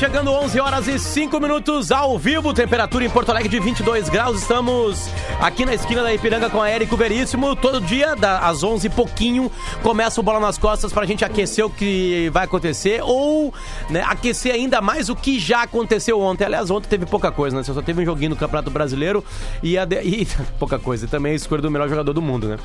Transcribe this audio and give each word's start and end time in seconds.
chegando 0.00 0.32
11 0.32 0.58
horas 0.58 0.88
e 0.88 0.98
5 0.98 1.38
minutos 1.38 1.92
ao 1.92 2.18
vivo. 2.18 2.54
Temperatura 2.54 3.04
em 3.04 3.10
Porto 3.10 3.28
Alegre 3.28 3.50
de 3.50 3.60
22 3.60 4.08
graus. 4.08 4.40
Estamos 4.40 5.10
aqui 5.38 5.66
na 5.66 5.74
esquina 5.74 6.02
da 6.02 6.14
Ipiranga 6.14 6.48
com 6.48 6.62
a 6.62 6.70
Érico 6.70 6.96
Veríssimo. 6.96 7.54
Todo 7.54 7.82
dia, 7.82 8.16
às 8.40 8.62
11 8.62 8.86
e 8.86 8.90
pouquinho, 8.90 9.52
começa 9.82 10.18
o 10.18 10.24
Bola 10.24 10.40
nas 10.40 10.56
Costas 10.56 10.90
pra 10.90 11.04
gente 11.04 11.22
aquecer 11.22 11.66
o 11.66 11.68
que 11.68 12.30
vai 12.32 12.46
acontecer 12.46 13.02
ou 13.02 13.52
né, 13.90 14.02
aquecer 14.06 14.54
ainda 14.54 14.80
mais 14.80 15.08
o 15.08 15.16
que 15.16 15.38
já 15.38 15.62
aconteceu 15.62 16.20
ontem. 16.20 16.44
Aliás, 16.44 16.70
ontem 16.70 16.88
teve 16.88 17.06
pouca 17.06 17.30
coisa, 17.30 17.56
né? 17.56 17.62
Só 17.62 17.80
teve 17.82 18.02
um 18.02 18.04
joguinho 18.04 18.30
no 18.30 18.36
Campeonato 18.36 18.70
Brasileiro 18.70 19.24
e, 19.62 19.76
a 19.76 19.84
de- 19.84 20.00
e 20.02 20.26
pouca 20.58 20.78
coisa. 20.78 21.04
E 21.04 21.08
também 21.08 21.32
a 21.32 21.34
escolha 21.34 21.60
do 21.62 21.70
melhor 21.70 21.88
jogador 21.88 22.12
do 22.12 22.22
mundo, 22.22 22.48
né? 22.48 22.58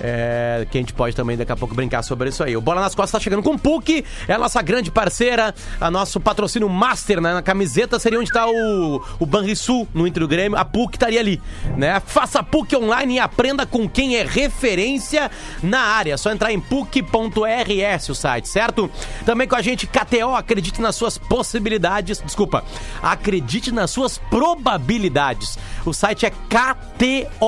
É, 0.00 0.66
que 0.70 0.78
a 0.78 0.80
gente 0.80 0.92
pode 0.94 1.14
também 1.14 1.36
daqui 1.36 1.52
a 1.52 1.56
pouco 1.56 1.74
brincar 1.74 2.02
sobre 2.02 2.28
isso 2.30 2.42
aí. 2.42 2.56
O 2.56 2.60
Bola 2.60 2.80
nas 2.80 2.94
Costas 2.94 3.12
tá 3.12 3.20
chegando 3.22 3.42
com 3.42 3.50
o 3.54 3.58
PUC, 3.58 4.04
é 4.26 4.32
a 4.32 4.38
nossa 4.38 4.60
grande 4.62 4.90
parceira, 4.90 5.54
a 5.80 5.90
nosso 5.90 6.18
patrocínio 6.20 6.68
master, 6.68 7.20
né? 7.20 7.34
Na 7.34 7.42
camiseta 7.42 7.98
seria 7.98 8.18
onde 8.18 8.30
tá 8.32 8.46
o, 8.48 9.02
o 9.18 9.26
Banrisul 9.26 9.86
no 9.92 10.06
Inter 10.06 10.20
do 10.22 10.28
Grêmio, 10.28 10.58
a 10.58 10.64
PUC 10.64 10.96
estaria 10.96 11.20
ali, 11.20 11.40
né? 11.76 12.00
Faça 12.06 12.42
PUC 12.42 12.74
online 12.76 13.14
e 13.16 13.18
aprenda 13.18 13.66
com 13.66 13.88
quem 13.88 14.16
é 14.16 14.24
referência 14.24 15.30
na 15.62 15.80
área. 15.80 16.14
É 16.14 16.16
só 16.16 16.30
entrar 16.32 16.52
em 16.52 16.60
PUC.rs 16.60 18.08
o 18.08 18.14
site, 18.14 18.48
certo? 18.48 18.90
Também 19.26 19.46
com 19.46 19.56
a 19.56 19.62
gente, 19.62 19.86
KTO, 19.86 20.34
acredite 20.34 20.69
nas 20.78 20.96
suas 20.96 21.18
possibilidades, 21.18 22.20
desculpa, 22.20 22.64
acredite 23.02 23.72
nas 23.72 23.90
suas 23.90 24.18
probabilidades. 24.18 25.58
O 25.84 25.92
site 25.92 26.24
é 26.26 26.30
kto.com. 26.30 27.40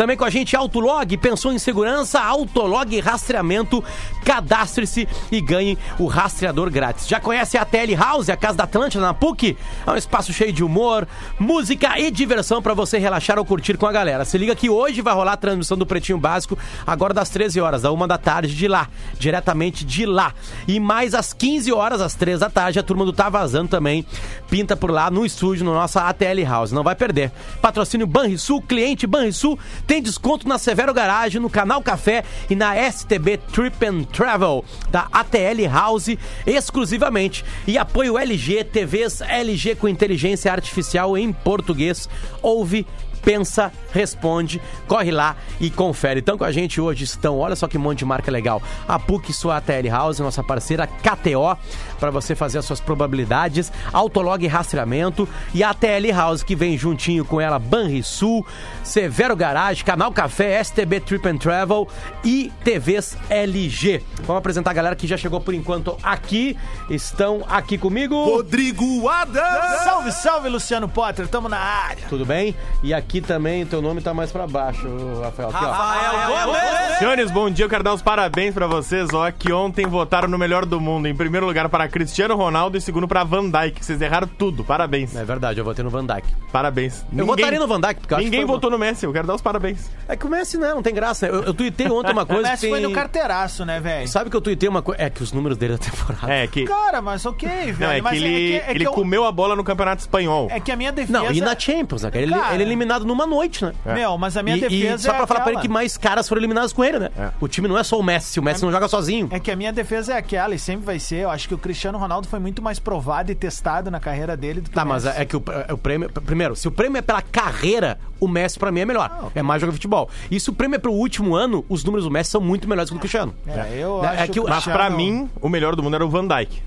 Também 0.00 0.16
com 0.16 0.24
a 0.24 0.30
gente, 0.30 0.56
Autolog, 0.56 1.14
pensou 1.18 1.52
em 1.52 1.58
segurança, 1.58 2.18
Autolog 2.18 2.98
rastreamento, 3.00 3.84
cadastre-se 4.24 5.06
e 5.30 5.42
ganhe 5.42 5.76
o 5.98 6.06
rastreador 6.06 6.70
grátis. 6.70 7.06
Já 7.06 7.20
conhece 7.20 7.58
a 7.58 7.66
TL 7.66 7.94
House, 7.98 8.30
a 8.30 8.36
Casa 8.36 8.56
da 8.56 8.64
Atlântida 8.64 9.04
na 9.04 9.12
PUC? 9.12 9.58
É 9.86 9.90
um 9.90 9.96
espaço 9.96 10.32
cheio 10.32 10.54
de 10.54 10.64
humor, 10.64 11.06
música 11.38 12.00
e 12.00 12.10
diversão 12.10 12.62
para 12.62 12.72
você 12.72 12.96
relaxar 12.96 13.38
ou 13.38 13.44
curtir 13.44 13.76
com 13.76 13.84
a 13.84 13.92
galera. 13.92 14.24
Se 14.24 14.38
liga 14.38 14.56
que 14.56 14.70
hoje 14.70 15.02
vai 15.02 15.12
rolar 15.12 15.34
a 15.34 15.36
transmissão 15.36 15.76
do 15.76 15.84
Pretinho 15.84 16.16
Básico, 16.16 16.58
agora 16.86 17.12
das 17.12 17.28
13 17.28 17.60
horas, 17.60 17.82
da 17.82 17.92
1 17.92 18.08
da 18.08 18.16
tarde 18.16 18.54
de 18.54 18.66
lá, 18.66 18.88
diretamente 19.18 19.84
de 19.84 20.06
lá. 20.06 20.32
E 20.66 20.80
mais 20.80 21.14
às 21.14 21.34
15 21.34 21.74
horas, 21.74 22.00
às 22.00 22.14
3 22.14 22.40
da 22.40 22.48
tarde, 22.48 22.78
a 22.78 22.82
turma 22.82 23.04
do 23.04 23.12
Tá 23.12 23.28
Vazando 23.28 23.68
também 23.68 24.06
pinta 24.48 24.74
por 24.74 24.90
lá 24.90 25.10
no 25.10 25.26
estúdio, 25.26 25.62
no 25.62 25.74
nossa 25.74 26.08
ATL 26.08 26.42
House. 26.46 26.72
Não 26.72 26.82
vai 26.82 26.94
perder. 26.94 27.30
Patrocínio 27.60 28.06
Banrisul, 28.06 28.62
cliente 28.62 29.06
Banrisul, 29.06 29.58
tem 29.90 30.00
desconto 30.00 30.46
na 30.46 30.56
Severo 30.56 30.94
Garage, 30.94 31.40
no 31.40 31.50
Canal 31.50 31.82
Café 31.82 32.22
e 32.48 32.54
na 32.54 32.76
STB 32.76 33.38
Trip 33.38 33.84
and 33.84 34.04
Travel 34.04 34.64
da 34.88 35.08
ATL 35.10 35.68
House 35.68 36.16
exclusivamente. 36.46 37.44
E 37.66 37.76
apoio 37.76 38.16
LG, 38.16 38.62
TVs 38.62 39.20
LG 39.20 39.74
com 39.74 39.88
inteligência 39.88 40.52
artificial 40.52 41.18
em 41.18 41.32
português. 41.32 42.08
Ouve 42.40 42.86
pensa, 43.20 43.72
responde, 43.92 44.60
corre 44.86 45.10
lá 45.10 45.36
e 45.60 45.70
confere. 45.70 46.20
Então 46.20 46.38
com 46.38 46.44
a 46.44 46.52
gente 46.52 46.80
hoje 46.80 47.04
estão, 47.04 47.38
olha 47.38 47.56
só 47.56 47.66
que 47.66 47.78
monte 47.78 47.98
de 47.98 48.04
marca 48.04 48.30
legal. 48.30 48.62
A 48.86 48.98
PUC 48.98 49.32
sua 49.32 49.56
ATL 49.56 49.88
House, 49.90 50.18
nossa 50.20 50.42
parceira 50.42 50.86
KTO, 50.86 51.56
para 52.00 52.10
você 52.10 52.34
fazer 52.34 52.58
as 52.58 52.64
suas 52.64 52.80
probabilidades, 52.80 53.70
Autolog 53.92 54.44
rastreamento 54.46 55.28
e 55.54 55.62
a 55.62 55.70
ATL 55.70 56.10
House 56.14 56.42
que 56.42 56.56
vem 56.56 56.76
juntinho 56.76 57.24
com 57.24 57.40
ela 57.40 57.58
Banrisul, 57.58 58.44
Severo 58.82 59.36
Garage, 59.36 59.84
Canal 59.84 60.10
Café, 60.10 60.62
STB 60.64 61.00
Trip 61.00 61.28
and 61.28 61.36
Travel 61.36 61.86
e 62.24 62.50
TVs 62.64 63.16
LG. 63.28 64.02
Vamos 64.22 64.40
apresentar 64.40 64.70
a 64.70 64.74
galera 64.74 64.96
que 64.96 65.06
já 65.06 65.16
chegou 65.16 65.40
por 65.40 65.54
enquanto 65.54 65.96
aqui, 66.02 66.56
estão 66.88 67.44
aqui 67.48 67.76
comigo. 67.76 68.24
Rodrigo 68.24 69.08
Adams! 69.08 69.84
Salve, 69.84 70.12
salve, 70.12 70.48
Luciano 70.48 70.88
Potter, 70.88 71.28
tamo 71.28 71.48
na 71.48 71.58
área. 71.58 72.04
Tudo 72.08 72.24
bem? 72.24 72.54
E 72.82 72.94
aqui 72.94 73.20
também, 73.20 73.66
teu 73.66 73.82
nome 73.82 74.00
tá 74.00 74.14
mais 74.14 74.32
pra 74.32 74.46
baixo, 74.46 74.88
Rafael. 75.22 75.50
Aqui, 75.50 75.64
ó. 75.64 75.70
Rafael 75.70 76.46
Gomes. 76.46 76.98
Senhores, 76.98 77.30
bom 77.30 77.50
dia. 77.50 77.64
Eu 77.64 77.68
quero 77.68 77.84
dar 77.84 77.92
os 77.92 78.02
parabéns 78.02 78.54
pra 78.54 78.66
vocês, 78.66 79.12
ó, 79.12 79.30
que 79.30 79.52
ontem 79.52 79.86
votaram 79.86 80.28
no 80.28 80.38
melhor 80.38 80.64
do 80.64 80.80
mundo. 80.80 81.06
Em 81.06 81.14
primeiro 81.14 81.46
lugar 81.46 81.68
para 81.68 81.88
Cristiano 81.90 82.34
Ronaldo 82.36 82.76
e 82.76 82.80
segundo 82.80 83.06
para 83.06 83.22
Van 83.24 83.48
Dijk. 83.50 83.84
Vocês 83.84 84.00
erraram 84.00 84.26
tudo. 84.28 84.64
Parabéns. 84.64 85.14
É 85.14 85.24
verdade, 85.24 85.58
eu 85.60 85.64
votei 85.64 85.84
no 85.84 85.90
Van 85.90 86.04
Dijk. 86.06 86.26
Parabéns. 86.52 87.04
Eu 87.16 87.26
votaria 87.26 87.58
no 87.58 87.66
Van 87.66 87.80
Dijk, 87.80 88.00
porque 88.00 88.14
eu 88.14 88.18
acho 88.18 88.24
Ninguém 88.24 88.40
que 88.40 88.46
foi 88.46 88.54
votou 88.54 88.70
no 88.70 88.78
Messi. 88.78 89.04
Eu 89.04 89.12
quero 89.12 89.26
dar 89.26 89.34
os 89.34 89.42
parabéns. 89.42 89.90
É 90.08 90.16
que 90.16 90.26
o 90.26 90.30
Messi, 90.30 90.56
né, 90.58 90.70
não 90.74 90.82
tem 90.82 90.94
graça. 90.94 91.26
né? 91.26 91.32
Eu, 91.36 91.42
eu 91.44 91.54
tuitei 91.54 91.88
ontem 91.88 92.12
uma 92.12 92.22
O 92.24 92.26
coisa 92.26 92.42
que 92.44 92.48
Messi 92.50 92.60
tem... 92.62 92.70
foi 92.70 92.80
no 92.80 92.90
carteiraço, 92.92 93.64
né, 93.64 93.80
velho? 93.80 94.08
Sabe 94.08 94.30
que 94.30 94.36
eu 94.36 94.40
tuitei 94.40 94.68
uma 94.68 94.82
coisa... 94.82 95.02
É 95.02 95.10
que 95.10 95.22
os 95.22 95.32
números 95.32 95.58
dele 95.58 95.74
da 95.74 95.78
temporada... 95.78 96.32
É 96.32 96.46
que. 96.46 96.64
Cara, 96.64 97.00
mas 97.02 97.24
ok, 97.26 97.48
velho. 97.48 97.78
Não, 97.80 97.90
é 97.90 97.96
que 97.96 98.02
mas 98.02 98.16
ele, 98.16 98.26
é 98.26 98.60
que, 98.60 98.66
é 98.66 98.70
ele 98.70 98.78
que 98.80 98.86
eu- 98.88 98.92
comeu 98.92 99.24
a 99.24 99.32
bola 99.32 99.54
no 99.56 99.62
campeonato 99.64 100.00
espanhol. 100.00 100.48
é 100.50 100.58
que 100.60 100.70
a 100.72 100.76
minha 100.76 100.92
defesa... 100.92 101.18
Não, 101.18 101.30
e 101.32 101.40
na 101.40 101.58
Champions, 101.58 102.02
né? 102.02 102.10
cara? 102.10 102.22
Ele, 102.22 102.32
Cara. 102.34 102.54
ele 102.54 102.62
é 102.62 102.66
eliminado 102.66 103.04
numa 103.04 103.26
noite, 103.26 103.64
né? 103.64 103.72
Meu, 103.84 104.16
mas 104.18 104.36
a 104.36 104.42
minha 104.42 104.56
E, 104.56 104.60
defesa 104.60 104.94
e 104.94 104.98
só 105.06 105.12
é 105.12 105.16
pra 105.16 105.26
falar 105.26 105.40
pra 105.40 105.50
ele 105.50 105.58
aquela. 105.58 105.62
que 105.62 105.68
mais 105.68 105.96
caras 105.96 106.28
foram 106.28 106.40
eliminados 106.40 106.72
com 106.72 106.84
ele, 106.84 106.98
né? 106.98 107.10
É. 107.18 107.30
O 107.40 107.48
time 107.48 107.66
não 107.68 107.76
é 107.78 107.82
só 107.82 107.98
o 107.98 108.02
Messi, 108.02 108.38
o 108.38 108.42
Messi 108.42 108.62
não 108.62 108.70
joga 108.72 108.88
sozinho. 108.88 109.28
É 109.30 109.38
que 109.40 109.50
a 109.50 109.56
minha 109.56 109.72
defesa 109.72 110.14
é 110.14 110.16
aquela 110.18 110.54
e 110.54 110.58
sempre 110.58 110.84
vai 110.84 110.98
ser. 110.98 111.16
Eu 111.22 111.30
acho 111.30 111.48
que 111.48 111.54
o 111.54 111.58
Cristiano 111.58 111.79
Ronaldo 111.88 112.28
foi 112.28 112.38
muito 112.38 112.60
mais 112.62 112.78
provado 112.78 113.30
e 113.32 113.34
testado 113.34 113.90
na 113.90 113.98
carreira 114.00 114.36
dele 114.36 114.60
do 114.60 114.68
que 114.70 114.74
Tá, 114.76 114.84
o 114.84 114.88
mas 114.88 115.04
Messi. 115.04 115.20
é 115.20 115.24
que 115.24 115.36
o, 115.36 115.42
é 115.68 115.72
o 115.72 115.78
prêmio. 115.78 116.10
Primeiro, 116.10 116.54
se 116.56 116.68
o 116.68 116.70
prêmio 116.70 116.98
é 116.98 117.02
pela 117.02 117.22
carreira, 117.22 117.98
o 118.18 118.28
Messi 118.28 118.58
pra 118.58 118.70
mim 118.70 118.80
é 118.80 118.84
melhor. 118.84 119.30
É 119.34 119.42
mais 119.42 119.60
jogo 119.60 119.72
de 119.72 119.76
futebol. 119.78 120.08
E 120.30 120.38
se 120.38 120.50
o 120.50 120.52
prêmio 120.52 120.76
é 120.76 120.78
pro 120.78 120.92
último 120.92 121.34
ano, 121.34 121.64
os 121.68 121.82
números 121.84 122.04
do 122.04 122.10
Messi 122.10 122.30
são 122.30 122.40
muito 122.40 122.68
melhores 122.68 122.90
que 122.90 122.94
o 122.96 122.98
do 122.98 123.00
Cristiano. 123.00 123.34
É, 123.46 123.78
eu 123.78 124.04
É 124.04 124.08
acho 124.22 124.32
que 124.32 124.40
o- 124.40 124.44
Mas 124.44 124.52
Cristiano- 124.64 124.78
pra 124.78 124.90
mim, 124.90 125.28
o 125.40 125.48
melhor 125.48 125.74
do 125.76 125.82
mundo 125.82 125.94
era 125.94 126.04
o 126.04 126.08
Van 126.10 126.26
Dijk. 126.26 126.62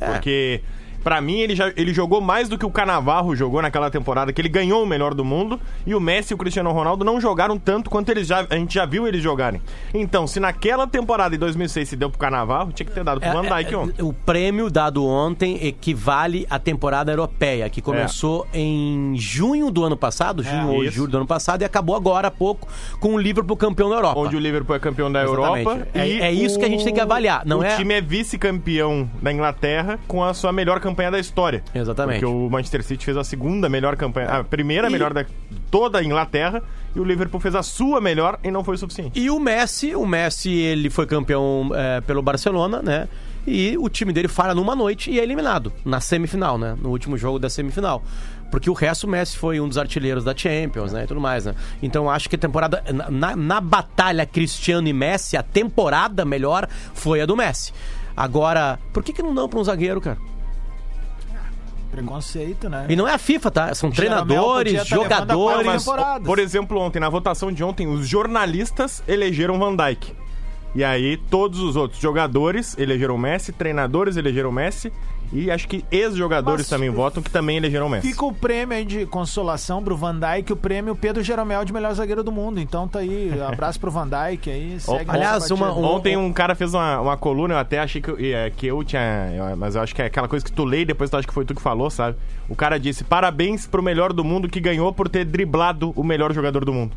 É. 0.00 0.06
Porque, 0.12 0.62
pra 1.06 1.20
mim, 1.20 1.38
ele, 1.38 1.54
já, 1.54 1.72
ele 1.76 1.94
jogou 1.94 2.20
mais 2.20 2.48
do 2.48 2.58
que 2.58 2.66
o 2.66 2.70
Canavarro 2.70 3.36
jogou 3.36 3.62
naquela 3.62 3.88
temporada, 3.88 4.32
que 4.32 4.40
ele 4.40 4.48
ganhou 4.48 4.82
o 4.82 4.86
melhor 4.86 5.14
do 5.14 5.24
mundo. 5.24 5.60
E 5.86 5.94
o 5.94 6.00
Messi 6.00 6.32
e 6.32 6.34
o 6.34 6.36
Cristiano 6.36 6.72
Ronaldo 6.72 7.04
não 7.04 7.20
jogaram 7.20 7.56
tanto 7.56 7.88
quanto 7.88 8.08
eles 8.08 8.26
já, 8.26 8.44
a 8.50 8.56
gente 8.56 8.74
já 8.74 8.84
viu 8.84 9.06
eles 9.06 9.22
jogarem. 9.22 9.62
Então, 9.94 10.26
se 10.26 10.40
naquela 10.40 10.84
temporada 10.84 11.32
em 11.36 11.38
2006 11.38 11.88
se 11.90 11.94
deu 11.94 12.10
pro 12.10 12.18
Canavarro, 12.18 12.72
tinha 12.72 12.84
que 12.84 12.92
ter 12.92 13.04
dado 13.04 13.20
pro 13.20 13.30
Van 13.32 13.42
Dijk 13.42 13.72
É, 13.72 13.76
ontem. 13.76 14.02
o 14.02 14.12
prêmio 14.12 14.68
dado 14.68 15.06
ontem 15.06 15.64
equivale 15.64 16.44
à 16.50 16.58
temporada 16.58 17.12
europeia, 17.12 17.70
que 17.70 17.80
começou 17.80 18.44
em 18.52 19.14
junho 19.16 19.70
do 19.70 19.84
ano 19.84 19.96
passado, 19.96 20.42
junho 20.42 20.70
ou 20.72 20.82
É. 20.82 20.86
Isso. 20.88 20.96
julho 20.96 21.12
do 21.12 21.16
ano 21.18 21.26
passado, 21.28 21.62
e 21.62 21.64
acabou 21.64 21.94
agora 21.94 22.26
há 22.26 22.32
pouco 22.32 22.66
com 22.98 23.14
o 23.14 23.18
Liverpool 23.18 23.56
campeão 23.56 23.88
da 23.90 23.94
Europa. 23.94 24.18
Onde 24.18 24.34
o 24.34 24.40
Liverpool 24.40 24.74
é 24.74 24.80
campeão 24.80 25.12
da 25.12 25.22
Exatamente. 25.22 25.66
Europa. 25.68 25.86
É- 25.94 26.08
e 26.08 26.20
é 26.20 26.32
isso 26.32 26.58
que 26.58 26.64
a 26.64 26.68
gente 26.68 26.82
tem 26.82 26.92
que 26.92 27.00
avaliar, 27.00 27.42
não 27.46 27.60
o 27.60 27.62
é- 27.64 27.76
time 27.76 27.94
é 27.94 28.00
vice-campeão 28.00 29.08
da 29.22 29.32
Inglaterra 29.32 30.00
com 30.08 30.24
a 30.24 30.34
sua 30.34 30.50
melhor 30.50 30.80
campanha 30.80 30.95
da 31.10 31.18
história. 31.18 31.62
Exatamente. 31.74 32.20
Porque 32.20 32.34
o 32.34 32.48
Manchester 32.50 32.82
City 32.82 33.04
fez 33.04 33.16
a 33.16 33.24
segunda 33.24 33.68
melhor 33.68 33.96
campanha, 33.96 34.28
a 34.28 34.44
primeira 34.44 34.88
E- 34.88 34.90
melhor 34.92 35.12
da 35.12 35.24
toda 35.70 35.98
a 35.98 36.04
Inglaterra, 36.04 36.62
e 36.94 37.00
o 37.00 37.04
Liverpool 37.04 37.40
fez 37.40 37.54
a 37.54 37.62
sua 37.62 38.00
melhor 38.00 38.38
e 38.42 38.50
não 38.50 38.64
foi 38.64 38.74
o 38.76 38.78
suficiente. 38.78 39.18
E 39.20 39.30
o 39.30 39.38
Messi, 39.38 39.94
o 39.94 40.06
Messi, 40.06 40.50
ele 40.50 40.88
foi 40.90 41.06
campeão 41.06 41.70
é, 41.74 42.00
pelo 42.00 42.22
Barcelona, 42.22 42.80
né? 42.82 43.08
E 43.46 43.76
o 43.78 43.88
time 43.88 44.12
dele 44.12 44.26
falha 44.26 44.54
numa 44.54 44.74
noite 44.74 45.08
e 45.10 45.20
é 45.20 45.22
eliminado 45.22 45.72
na 45.84 46.00
semifinal, 46.00 46.58
né? 46.58 46.76
No 46.80 46.88
último 46.90 47.16
jogo 47.16 47.38
da 47.38 47.48
semifinal. 47.48 48.02
Porque 48.50 48.68
o 48.70 48.72
resto, 48.72 49.04
o 49.06 49.10
Messi 49.10 49.36
foi 49.36 49.60
um 49.60 49.68
dos 49.68 49.76
artilheiros 49.78 50.24
da 50.24 50.34
Champions, 50.36 50.92
né? 50.92 51.04
E 51.04 51.06
tudo 51.06 51.20
mais, 51.20 51.44
né? 51.46 51.54
Então 51.82 52.08
acho 52.10 52.28
que 52.28 52.34
a 52.36 52.38
temporada. 52.38 52.82
Na, 53.10 53.36
na 53.36 53.60
batalha 53.60 54.24
Cristiano 54.26 54.88
e 54.88 54.92
Messi, 54.92 55.36
a 55.36 55.42
temporada 55.42 56.24
melhor 56.24 56.68
foi 56.94 57.20
a 57.20 57.26
do 57.26 57.36
Messi. 57.36 57.72
Agora, 58.16 58.78
por 58.92 59.02
que, 59.02 59.12
que 59.12 59.22
não 59.22 59.34
dão 59.34 59.48
pra 59.48 59.58
um 59.60 59.64
zagueiro, 59.64 60.00
cara? 60.00 60.16
Preconceito, 62.02 62.68
né? 62.68 62.86
E 62.88 62.96
não 62.96 63.06
é 63.08 63.14
a 63.14 63.18
FIFA, 63.18 63.50
tá? 63.50 63.74
São 63.74 63.90
treinadores, 63.90 64.72
podia 64.72 64.84
tá 64.84 64.96
levando 64.96 65.02
a 65.02 65.04
jogadores. 65.04 65.54
quatro 65.54 65.66
Mas, 65.66 65.84
temporadas. 65.84 66.26
por 66.26 66.38
exemplo, 66.38 66.78
ontem, 66.80 67.00
na 67.00 67.08
votação 67.08 67.52
de 67.52 67.62
ontem, 67.64 67.86
os 67.86 68.06
jornalistas 68.08 69.02
elegeram 69.06 69.58
Van 69.58 69.74
Dijk. 69.76 70.14
E 70.74 70.84
aí, 70.84 71.16
todos 71.16 71.60
os 71.60 71.74
outros 71.74 72.00
jogadores 72.00 72.76
elegeram 72.78 73.16
Messi, 73.16 73.50
treinadores 73.50 74.16
elegeram 74.16 74.52
Messi, 74.52 74.92
e 75.32 75.50
acho 75.50 75.66
que 75.68 75.84
ex-jogadores 75.90 76.68
também 76.68 76.90
votam, 76.90 77.22
que 77.22 77.30
também 77.30 77.56
elegeram 77.56 77.88
Messi. 77.88 78.08
Fica 78.08 78.24
o 78.24 78.32
prêmio 78.32 78.76
aí 78.76 78.84
de 78.84 79.06
consolação 79.06 79.82
pro 79.82 79.96
Van 79.96 80.14
Dijk, 80.18 80.52
o 80.52 80.56
prêmio 80.56 80.94
Pedro 80.94 81.22
Jeromel 81.22 81.64
de 81.64 81.72
melhor 81.72 81.92
zagueiro 81.94 82.22
do 82.22 82.30
mundo. 82.32 82.60
Então 82.60 82.86
tá 82.88 83.00
aí, 83.00 83.32
abraço 83.46 83.78
pro 83.80 83.90
Van 83.90 84.06
Dijk 84.08 84.50
aí, 84.50 84.78
segue 84.80 85.04
aliás, 85.10 85.50
uma- 85.50 85.72
um- 85.72 85.84
Ontem 85.84 86.16
um 86.16 86.32
cara 86.32 86.54
fez 86.54 86.72
uma, 86.74 87.00
uma 87.00 87.16
coluna, 87.16 87.54
eu 87.54 87.58
até 87.58 87.78
achei 87.80 88.00
que, 88.00 88.10
eu- 88.10 88.16
é, 88.18 88.50
que 88.50 88.66
eu 88.66 88.82
tinha. 88.84 89.32
eu- 89.36 89.56
Mas 89.56 89.74
eu 89.74 89.82
acho 89.82 89.94
que 89.94 90.02
é 90.02 90.06
aquela 90.06 90.28
coisa 90.28 90.44
que 90.44 90.52
tu 90.52 90.64
lê 90.64 90.80
e 90.80 90.84
depois 90.84 91.10
tu 91.10 91.16
acha 91.16 91.26
que 91.26 91.34
foi 91.34 91.44
tu 91.44 91.54
que 91.54 91.62
falou, 91.62 91.90
sabe? 91.90 92.16
O 92.48 92.54
cara 92.54 92.78
disse: 92.78 93.02
parabéns 93.04 93.66
pro 93.66 93.82
melhor 93.82 94.12
do 94.12 94.22
mundo 94.24 94.48
que 94.48 94.60
ganhou 94.60 94.92
por 94.92 95.08
ter 95.08 95.24
driblado 95.24 95.92
o 95.96 96.02
melhor 96.04 96.32
jogador 96.32 96.64
do 96.64 96.72
mundo. 96.72 96.92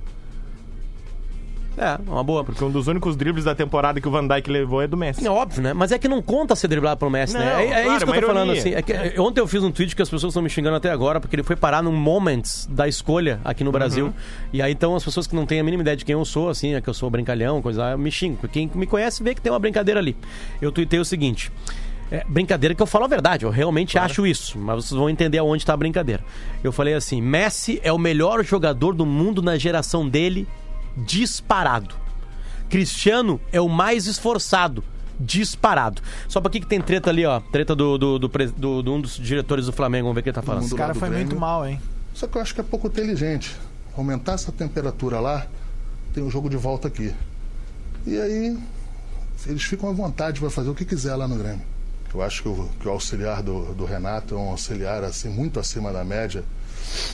É, 1.79 1.97
uma 2.05 2.21
boa. 2.21 2.43
Porque 2.43 2.61
um 2.61 2.69
dos 2.69 2.87
únicos 2.87 3.15
dribles 3.15 3.45
da 3.45 3.55
temporada 3.55 4.01
que 4.01 4.07
o 4.07 4.11
Van 4.11 4.27
Dijk 4.27 4.49
levou 4.51 4.81
é 4.81 4.87
do 4.87 4.97
Messi. 4.97 5.25
É 5.25 5.31
óbvio, 5.31 5.63
né? 5.63 5.71
Mas 5.71 5.93
é 5.93 5.97
que 5.97 6.09
não 6.09 6.21
conta 6.21 6.53
ser 6.53 6.67
driblado 6.67 6.99
pelo 6.99 7.09
Messi, 7.09 7.33
Não, 7.33 7.39
né? 7.39 7.47
É, 7.47 7.67
é 7.67 7.83
claro, 7.83 7.97
isso 7.97 8.05
que 8.05 8.11
eu 8.11 8.21
tô 8.21 8.27
falando, 8.27 8.53
ironia. 8.53 8.61
assim. 8.61 8.73
É 8.73 8.81
que, 8.81 8.91
é, 8.91 9.15
ontem 9.17 9.39
eu 9.39 9.47
fiz 9.47 9.63
um 9.63 9.71
tweet 9.71 9.95
que 9.95 10.01
as 10.01 10.09
pessoas 10.09 10.31
estão 10.31 10.43
me 10.43 10.49
xingando 10.49 10.75
até 10.75 10.91
agora, 10.91 11.21
porque 11.21 11.37
ele 11.37 11.43
foi 11.43 11.55
parar 11.55 11.81
num 11.81 11.93
Moments 11.93 12.67
da 12.69 12.85
escolha 12.85 13.39
aqui 13.45 13.63
no 13.63 13.71
Brasil. 13.71 14.07
Uhum. 14.07 14.13
E 14.51 14.61
aí, 14.61 14.73
então, 14.73 14.93
as 14.93 15.05
pessoas 15.05 15.25
que 15.25 15.35
não 15.35 15.45
têm 15.45 15.61
a 15.61 15.63
mínima 15.63 15.81
ideia 15.81 15.95
de 15.95 16.03
quem 16.03 16.13
eu 16.13 16.25
sou, 16.25 16.49
assim, 16.49 16.75
é 16.75 16.81
que 16.81 16.89
eu 16.89 16.93
sou 16.93 17.09
brincalhão, 17.09 17.61
coisa 17.61 17.95
me 17.95 18.11
xingam. 18.11 18.37
Quem 18.51 18.69
me 18.75 18.85
conhece 18.85 19.23
vê 19.23 19.33
que 19.33 19.41
tem 19.41 19.49
uma 19.49 19.59
brincadeira 19.59 20.01
ali. 20.01 20.17
Eu 20.61 20.73
tuitei 20.73 20.99
o 20.99 21.05
seguinte. 21.05 21.49
É, 22.11 22.25
brincadeira 22.27 22.73
que 22.73 22.81
eu 22.81 22.87
falo 22.87 23.05
a 23.05 23.07
verdade, 23.07 23.45
eu 23.45 23.51
realmente 23.51 23.97
acho 23.97 24.25
isso, 24.25 24.57
mas 24.57 24.83
vocês 24.83 24.97
vão 24.97 25.09
entender 25.09 25.37
aonde 25.37 25.63
tá 25.63 25.73
a 25.73 25.77
brincadeira. 25.77 26.23
Eu 26.63 26.71
falei 26.71 26.95
assim: 26.95 27.21
Messi 27.21 27.79
é 27.83 27.93
o 27.93 27.99
melhor 27.99 28.43
jogador 28.43 28.95
do 28.95 29.05
mundo 29.05 29.43
na 29.43 29.57
geração 29.57 30.09
dele, 30.09 30.47
disparado. 30.97 31.95
Cristiano 32.69 33.39
é 33.51 33.59
o 33.59 33.67
mais 33.67 34.05
esforçado, 34.05 34.83
disparado. 35.19 36.01
Só 36.27 36.39
pra 36.39 36.51
que 36.51 36.59
que 36.59 36.67
tem 36.67 36.79
treta 36.81 37.09
ali, 37.09 37.25
ó? 37.25 37.39
Treta 37.39 37.75
do, 37.75 37.97
do, 37.97 38.19
do, 38.19 38.27
do- 38.27 38.83
do 38.83 38.93
um 38.93 39.01
dos 39.01 39.15
diretores 39.17 39.65
do 39.65 39.73
Flamengo, 39.73 40.03
vamos 40.05 40.15
ver 40.15 40.19
o 40.21 40.23
que 40.23 40.29
ele 40.29 40.35
tá 40.35 40.41
falando. 40.41 40.65
Esse 40.65 40.75
cara 40.75 40.93
foi 40.93 41.09
muito 41.09 41.35
mal, 41.39 41.67
hein? 41.67 41.81
Só 42.13 42.27
que 42.27 42.37
eu 42.37 42.41
acho 42.41 42.53
que 42.53 42.61
é 42.61 42.63
pouco 42.63 42.87
inteligente. 42.87 43.55
Aumentar 43.97 44.33
essa 44.33 44.51
temperatura 44.51 45.19
lá, 45.19 45.47
tem 46.13 46.23
um 46.23 46.29
jogo 46.29 46.49
de 46.49 46.57
volta 46.57 46.87
aqui. 46.87 47.13
E 48.05 48.19
aí, 48.19 48.57
eles 49.47 49.63
ficam 49.63 49.89
à 49.89 49.93
vontade 49.93 50.39
para 50.39 50.49
fazer 50.49 50.69
o 50.69 50.75
que 50.75 50.85
quiser 50.85 51.15
lá 51.15 51.27
no 51.27 51.35
Grêmio. 51.37 51.61
Eu 52.13 52.21
acho 52.21 52.41
que 52.43 52.49
o, 52.49 52.69
que 52.79 52.87
o 52.87 52.91
auxiliar 52.91 53.41
do, 53.43 53.73
do 53.75 53.85
Renato 53.85 54.33
é 54.35 54.37
um 54.37 54.49
auxiliar 54.49 55.03
assim 55.03 55.29
muito 55.29 55.59
acima 55.59 55.91
da 55.93 56.03
média 56.03 56.43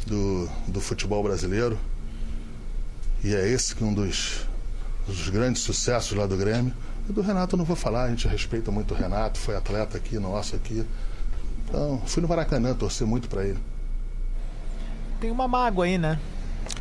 do, 0.06 0.48
do 0.68 0.80
futebol 0.80 1.22
brasileiro. 1.24 1.78
E 3.24 3.34
é 3.34 3.48
esse 3.48 3.76
que 3.76 3.84
é 3.84 3.88
um 3.88 3.94
dos, 3.94 4.46
dos 5.08 5.30
grandes 5.30 5.62
sucessos 5.62 6.18
lá 6.18 6.26
do 6.28 6.38
Grêmio. 6.38 6.74
E 7.10 7.14
do 7.14 7.22
Renato 7.22 7.56
eu 7.56 7.58
não 7.58 7.66
vou 7.66 7.76
falar, 7.76 8.04
a 8.06 8.10
gente 8.10 8.28
respeita 8.28 8.72
muito 8.72 8.94
o 8.94 8.98
Renato, 8.98 9.38
foi 9.40 9.56
atleta 9.56 9.98
aqui, 9.98 10.18
nosso 10.20 10.56
aqui. 10.56 10.86
Então, 11.68 12.02
fui 12.06 12.22
no 12.22 12.28
Maracanã 12.28 12.74
torcer 12.74 13.06
muito 13.08 13.28
para 13.28 13.44
ele. 13.44 13.60
Tem 15.20 15.32
uma 15.32 15.48
mágoa 15.48 15.86
aí, 15.86 15.98
né? 15.98 16.20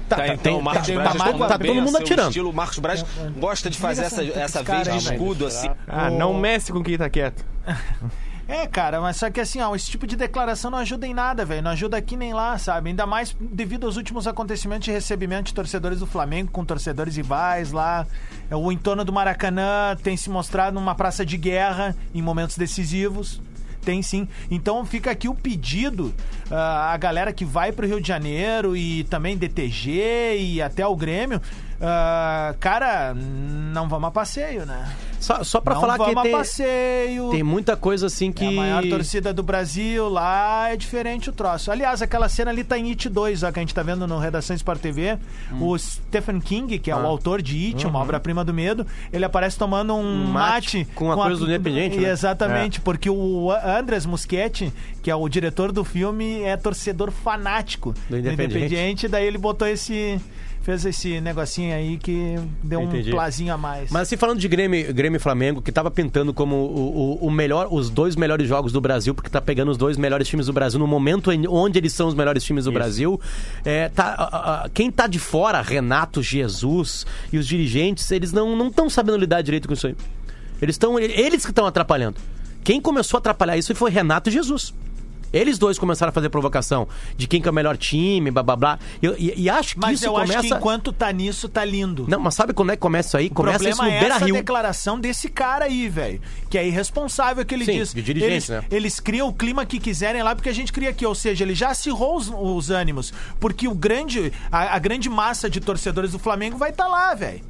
Tá, 0.09 0.17
Tá, 0.17 0.17
tá, 0.17 0.27
então, 0.29 0.37
tem- 0.39 0.55
o 0.57 0.63
Marcos 0.63 0.87
tem- 0.87 0.95
Braz 0.97 1.13
tá- 1.17 1.25
responde 1.25 1.49
tá 1.49 1.59
todo 1.59 1.83
mundo 1.83 1.97
atirando. 1.99 2.29
Estilo. 2.29 2.51
O 2.51 2.53
Marcos 2.53 2.79
Braz 2.79 3.05
gosta 3.39 3.71
de 3.71 3.79
fazer 3.79 4.03
essa, 4.03 4.23
essa 4.25 4.63
vez 4.63 4.83
de 4.85 4.91
aí, 4.91 4.99
escudo 4.99 5.47
assim. 5.47 5.71
Ah, 5.87 6.11
não 6.11 6.39
Messi 6.39 6.73
com 6.73 6.83
quem 6.83 6.97
tá 6.99 7.09
quieto. 7.09 7.45
É, 8.47 8.67
cara, 8.67 9.01
mas 9.01 9.17
só 9.17 9.31
que 9.31 9.41
assim, 9.41 9.61
ó, 9.61 9.75
esse 9.75 9.91
tipo 9.91 10.07
de 10.07 10.17
declaração 10.17 10.71
não 10.71 10.79
ajuda 10.79 11.07
em 11.07 11.15
nada, 11.15 11.45
velho. 11.45 11.63
Não 11.63 11.71
ajuda 11.71 11.97
aqui 11.97 12.17
nem 12.17 12.35
lá, 12.35 12.59
sabe? 12.59 12.91
Ainda 12.91 13.07
mais 13.07 13.35
devido 13.41 13.87
aos 13.87 13.97
últimos 13.97 14.27
acontecimentos 14.27 14.85
de 14.85 14.91
recebimento 14.93 15.47
de 15.47 15.55
torcedores 15.55 16.01
do 16.01 16.07
Flamengo 16.07 16.51
com 16.51 16.65
torcedores 16.65 17.17
rivais 17.17 17.73
lá. 17.73 18.07
É, 18.51 18.57
O 18.57 18.71
entorno 18.71 19.05
do 19.05 19.13
Maracanã 19.13 19.97
tem 20.03 20.17
se 20.17 20.29
mostrado 20.29 20.79
uma 20.79 20.95
praça 20.95 21.25
de 21.25 21.39
guerra 21.39 21.97
em 22.15 22.21
momentos 22.21 22.59
decisivos. 22.59 23.41
Tem 23.83 24.03
sim. 24.03 24.27
Então 24.51 24.85
fica 24.85 25.11
aqui 25.11 25.29
o 25.29 25.35
pedido 25.35 26.15
a 26.51 26.97
galera 26.97 27.33
que 27.33 27.45
vai 27.45 27.71
pro 27.71 27.87
Rio 27.87 28.01
de 28.01 28.09
Janeiro 28.09 28.75
e 28.77 29.05
também 29.05 29.37
DTG 29.37 30.37
e 30.39 30.63
até 30.63 30.87
o 30.87 30.97
Grêmio. 30.97 31.41
Ah, 31.87 32.55
cara, 32.59 33.15
não 33.15 33.89
vamos 33.89 34.09
a 34.09 34.11
passeio, 34.11 34.65
né? 34.65 34.91
Só, 35.21 35.43
só 35.43 35.61
pra 35.61 35.75
não 35.75 35.81
falar 35.81 35.99
que 35.99 36.19
a 36.19 36.23
tem, 36.23 36.33
passeio. 36.33 37.31
tem 37.31 37.43
muita 37.43 37.77
coisa 37.77 38.07
assim 38.07 38.31
que. 38.33 38.45
É 38.45 38.49
a 38.49 38.53
maior 38.53 38.83
torcida 38.89 39.33
do 39.33 39.43
Brasil, 39.43 40.09
lá 40.09 40.71
é 40.71 40.77
diferente 40.77 41.31
o 41.31 41.33
troço. 41.33 41.71
Aliás, 41.71 42.03
aquela 42.03 42.29
cena 42.29 42.51
ali 42.51 42.63
tá 42.63 42.79
em 42.79 42.91
It 42.91 43.09
2, 43.09 43.43
ó, 43.43 43.51
que 43.53 43.59
a 43.59 43.63
gente 43.63 43.75
tá 43.75 43.83
vendo 43.83 44.07
no 44.07 44.19
Redação 44.19 44.55
Sport 44.57 44.81
TV. 44.81 45.19
O 45.61 45.77
Stephen 45.79 46.41
King, 46.41 46.79
que 46.79 46.91
é 46.91 46.97
o 46.97 47.01
Ah. 47.01 47.05
autor 47.05 47.41
de 47.41 47.69
It, 47.69 47.87
uma 47.87 48.01
obra-prima 48.01 48.45
do 48.45 48.53
medo, 48.53 48.87
ele 49.13 49.25
aparece 49.25 49.59
tomando 49.59 49.95
um, 49.95 50.01
Um 50.01 50.27
mate, 50.27 50.79
mate 50.79 50.89
com 50.95 51.11
a 51.11 51.15
coisa 51.17 51.41
do 51.41 51.47
Independente, 51.47 51.99
né? 51.99 52.11
Exatamente, 52.11 52.81
porque 52.81 53.09
o 53.09 53.51
Andres 53.51 54.05
Muschietti, 54.07 54.73
que 55.03 55.11
é 55.11 55.15
o 55.15 55.27
diretor 55.29 55.73
do 55.73 55.85
filme, 55.85 56.43
é 56.43 56.57
torcedor 56.57 57.11
fanático 57.11 57.95
Do 58.11 58.19
Independiente. 58.19 58.57
Independiente, 58.57 59.09
daí 59.09 59.27
ele 59.27 59.39
botou 59.39 59.67
esse... 59.67 60.21
Fez 60.65 60.83
esse 60.87 61.21
negocinho 61.21 61.75
aí 61.75 61.99
que 61.99 62.39
deu 62.63 62.81
um 62.81 62.85
Entendi. 62.85 63.11
plazinho 63.11 63.53
a 63.53 63.59
mais. 63.59 63.91
Mas 63.91 64.03
assim, 64.03 64.17
falando 64.17 64.39
de 64.39 64.49
Grêmio, 64.49 64.95
Grêmio 64.95 65.19
e 65.19 65.21
Flamengo, 65.21 65.61
que 65.61 65.71
tava 65.71 65.91
pintando 65.91 66.33
como 66.33 66.57
o, 66.57 67.19
o, 67.23 67.27
o 67.27 67.31
melhor, 67.31 67.69
os 67.71 67.91
dois 67.91 68.17
melhores 68.17 68.49
jogos 68.49 68.73
do 68.73 68.81
Brasil, 68.81 69.15
porque 69.15 69.29
tá 69.29 69.43
pegando 69.43 69.71
os 69.71 69.77
dois 69.77 69.99
melhores 69.99 70.27
times 70.27 70.47
do 70.47 70.55
Brasil 70.55 70.81
no 70.81 70.87
momento 70.87 71.31
em- 71.31 71.47
onde 71.47 71.79
eles 71.79 71.93
são 71.93 72.09
os 72.09 72.15
melhores 72.15 72.43
times 72.43 72.65
do 72.65 72.73
Brasil. 72.73 73.21
É, 73.63 73.91
tá, 73.91 74.15
a- 74.17 74.65
a- 74.65 74.69
quem 74.71 74.91
tá 74.91 75.07
de 75.07 75.19
fora, 75.19 75.61
Renato, 75.61 76.23
Jesus 76.23 77.05
e 77.31 77.37
os 77.37 77.47
dirigentes, 77.47 78.11
eles 78.11 78.33
não 78.33 78.67
estão 78.69 78.89
sabendo 78.89 79.19
lidar 79.19 79.43
direito 79.43 79.69
com 79.69 79.75
isso 79.75 79.87
aí. 79.87 79.95
Eles 80.63 80.77
estão. 80.77 80.99
Eles 80.99 81.45
que 81.45 81.51
estão 81.51 81.67
atrapalhando. 81.67 82.17
Quem 82.63 82.81
começou 82.81 83.19
a 83.19 83.21
atrapalhar 83.21 83.59
isso 83.59 83.75
foi 83.75 83.91
Renato 83.91 84.31
e 84.31 84.33
Jesus. 84.33 84.73
Eles 85.35 85.59
dois 85.59 85.79
começaram 85.79 86.11
a 86.11 86.13
fazer 86.13 86.29
provocação 86.31 86.87
de 87.17 87.27
quem 87.27 87.43
que 87.43 87.49
é 87.49 87.51
o 87.51 87.55
melhor 87.55 87.77
time, 87.77 88.31
blá 88.31 88.43
blá 88.43 88.57
blá. 88.57 88.79
E, 89.03 89.07
e- 89.07 89.43
e 89.43 89.51
acho 89.51 89.75
que 89.75 89.81
Mas 89.81 89.99
isso 89.99 90.07
eu 90.07 90.13
começa. 90.13 90.39
acho 90.39 90.49
que 90.49 90.55
enquanto 90.55 90.93
tá 90.93 91.11
nisso, 91.13 91.49
tá 91.49 91.65
lindo. 91.65 92.07
Não, 92.09 92.21
mas 92.21 92.35
sabe 92.35 92.53
quando 92.55 92.71
é 92.71 92.77
que 92.77 92.81
começa 92.81 93.09
isso 93.09 93.17
aí? 93.17 93.27
O 93.27 93.31
Começa 93.35 93.69
isso 93.69 93.83
no 93.83 93.89
é 93.89 93.99
Beira 94.01 94.15
essa 94.17 94.25
Rio. 94.25 94.35
declaração 94.37 94.99
desse 94.99 95.29
cara 95.29 95.65
aí, 95.67 95.89
velho. 95.89 96.21
Que 96.49 96.57
é 96.57 96.67
irresponsável 96.67 97.45
que 97.45 97.53
ele 97.55 97.65
Sim, 97.65 97.79
diz. 97.79 97.93
de 97.93 98.03
dirigente, 98.03 98.33
eles, 98.33 98.49
né? 98.49 98.65
eles 98.71 99.01
criam 99.01 99.29
o 99.29 99.33
clima 99.33 99.67
que 99.67 99.79
quiserem 99.81 100.23
lá, 100.23 100.35
porque 100.35 100.49
a 100.49 100.55
gente 100.55 100.73
cria 100.73 100.91
aqui. 100.91 101.05
Ou 101.05 101.15
seja, 101.15 101.45
ele 101.45 101.55
já 101.55 101.71
acirrou 101.71 102.17
os, 102.17 102.31
os 102.33 102.71
ânimos. 102.71 103.13
Porque 103.41 103.67
o 103.67 103.75
grande, 103.75 104.33
a, 104.53 104.77
a 104.77 104.79
grande 104.79 105.09
massa 105.09 105.51
de 105.51 105.61
torcedores 105.61 106.13
do 106.13 106.19
Flamengo 106.19 106.57
vai 106.57 106.71
estar 106.71 106.87
lá, 106.87 107.15
velho. 107.15 107.41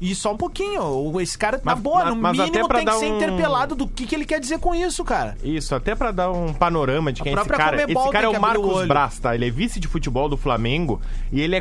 E 0.00 0.14
só 0.14 0.32
um 0.32 0.36
pouquinho. 0.36 0.82
O- 0.82 1.20
Esse 1.20 1.36
cara 1.36 1.58
tá 1.58 1.64
Mas- 1.64 1.78
boa. 1.80 2.04
mas- 2.04 2.14
No 2.14 2.20
mas 2.22 2.32
mínimo 2.38 2.68
tem 2.68 2.84
que 2.84 2.92
ser 2.92 3.04
um- 3.12 3.16
interpelado 3.16 3.74
do 3.74 3.86
que, 3.88 4.06
que 4.06 4.14
ele 4.14 4.24
quer 4.24 4.38
dizer 4.40 4.58
com 4.58 4.74
isso, 4.74 5.04
cara. 5.04 5.36
Isso, 5.42 5.74
até 5.74 5.94
pra 5.94 6.10
dar 6.12 6.30
um 6.30 6.52
panorama 6.52 7.12
de 7.12 7.22
quem 7.22 7.32
é 7.32 7.34
esse 7.38 7.48
cara. 7.48 7.76
Esse 7.82 8.10
cara 8.10 8.24
é 8.26 8.28
o 8.28 8.32
o 8.32 8.40
Marcos. 8.40 8.86
Braz, 8.86 9.18
tá? 9.18 9.34
Ele 9.34 9.46
é 9.46 9.50
vice 9.50 9.80
de 9.80 9.88
futebol 9.88 10.28
do 10.28 10.36
Flamengo 10.36 11.00
e 11.32 11.40
ele 11.40 11.56
é 11.56 11.60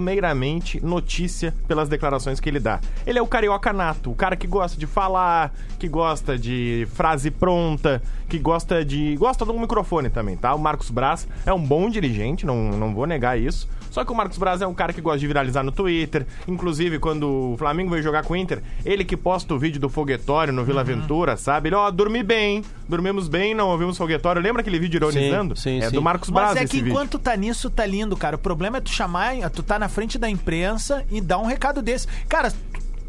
costumeiramente 0.00 0.84
notícia 0.84 1.54
pelas 1.68 1.88
declarações 1.88 2.40
que 2.40 2.48
ele 2.48 2.60
dá. 2.60 2.80
Ele 3.06 3.18
é 3.18 3.22
o 3.22 3.26
carioca 3.26 3.72
nato, 3.72 4.10
o 4.10 4.14
cara 4.14 4.36
que 4.36 4.46
gosta 4.46 4.78
de 4.78 4.86
falar, 4.86 5.52
que 5.78 5.88
gosta 5.88 6.38
de 6.38 6.86
frase 6.94 7.30
pronta, 7.30 8.02
que 8.28 8.38
gosta 8.38 8.84
de. 8.84 9.16
gosta 9.16 9.44
do 9.44 9.52
microfone 9.54 10.08
também, 10.10 10.36
tá? 10.36 10.54
O 10.54 10.58
Marcos 10.58 10.90
Braz 10.90 11.26
é 11.46 11.52
um 11.52 11.62
bom 11.62 11.88
dirigente, 11.90 12.44
não, 12.46 12.70
não 12.70 12.94
vou 12.94 13.06
negar 13.06 13.38
isso. 13.38 13.68
Só 13.90 14.04
que 14.04 14.12
o 14.12 14.14
Marcos 14.14 14.38
Braz 14.38 14.62
é 14.62 14.66
um 14.66 14.74
cara 14.74 14.92
que 14.92 15.00
gosta 15.00 15.18
de 15.18 15.26
viralizar 15.26 15.62
no 15.62 15.72
Twitter. 15.72 16.26
Inclusive, 16.48 16.98
quando 16.98 17.52
o 17.52 17.56
Flamengo 17.58 17.90
veio 17.90 18.02
jogar 18.02 18.22
com 18.24 18.34
o 18.34 18.36
Inter, 18.36 18.62
ele 18.84 19.04
que 19.04 19.16
posta 19.16 19.52
o 19.54 19.58
vídeo 19.58 19.80
do 19.80 19.88
foguetório 19.88 20.52
no 20.52 20.60
Uhum. 20.60 20.66
Vila 20.66 20.80
Aventura, 20.82 21.36
sabe? 21.36 21.68
Ele, 21.68 21.74
ó, 21.74 21.90
dormi 21.90 22.22
bem, 22.22 22.62
dormimos 22.88 23.28
bem, 23.28 23.54
não 23.54 23.68
ouvimos 23.68 23.96
foguetório. 23.98 24.40
Lembra 24.40 24.60
aquele 24.60 24.78
vídeo 24.78 24.98
ironizando? 24.98 25.56
Sim, 25.56 25.80
sim, 25.80 25.84
é 25.84 25.88
sim. 25.88 25.94
do 25.94 26.02
Marcos 26.02 26.30
Braz 26.30 26.50
Mas 26.54 26.62
é 26.62 26.66
que 26.66 26.76
vídeo. 26.76 26.90
enquanto 26.90 27.18
tá 27.18 27.34
nisso, 27.36 27.68
tá 27.70 27.84
lindo, 27.84 28.16
cara. 28.16 28.36
O 28.36 28.38
problema 28.38 28.78
é 28.78 28.80
tu 28.80 28.90
chamar, 28.90 29.34
tu 29.50 29.62
tá 29.62 29.78
na 29.78 29.88
frente 29.88 30.18
da 30.18 30.28
imprensa 30.30 31.04
e 31.10 31.20
dar 31.20 31.38
um 31.38 31.46
recado 31.46 31.82
desse. 31.82 32.06
Cara, 32.28 32.52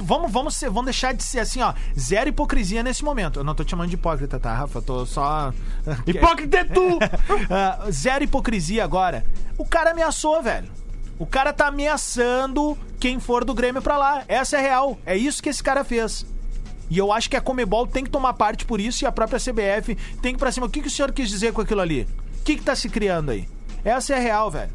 vamos, 0.02 0.32
vamos, 0.32 0.56
ser, 0.56 0.70
vamos 0.70 0.86
deixar 0.86 1.14
de 1.14 1.24
ser 1.24 1.40
assim, 1.40 1.62
ó, 1.62 1.74
zero 1.98 2.30
hipocrisia 2.30 2.84
nesse 2.84 3.04
momento. 3.04 3.40
Eu 3.40 3.44
não 3.44 3.56
tô 3.56 3.64
te 3.64 3.72
chamando 3.72 3.90
de 3.90 3.96
hipócrita, 3.96 4.40
tá, 4.40 4.54
Rafa? 4.54 4.80
Eu 4.80 4.82
tô 4.82 5.06
só. 5.06 5.54
Hipócrita 6.06 6.58
é 6.58 6.64
tu! 6.64 7.00
Ah, 7.50 7.88
zero 7.92 8.24
hipocrisia 8.24 8.84
agora. 8.84 9.26
O 9.58 9.66
cara 9.66 9.92
ameaçou, 9.92 10.42
velho. 10.42 10.70
O 11.20 11.26
cara 11.26 11.54
tá 11.54 11.68
ameaçando 11.68 12.78
quem 13.00 13.20
for 13.20 13.46
do 13.46 13.54
Grêmio 13.54 13.82
pra 13.82 13.98
lá. 13.98 14.24
Essa 14.28 14.58
é 14.58 14.62
real. 14.62 14.98
É 15.06 15.16
isso 15.16 15.42
que 15.42 15.50
esse 15.50 15.62
cara 15.62 15.84
fez. 15.84 16.26
E 16.90 16.98
eu 16.98 17.12
acho 17.12 17.30
que 17.30 17.38
a 17.38 17.42
Comebol 17.42 17.88
tem 17.88 18.04
que 18.04 18.10
tomar 18.10 18.34
parte 18.34 18.66
por 18.66 18.82
isso 18.82 19.04
e 19.04 19.08
a 19.08 19.12
própria 19.12 19.40
CBF 19.40 19.96
tem 20.22 20.34
que 20.34 20.38
ir 20.38 20.38
pra 20.38 20.52
cima. 20.52 20.66
O 20.66 20.70
que, 20.70 20.82
que 20.82 20.88
o 20.88 20.92
senhor 20.92 21.12
quis 21.12 21.30
dizer 21.30 21.54
com 21.54 21.62
aquilo 21.62 21.82
ali? 21.82 22.08
O 22.40 22.44
que, 22.44 22.56
que 22.56 22.64
tá 22.64 22.76
se 22.76 22.90
criando 22.90 23.32
aí? 23.32 23.48
Essa 23.84 24.16
é 24.16 24.20
real, 24.20 24.50
velho. 24.50 24.72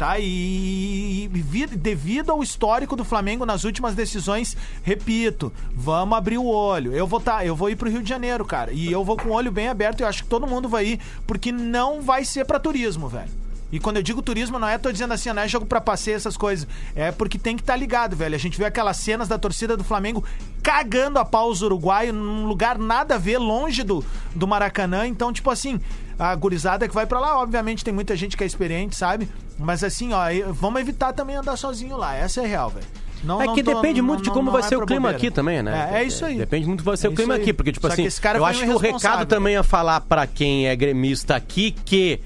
Tá? 0.00 0.18
E, 0.18 1.28
vi- 1.30 1.66
devido 1.66 2.30
ao 2.32 2.42
histórico 2.42 2.96
do 2.96 3.04
Flamengo 3.04 3.44
nas 3.44 3.64
últimas 3.64 3.94
decisões, 3.94 4.56
repito, 4.82 5.52
vamos 5.74 6.16
abrir 6.16 6.38
o 6.38 6.46
olho. 6.46 6.94
Eu 6.94 7.06
vou 7.06 7.20
tá, 7.20 7.44
eu 7.44 7.54
vou 7.54 7.68
ir 7.68 7.76
pro 7.76 7.90
Rio 7.90 8.02
de 8.02 8.08
Janeiro, 8.08 8.42
cara. 8.46 8.72
E 8.72 8.90
eu 8.90 9.04
vou 9.04 9.14
com 9.14 9.28
o 9.28 9.32
olho 9.32 9.52
bem 9.52 9.68
aberto. 9.68 10.00
Eu 10.00 10.06
acho 10.06 10.22
que 10.22 10.28
todo 10.30 10.46
mundo 10.46 10.70
vai 10.70 10.86
ir, 10.86 11.00
porque 11.26 11.52
não 11.52 12.00
vai 12.00 12.24
ser 12.24 12.46
pra 12.46 12.58
turismo, 12.58 13.08
velho. 13.08 13.28
E 13.72 13.78
quando 13.78 13.96
eu 13.98 14.02
digo 14.02 14.20
turismo, 14.20 14.58
não 14.58 14.66
é 14.68 14.76
tô 14.78 14.90
dizendo 14.90 15.14
assim, 15.14 15.32
não 15.32 15.42
é 15.42 15.48
jogo 15.48 15.64
pra 15.64 15.80
passeio, 15.80 16.16
essas 16.16 16.36
coisas. 16.36 16.66
É 16.94 17.12
porque 17.12 17.38
tem 17.38 17.54
que 17.56 17.62
estar 17.62 17.76
ligado, 17.76 18.16
velho. 18.16 18.34
A 18.34 18.38
gente 18.38 18.58
vê 18.58 18.64
aquelas 18.64 18.96
cenas 18.96 19.28
da 19.28 19.38
torcida 19.38 19.76
do 19.76 19.84
Flamengo 19.84 20.24
cagando 20.62 21.18
a 21.18 21.24
pau 21.24 21.48
os 21.50 21.62
uruguaios 21.62 22.14
num 22.14 22.46
lugar 22.46 22.78
nada 22.78 23.14
a 23.14 23.18
ver, 23.18 23.38
longe 23.38 23.82
do, 23.82 24.04
do 24.34 24.46
Maracanã. 24.46 25.06
Então, 25.06 25.32
tipo 25.32 25.50
assim, 25.50 25.80
a 26.18 26.34
gurizada 26.34 26.88
que 26.88 26.94
vai 26.94 27.06
pra 27.06 27.20
lá, 27.20 27.38
obviamente 27.40 27.84
tem 27.84 27.94
muita 27.94 28.16
gente 28.16 28.36
que 28.36 28.42
é 28.42 28.46
experiente, 28.46 28.96
sabe? 28.96 29.28
Mas 29.58 29.84
assim, 29.84 30.12
ó, 30.12 30.22
vamos 30.52 30.80
evitar 30.80 31.12
também 31.12 31.36
andar 31.36 31.56
sozinho 31.56 31.96
lá. 31.96 32.14
Essa 32.16 32.40
é 32.42 32.46
real, 32.46 32.70
velho. 32.70 32.86
Não, 33.22 33.40
É 33.40 33.46
que 33.54 33.62
tô- 33.62 33.74
depende 33.74 34.00
não- 34.00 34.08
muito 34.08 34.22
de 34.22 34.28
não- 34.30 34.34
como 34.34 34.46
não 34.46 34.52
vai 34.52 34.62
é 34.62 34.64
ser 34.64 34.76
o 34.76 34.86
clima 34.86 35.00
bobeira. 35.10 35.16
aqui 35.18 35.30
também, 35.30 35.62
né? 35.62 35.90
É, 35.92 35.98
é 35.98 36.04
isso 36.04 36.24
aí. 36.24 36.38
Depende 36.38 36.66
muito 36.66 36.78
do 36.78 36.82
que 36.84 36.88
vai 36.88 36.96
ser 36.96 37.06
É 37.06 37.10
o 37.10 37.14
clima 37.14 37.34
aí. 37.34 37.40
aqui, 37.42 37.52
porque 37.52 37.70
tipo 37.70 37.86
Só 37.86 37.92
assim, 37.92 38.04
esse 38.04 38.18
cara 38.20 38.38
eu 38.38 38.44
acho 38.46 38.64
que 38.64 38.70
o 38.70 38.78
recado 38.78 39.26
também 39.26 39.56
é 39.56 39.62
falar 39.62 40.00
pra 40.00 40.26
quem 40.26 40.66
é 40.66 40.74
gremista 40.74 41.36
aqui 41.36 41.70
que 41.84 42.18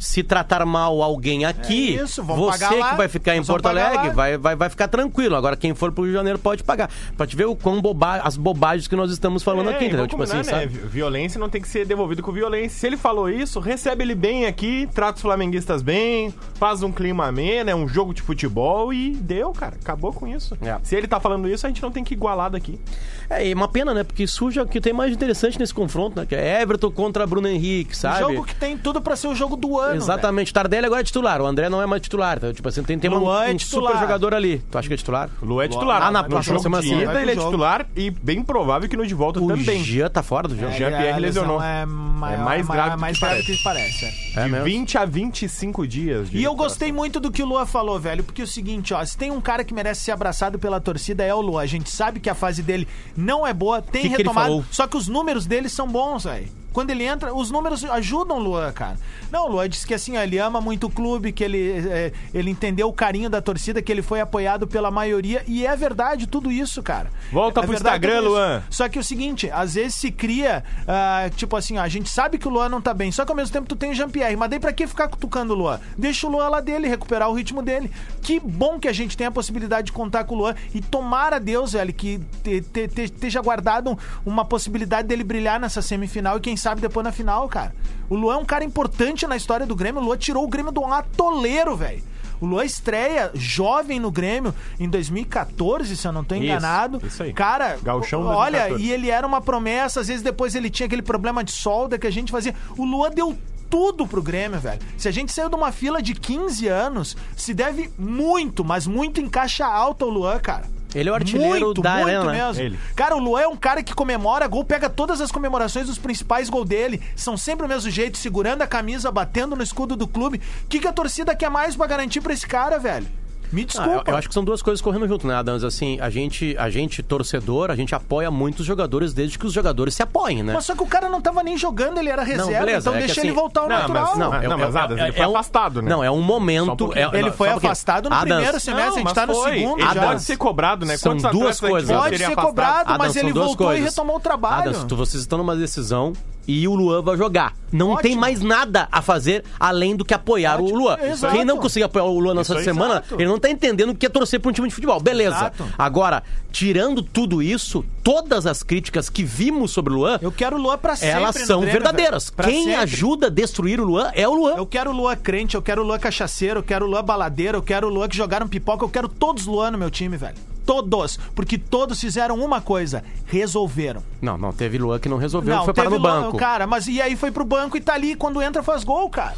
se 0.00 0.22
tratar 0.22 0.64
mal 0.64 1.02
alguém 1.02 1.44
aqui, 1.44 1.98
É 1.98 2.02
isso, 2.04 2.22
você 2.24 2.50
pagar 2.58 2.74
lá, 2.74 2.90
que 2.92 2.96
vai 2.96 3.06
ficar 3.08 3.36
em 3.36 3.44
Porto 3.44 3.66
Alegre 3.66 4.10
vai, 4.10 4.38
vai, 4.38 4.56
vai 4.56 4.68
ficar 4.70 4.88
tranquilo. 4.88 5.36
Agora, 5.36 5.56
quem 5.56 5.74
for 5.74 5.92
pro 5.92 6.04
Rio 6.04 6.12
de 6.12 6.16
Janeiro 6.16 6.38
pode 6.38 6.64
pagar. 6.64 6.90
Pra 7.16 7.26
te 7.26 7.36
ver 7.36 7.44
o 7.44 7.54
quão 7.54 7.80
boba 7.82 8.16
as 8.24 8.36
bobagens 8.36 8.88
que 8.88 8.96
nós 8.96 9.10
estamos 9.12 9.42
falando 9.42 9.70
É, 9.70 9.74
aqui, 9.74 9.84
entendeu? 9.84 10.06
Tipo 10.06 10.22
assim, 10.22 10.38
combinar, 10.38 10.56
né? 10.56 10.62
sabe? 10.62 10.72
Vi- 10.78 10.88
Violência 10.88 11.38
não 11.38 11.50
tem 11.50 11.60
que 11.60 11.68
ser 11.68 11.84
devolvido 11.86 12.22
com 12.22 12.32
violência. 12.32 12.78
Se 12.80 12.86
ele 12.86 12.96
falou 12.96 13.28
isso, 13.28 13.60
recebe 13.60 14.02
ele 14.02 14.14
bem 14.14 14.46
aqui, 14.46 14.88
trata 14.94 15.16
os 15.16 15.22
flamenguistas 15.22 15.82
bem, 15.82 16.32
faz 16.54 16.82
um 16.82 16.90
clima 16.90 17.26
ameno, 17.26 17.68
é 17.68 17.74
um 17.74 17.86
jogo 17.86 18.14
de 18.14 18.22
futebol 18.22 18.94
e 18.94 19.10
deu, 19.10 19.52
cara. 19.52 19.76
Acabou 19.80 20.12
com 20.14 20.26
isso. 20.26 20.56
É. 20.62 20.76
Se 20.82 20.96
ele 20.96 21.06
tá 21.06 21.20
falando 21.20 21.46
isso, 21.46 21.66
a 21.66 21.68
gente 21.68 21.82
não 21.82 21.90
tem 21.90 22.02
que 22.02 22.14
igualar 22.14 22.50
daqui. 22.50 22.80
É, 23.28 23.46
e 23.46 23.52
uma 23.52 23.68
pena, 23.68 23.92
né? 23.92 24.02
Porque 24.02 24.26
suja 24.26 24.62
o 24.62 24.66
que 24.66 24.80
tem 24.80 24.92
mais 24.94 25.12
interessante 25.12 25.58
nesse 25.58 25.74
confronto, 25.74 26.18
né? 26.18 26.24
Que 26.26 26.34
é 26.34 26.62
Everton 26.62 26.90
contra 26.90 27.26
Bruno 27.26 27.46
Henrique, 27.48 27.96
sabe? 27.96 28.20
Jogo 28.20 28.44
que 28.44 28.54
tem 28.54 28.78
tudo 28.78 29.00
pra 29.00 29.14
ser 29.14 29.28
o 29.28 29.34
jogo 29.34 29.56
do 29.56 29.78
ano. 29.78 29.89
Exatamente. 29.96 30.52
Tardelli 30.52 30.86
agora 30.86 31.00
é 31.00 31.04
titular. 31.04 31.40
O 31.40 31.46
André 31.46 31.68
não 31.68 31.80
é 31.82 31.86
mais 31.86 32.02
titular. 32.02 32.36
Então, 32.38 32.52
tipo 32.52 32.68
assim, 32.68 32.82
tem, 32.82 32.98
tem 32.98 33.10
um, 33.10 33.18
Luan 33.18 33.44
é 33.44 33.54
um 33.54 33.58
super 33.58 33.96
jogador 33.98 34.34
ali. 34.34 34.58
Tu 34.70 34.78
acha 34.78 34.88
que 34.88 34.94
é 34.94 34.96
titular? 34.96 35.30
O 35.40 35.46
Lu 35.46 35.60
é 35.60 35.68
titular. 35.68 36.02
Ah, 36.02 36.10
na 36.10 36.24
próxima 36.24 36.58
semana 36.58 36.82
de 36.82 36.88
sim. 36.88 37.00
ele 37.00 37.30
é 37.32 37.36
titular 37.36 37.86
e 37.96 38.10
bem 38.10 38.42
provável 38.42 38.88
que 38.88 38.96
no 38.96 39.06
de 39.06 39.14
volta 39.14 39.40
O 39.40 39.48
também. 39.48 39.82
Jean 39.82 40.08
tá 40.08 40.22
fora 40.22 40.48
do 40.48 40.56
jogo. 40.56 40.72
É, 40.72 40.76
Jean-Pierre 40.78 41.20
lesionou. 41.20 41.62
É, 41.62 41.84
maior, 41.86 42.34
É 42.40 42.42
mais 42.44 42.66
grave 42.66 42.90
do 42.90 42.94
que 42.96 43.00
mais 43.00 43.18
parece. 43.18 43.42
grave 43.42 43.56
que 43.58 43.64
parece. 43.64 44.04
é. 44.04 44.40
É 44.40 44.44
de 44.44 44.50
mesmo? 44.50 44.64
20 44.64 44.98
a 44.98 45.04
25 45.04 45.86
dias. 45.86 46.28
E 46.32 46.42
eu 46.42 46.54
gostei 46.54 46.92
muito 46.92 47.18
do 47.20 47.30
que 47.30 47.42
o 47.42 47.46
Lua 47.46 47.66
falou, 47.66 47.98
velho, 47.98 48.22
porque 48.22 48.40
é 48.40 48.44
o 48.44 48.48
seguinte, 48.48 48.94
ó, 48.94 49.04
se 49.04 49.16
tem 49.16 49.30
um 49.30 49.40
cara 49.40 49.64
que 49.64 49.74
merece 49.74 50.02
ser 50.02 50.12
abraçado 50.12 50.58
pela 50.58 50.80
torcida 50.80 51.24
é 51.24 51.34
o 51.34 51.40
Lua. 51.40 51.62
A 51.62 51.66
gente 51.66 51.90
sabe 51.90 52.20
que 52.20 52.30
a 52.30 52.34
fase 52.34 52.62
dele 52.62 52.86
não 53.16 53.46
é 53.46 53.52
boa, 53.52 53.82
tem 53.82 54.02
Que 54.02 54.10
que 54.10 54.16
retomado, 54.18 54.64
só 54.70 54.86
que 54.86 54.96
os 54.96 55.08
números 55.08 55.46
dele 55.46 55.68
são 55.68 55.88
bons, 55.88 56.24
velho. 56.24 56.48
Quando 56.72 56.90
ele 56.90 57.04
entra, 57.04 57.34
os 57.34 57.50
números 57.50 57.84
ajudam 57.84 58.36
o 58.38 58.40
Luan, 58.40 58.72
cara. 58.72 58.96
Não, 59.30 59.46
o 59.46 59.52
Luan 59.52 59.68
disse 59.68 59.86
que 59.86 59.94
assim, 59.94 60.16
ó, 60.16 60.20
ele 60.22 60.38
ama 60.38 60.60
muito 60.60 60.86
o 60.86 60.90
clube, 60.90 61.32
que 61.32 61.42
ele, 61.44 61.86
é, 61.88 62.12
ele 62.34 62.50
entendeu 62.50 62.88
o 62.88 62.92
carinho 62.92 63.28
da 63.30 63.40
torcida, 63.40 63.80
que 63.82 63.90
ele 63.90 64.02
foi 64.02 64.20
apoiado 64.20 64.66
pela 64.66 64.90
maioria. 64.90 65.42
E 65.46 65.66
é 65.66 65.74
verdade 65.76 66.26
tudo 66.26 66.50
isso, 66.50 66.82
cara. 66.82 67.10
Volta 67.32 67.60
é 67.60 67.64
pro 67.64 67.74
Instagram. 67.74 68.20
Luan. 68.20 68.62
Só 68.70 68.88
que 68.88 68.98
é 68.98 69.00
o 69.00 69.04
seguinte, 69.04 69.50
às 69.52 69.74
vezes 69.74 69.94
se 69.94 70.10
cria, 70.10 70.64
ah, 70.86 71.28
tipo 71.36 71.56
assim, 71.56 71.78
ó, 71.78 71.82
a 71.82 71.88
gente 71.88 72.08
sabe 72.08 72.38
que 72.38 72.46
o 72.48 72.50
Luan 72.50 72.68
não 72.68 72.80
tá 72.80 72.92
bem, 72.94 73.10
só 73.12 73.24
que 73.24 73.30
ao 73.30 73.36
mesmo 73.36 73.52
tempo 73.52 73.68
tu 73.68 73.76
tem 73.76 73.90
o 73.90 73.94
Jean-Pierre. 73.94 74.36
Mas 74.36 74.50
daí 74.50 74.58
pra 74.60 74.72
que 74.72 74.86
ficar 74.86 75.08
cutucando 75.08 75.54
o 75.54 75.56
Luan? 75.56 75.80
Deixa 75.96 76.26
o 76.26 76.30
Luan 76.30 76.48
lá 76.48 76.60
dele, 76.60 76.88
recuperar 76.88 77.28
o 77.30 77.34
ritmo 77.34 77.62
dele. 77.62 77.90
Que 78.22 78.38
bom 78.40 78.78
que 78.78 78.88
a 78.88 78.92
gente 78.92 79.16
tem 79.16 79.26
a 79.26 79.30
possibilidade 79.30 79.86
de 79.86 79.92
contar 79.92 80.24
com 80.24 80.34
o 80.34 80.38
Luan. 80.38 80.54
E 80.74 80.80
tomara 80.80 81.36
a 81.36 81.38
Deus, 81.38 81.72
velho, 81.72 81.92
que 81.92 82.20
te- 82.42 82.60
te- 82.60 82.88
te- 82.88 83.02
esteja 83.02 83.40
guardado 83.40 83.98
uma 84.24 84.44
possibilidade 84.44 85.08
dele 85.08 85.24
brilhar 85.24 85.58
nessa 85.60 85.80
semifinal 85.82 86.36
e 86.36 86.40
quem 86.40 86.56
sabe 86.60 86.80
depois 86.80 87.02
na 87.04 87.12
final, 87.12 87.48
cara. 87.48 87.74
O 88.08 88.14
Luan 88.16 88.34
é 88.34 88.38
um 88.38 88.44
cara 88.44 88.64
importante 88.64 89.26
na 89.26 89.36
história 89.36 89.66
do 89.66 89.74
Grêmio. 89.74 90.00
O 90.00 90.04
Luan 90.04 90.16
tirou 90.16 90.44
o 90.44 90.48
Grêmio 90.48 90.70
do 90.72 90.84
atoleiro, 90.84 91.76
velho. 91.76 92.02
O 92.40 92.46
Luan 92.46 92.64
estreia 92.64 93.30
jovem 93.34 94.00
no 94.00 94.10
Grêmio 94.10 94.54
em 94.78 94.88
2014, 94.88 95.94
se 95.96 96.08
eu 96.08 96.12
não 96.12 96.24
tô 96.24 96.34
Isso, 96.34 96.44
enganado. 96.44 97.00
isso 97.04 97.22
aí. 97.22 97.32
Cara, 97.34 97.78
Gauchão 97.82 98.24
olha, 98.24 98.68
2014. 98.68 98.82
e 98.82 98.92
ele 98.92 99.10
era 99.10 99.26
uma 99.26 99.42
promessa, 99.42 100.00
às 100.00 100.08
vezes 100.08 100.22
depois 100.22 100.54
ele 100.54 100.70
tinha 100.70 100.86
aquele 100.86 101.02
problema 101.02 101.44
de 101.44 101.52
solda 101.52 101.98
que 101.98 102.06
a 102.06 102.10
gente 102.10 102.32
fazia. 102.32 102.54
O 102.78 102.84
Luan 102.84 103.10
deu 103.10 103.36
tudo 103.68 104.06
pro 104.06 104.22
Grêmio, 104.22 104.58
velho. 104.58 104.80
Se 104.96 105.06
a 105.06 105.10
gente 105.12 105.30
saiu 105.32 105.50
de 105.50 105.54
uma 105.54 105.70
fila 105.70 106.00
de 106.02 106.14
15 106.14 106.66
anos, 106.66 107.16
se 107.36 107.52
deve 107.52 107.90
muito, 107.98 108.64
mas 108.64 108.86
muito 108.86 109.20
em 109.20 109.28
caixa 109.28 109.66
alta 109.66 110.06
o 110.06 110.10
Luan, 110.10 110.38
cara. 110.40 110.64
Ele 110.94 111.08
é 111.08 111.12
o 111.12 111.14
artilheiro 111.14 111.66
muito, 111.66 111.82
da 111.82 111.96
muito 111.96 112.08
arena, 112.08 112.32
né? 112.32 112.46
mesmo. 112.46 112.62
Ele. 112.62 112.78
Cara, 112.96 113.16
o 113.16 113.18
Luan 113.18 113.40
é 113.40 113.48
um 113.48 113.56
cara 113.56 113.82
que 113.82 113.94
comemora 113.94 114.46
gol, 114.46 114.64
pega 114.64 114.90
todas 114.90 115.20
as 115.20 115.30
comemorações 115.30 115.86
dos 115.86 115.98
principais 115.98 116.50
gols 116.50 116.68
dele. 116.68 117.00
São 117.14 117.36
sempre 117.36 117.66
o 117.66 117.68
mesmo 117.68 117.90
jeito, 117.90 118.18
segurando 118.18 118.62
a 118.62 118.66
camisa, 118.66 119.10
batendo 119.10 119.54
no 119.54 119.62
escudo 119.62 119.94
do 119.96 120.06
clube. 120.06 120.40
O 120.64 120.68
que, 120.68 120.80
que 120.80 120.88
a 120.88 120.92
torcida 120.92 121.34
quer 121.34 121.50
mais 121.50 121.76
pra 121.76 121.86
garantir 121.86 122.20
pra 122.20 122.32
esse 122.32 122.46
cara, 122.46 122.78
velho? 122.78 123.06
Me 123.52 123.62
Ah, 123.62 123.64
desculpa. 123.64 123.90
eu, 124.06 124.12
eu 124.12 124.16
acho 124.16 124.28
que 124.28 124.34
são 124.34 124.44
duas 124.44 124.62
coisas 124.62 124.80
correndo 124.80 125.08
junto, 125.08 125.26
né, 125.26 125.34
Adams? 125.34 125.64
Assim, 125.64 125.98
a 126.00 126.08
gente, 126.08 126.54
a 126.58 126.70
gente, 126.70 127.02
torcedor, 127.02 127.70
a 127.70 127.74
gente 127.74 127.94
apoia 127.94 128.30
muito 128.30 128.60
os 128.60 128.66
jogadores 128.66 129.12
desde 129.12 129.36
que 129.38 129.44
os 129.46 129.52
jogadores 129.52 129.94
se 129.94 130.02
apoiem, 130.02 130.42
né? 130.42 130.52
Mas 130.54 130.64
só 130.66 130.74
que 130.76 130.82
o 130.82 130.86
cara 130.86 131.08
não 131.08 131.20
tava 131.20 131.42
nem 131.42 131.56
jogando, 131.58 131.98
ele 131.98 132.08
era 132.08 132.22
reserva, 132.22 132.52
beleza, 132.60 132.78
então 132.90 132.94
é 132.94 132.98
deixa 132.98 133.20
assim- 133.20 133.28
ele 133.28 133.32
voltar 133.32 133.62
ao 133.62 133.68
Não, 133.68 133.76
natural. 133.76 134.04
mas 134.06 134.18
não, 134.18 134.34
é- 134.34 134.48
mas 134.56 134.74
é- 134.74 134.78
Adams, 134.78 135.00
ele 135.00 135.08
é- 135.08 135.12
foi 135.12 135.24
é 135.24 135.28
um- 135.28 135.30
afastado, 135.32 135.82
né? 135.82 135.90
Não, 135.90 136.04
é 136.04 136.10
um 136.10 136.20
um 136.20 136.22
momento. 136.22 136.92
é- 136.94 137.08
Ele 137.18 137.28
não, 137.28 137.32
foi 137.32 137.48
um 137.48 137.56
afastado 137.56 138.08
no 138.10 138.14
Adams, 138.14 138.34
primeiro 138.34 138.60
semestre, 138.60 138.88
a 138.92 138.94
gente 138.96 139.04
mas 139.04 139.12
tá 139.14 139.26
no 139.26 139.34
foi. 139.34 139.52
segundo 139.54 139.80
Ele 139.80 139.94
já. 139.94 140.02
pode 140.02 140.22
ser 140.22 140.36
cobrado, 140.36 140.84
né? 140.86 140.96
São 140.96 141.12
Quantos 141.12 141.30
duas 141.32 141.58
coisas. 141.58 141.90
Pode 141.96 142.18
ser 142.18 142.24
afastado? 142.24 142.46
cobrado, 142.46 142.80
Adams, 142.92 142.98
mas 142.98 143.16
ele 143.16 143.32
voltou 143.32 143.74
e 143.74 143.80
retomou 143.80 144.16
o 144.16 144.20
trabalho. 144.20 144.70
Adams, 144.70 144.84
vocês 144.92 145.22
estão 145.22 145.38
numa 145.38 145.56
decisão 145.56 146.12
e 146.50 146.66
o 146.66 146.74
Luan 146.74 147.02
vai 147.02 147.16
jogar. 147.16 147.54
Não 147.72 147.90
Ótimo. 147.90 148.02
tem 148.02 148.16
mais 148.16 148.40
nada 148.42 148.88
a 148.90 149.00
fazer 149.00 149.44
além 149.58 149.94
do 149.94 150.04
que 150.04 150.12
apoiar 150.12 150.60
o 150.60 150.64
Ótimo. 150.64 150.78
Luan. 150.80 150.98
Exato. 151.00 151.34
Quem 151.34 151.44
não 151.44 151.56
conseguir 151.58 151.84
apoiar 151.84 152.04
o 152.04 152.18
Luan 152.18 152.34
nessa 152.34 152.60
semana, 152.64 152.94
exato. 152.94 153.14
ele 153.14 153.26
não 153.26 153.38
tá 153.38 153.48
entendendo 153.48 153.90
o 153.90 153.94
que 153.94 154.06
é 154.06 154.08
torcer 154.08 154.40
pra 154.40 154.50
um 154.50 154.52
time 154.52 154.68
de 154.68 154.74
futebol. 154.74 154.98
Beleza. 155.00 155.36
Exato. 155.36 155.68
Agora, 155.78 156.22
tirando 156.50 157.02
tudo 157.02 157.40
isso, 157.40 157.84
todas 158.02 158.44
as 158.46 158.62
críticas 158.62 159.08
que 159.08 159.22
vimos 159.22 159.70
sobre 159.70 159.92
o 159.92 159.96
Luan, 159.96 160.18
Eu 160.20 160.32
quero 160.32 160.56
o 160.56 160.60
Luan 160.60 160.76
pra 160.78 160.96
sempre. 160.96 161.14
elas 161.16 161.36
são 161.36 161.60
Grêmio, 161.60 161.72
verdadeiras. 161.80 162.30
Quem 162.30 162.64
sempre. 162.64 162.74
ajuda 162.74 163.26
a 163.28 163.30
destruir 163.30 163.80
o 163.80 163.84
Luan 163.84 164.10
é 164.14 164.26
o 164.26 164.34
Luan. 164.34 164.54
Eu 164.56 164.66
quero 164.66 164.90
o 164.90 164.94
Luan 164.94 165.14
crente, 165.16 165.54
eu 165.54 165.62
quero 165.62 165.82
o 165.82 165.86
Luan 165.86 165.98
cachaceiro, 165.98 166.58
eu 166.58 166.64
quero 166.64 166.86
o 166.86 166.88
Luan 166.88 167.04
baladeiro, 167.04 167.58
eu 167.58 167.62
quero 167.62 167.86
o 167.86 167.90
Luan 167.90 168.08
que 168.08 168.16
jogaram 168.16 168.48
pipoca, 168.48 168.84
eu 168.84 168.88
quero 168.88 169.08
todos 169.08 169.46
Luan 169.46 169.70
no 169.70 169.78
meu 169.78 169.90
time, 169.90 170.16
velho. 170.16 170.34
Todos. 170.70 171.18
Porque 171.34 171.58
todos 171.58 172.00
fizeram 172.00 172.38
uma 172.38 172.60
coisa: 172.60 173.02
resolveram. 173.26 174.04
Não, 174.22 174.38
não, 174.38 174.52
teve 174.52 174.78
Luan 174.78 175.00
que 175.00 175.08
não 175.08 175.16
resolveu, 175.16 175.56
Não, 175.56 175.64
foi 175.64 175.74
parar 175.74 175.90
teve 175.90 176.00
no 176.00 176.06
Luan, 176.08 176.22
banco. 176.22 176.38
Cara, 176.38 176.64
mas 176.64 176.86
e 176.86 177.02
aí 177.02 177.16
foi 177.16 177.32
pro 177.32 177.44
banco 177.44 177.76
e 177.76 177.80
tá 177.80 177.94
ali, 177.94 178.14
quando 178.14 178.40
entra 178.40 178.62
faz 178.62 178.84
gol, 178.84 179.10
cara. 179.10 179.34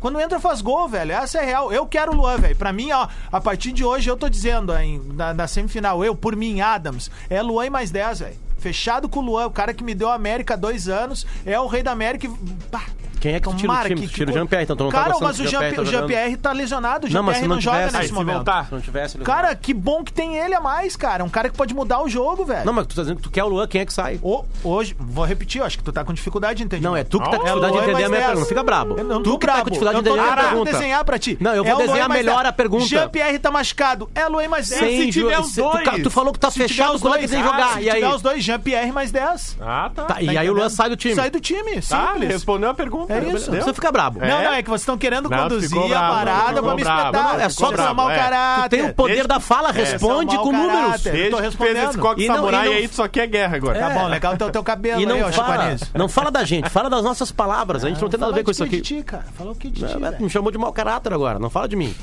Quando 0.00 0.20
entra 0.20 0.40
faz 0.40 0.60
gol, 0.60 0.88
velho. 0.88 1.12
Essa 1.12 1.38
é 1.38 1.44
real. 1.44 1.72
Eu 1.72 1.86
quero 1.86 2.10
o 2.10 2.16
Luan, 2.16 2.38
velho. 2.38 2.56
Pra 2.56 2.72
mim, 2.72 2.90
ó, 2.90 3.06
a 3.30 3.40
partir 3.40 3.70
de 3.70 3.84
hoje 3.84 4.10
eu 4.10 4.16
tô 4.16 4.28
dizendo, 4.28 4.72
aí, 4.72 5.00
na, 5.14 5.32
na 5.32 5.46
semifinal, 5.46 6.04
eu, 6.04 6.16
por 6.16 6.34
mim, 6.34 6.60
Adams, 6.60 7.08
é 7.30 7.40
Luan 7.40 7.66
e 7.66 7.70
mais 7.70 7.92
10, 7.92 8.18
velho. 8.18 8.36
Fechado 8.58 9.08
com 9.08 9.20
o 9.20 9.22
Luan, 9.22 9.46
o 9.46 9.50
cara 9.52 9.72
que 9.72 9.84
me 9.84 9.94
deu 9.94 10.08
a 10.10 10.14
América 10.14 10.54
há 10.54 10.56
dois 10.56 10.88
anos, 10.88 11.24
é 11.46 11.58
o 11.60 11.68
rei 11.68 11.84
da 11.84 11.92
América. 11.92 12.26
e- 12.26 12.30
Pá. 12.68 12.82
Quem 13.24 13.34
é 13.34 13.40
que 13.40 13.48
tira 13.54 13.60
Tomara 13.62 13.88
time? 13.88 14.06
Tira 14.06 14.30
o 14.30 14.34
Jean-Pierre, 14.34 14.64
então 14.64 14.76
tu 14.76 14.84
não 14.84 14.90
tá 14.90 14.98
Cara, 14.98 15.10
gostando 15.12 15.28
mas 15.30 15.40
o 15.40 15.42
o 15.42 15.46
Jean-Pierre 15.46 15.74
Jean- 15.76 15.82
tá 15.82 15.88
o? 15.88 15.90
Jean-Pierre 15.92 16.36
tá 16.36 16.52
lesionado, 16.52 17.06
o 17.06 17.08
Não, 17.08 17.12
Jean-Pierre 17.14 17.40
se 17.40 17.48
não, 17.48 17.54
não 17.56 17.60
joga 17.62 17.76
tivesse- 17.78 17.92
nesse 17.94 18.02
Aí, 18.04 18.08
se 18.08 18.12
momento. 18.14 18.34
voltar, 18.36 18.66
Se 18.66 18.72
não 18.74 18.80
tivesse 18.82 19.16
ele 19.16 19.24
Cara, 19.24 19.54
que 19.56 19.72
bom 19.72 20.04
que 20.04 20.12
tem 20.12 20.36
ele 20.36 20.54
a 20.54 20.60
mais, 20.60 20.94
cara. 20.94 21.24
Um 21.24 21.28
cara 21.30 21.48
que 21.48 21.56
pode 21.56 21.72
mudar 21.72 22.02
o 22.02 22.08
jogo, 22.08 22.44
velho. 22.44 22.66
Não, 22.66 22.72
mas 22.74 22.86
tu 22.86 22.94
tá 22.94 23.00
dizendo 23.00 23.16
que 23.16 23.22
tu 23.22 23.30
quer 23.30 23.42
o 23.44 23.48
Luan, 23.48 23.66
quem 23.66 23.80
é 23.80 23.86
que 23.86 23.94
sai? 23.94 24.20
O- 24.22 24.44
hoje, 24.62 24.94
vou 25.00 25.24
repetir, 25.24 25.60
eu 25.62 25.64
acho 25.64 25.78
que 25.78 25.84
tu 25.84 25.90
tá 25.90 26.04
com 26.04 26.12
dificuldade 26.12 26.58
de 26.58 26.64
entender. 26.64 26.82
Não, 26.86 26.94
é 26.94 27.02
tu 27.02 27.18
que 27.18 27.24
tá 27.24 27.30
com 27.30 27.36
Não, 27.36 27.42
dificuldade 27.44 27.72
de 27.72 27.78
Luan 27.78 27.82
entender 27.84 27.92
mais 27.94 28.04
a 28.04 28.08
minha 28.08 28.20
10. 28.20 28.26
pergunta. 28.26 28.40
Não 28.40 28.48
fica 28.48 28.62
brabo. 28.62 29.02
Não 29.02 29.22
tu 29.22 29.38
que 29.38 29.46
tá 29.46 29.52
com 29.54 29.70
dificuldade 29.70 29.96
eu 29.96 30.02
de 30.02 30.08
entender 30.10 30.20
a 30.22 30.32
minha 30.34 30.44
pergunta. 30.48 30.72
desenhar 30.72 31.04
pra 31.06 31.18
ti. 31.18 31.38
Não, 31.40 31.54
eu 31.54 31.64
vou 31.64 31.70
É 31.70 31.74
o 31.74 31.78
Luan 31.78 31.86
desenhar 31.86 32.08
melhor 32.10 32.36
10. 32.42 32.48
a 32.48 32.52
pergunta. 32.52 32.84
Jean-Pierre 32.84 33.38
tá 33.38 33.50
machucado. 33.50 34.10
É 34.14 34.28
Luan 34.28 34.48
mais 34.48 34.68
10. 34.68 34.80
Sem 34.80 35.00
se 35.06 35.12
tiver 35.12 35.40
os 35.40 35.54
dois. 35.54 36.02
tu 36.02 36.10
falou 36.10 36.30
que 36.30 36.38
tá 36.38 36.50
fechado 36.50 36.94
os 36.96 37.00
com 37.00 37.08
o 37.08 37.10
Luan 37.10 37.20
que 37.20 37.26
jogar. 37.28 37.72
Se 37.74 37.80
E 37.84 37.88
aí? 37.88 38.02
tiver 38.02 38.14
os 38.14 38.20
dois, 38.20 38.44
Jean-Pierre 38.44 38.92
mais 38.92 39.10
10. 39.10 39.56
Ah, 39.62 39.90
tá. 39.94 40.02
Tá, 40.04 40.22
e 40.22 40.26
Tá 40.34 40.40
aí 40.40 40.50
o 40.50 40.52
Luan 40.52 40.68
sai 40.68 40.90
do 40.90 40.96
time. 40.96 41.14
Sai 41.14 41.30
do 41.30 41.40
time, 41.40 41.80
Tá, 41.80 42.10
simples. 42.12 42.28
respondeu 42.28 42.68
a 42.68 42.74
pergunta. 42.74 43.13
É 43.16 43.18
isso. 43.34 43.46
Não 43.46 43.52
precisa 43.54 43.74
ficar 43.74 43.92
brabo. 43.92 44.20
Não, 44.20 44.26
não, 44.26 44.52
é 44.52 44.62
que 44.62 44.68
vocês 44.68 44.82
estão 44.82 44.96
querendo 44.98 45.28
Não, 45.30 45.38
conduzir 45.38 45.78
a 45.78 45.88
bravo, 45.88 46.14
parada 46.14 46.46
ficou 46.48 46.62
pra 46.62 46.74
me 46.74 46.82
espetar. 46.82 47.12
Não, 47.12 47.40
é 47.40 47.48
só 47.48 47.70
bravo, 47.72 47.94
mau 47.94 48.10
é. 48.10 48.16
caráter. 48.16 48.68
Tu 48.68 48.70
tem 48.82 48.90
o 48.90 48.94
poder 48.94 49.12
Desde- 49.12 49.28
da 49.28 49.40
fala, 49.40 49.70
responde 49.70 50.34
são 50.34 50.42
com 50.44 50.52
mau 50.52 50.62
números. 50.62 50.82
caráter. 50.84 51.12
Desde 51.12 51.30
tô 51.30 51.36
que 51.36 51.42
fez 51.42 51.54
respondendo. 51.54 51.88
esse 51.90 51.98
coque 51.98 52.22
E 52.24 52.28
não- 52.28 52.34
samurai 52.36 52.66
e 52.66 52.70
não- 52.70 52.76
aí, 52.76 52.88
tu 52.88 52.94
só 52.94 53.08
quer 53.08 53.26
guerra 53.26 53.56
agora. 53.56 53.78
Tá 53.78 53.90
bom, 53.90 54.06
legal 54.08 54.34
então 54.34 54.48
o 54.48 54.50
teu 54.50 54.62
cabelo 54.64 55.00
E 55.00 55.06
não 55.06 55.16
aí, 55.26 55.32
fala, 55.32 55.76
não 55.94 56.08
fala 56.08 56.30
da 56.30 56.44
gente, 56.44 56.68
fala 56.70 56.88
das 56.90 57.02
nossas 57.02 57.30
palavras. 57.32 57.84
A 57.84 57.88
gente 57.88 58.00
não 58.00 58.08
tem 58.08 58.18
nada 58.20 58.32
a 58.32 58.34
ver 58.34 58.44
com 58.44 58.50
isso 58.50 58.64
aqui. 58.64 58.80
Ti, 58.80 59.02
cara. 59.02 59.24
Fala 59.36 59.52
o 59.52 59.54
que 59.54 59.68
de 59.70 59.80
ti, 59.86 59.94
É. 59.94 60.22
Me 60.22 60.28
chamou 60.30 60.50
de 60.50 60.58
mau 60.58 60.72
caráter 60.72 61.12
agora, 61.12 61.38
não 61.38 61.50
fala 61.50 61.68
de 61.68 61.76
mim. 61.76 61.94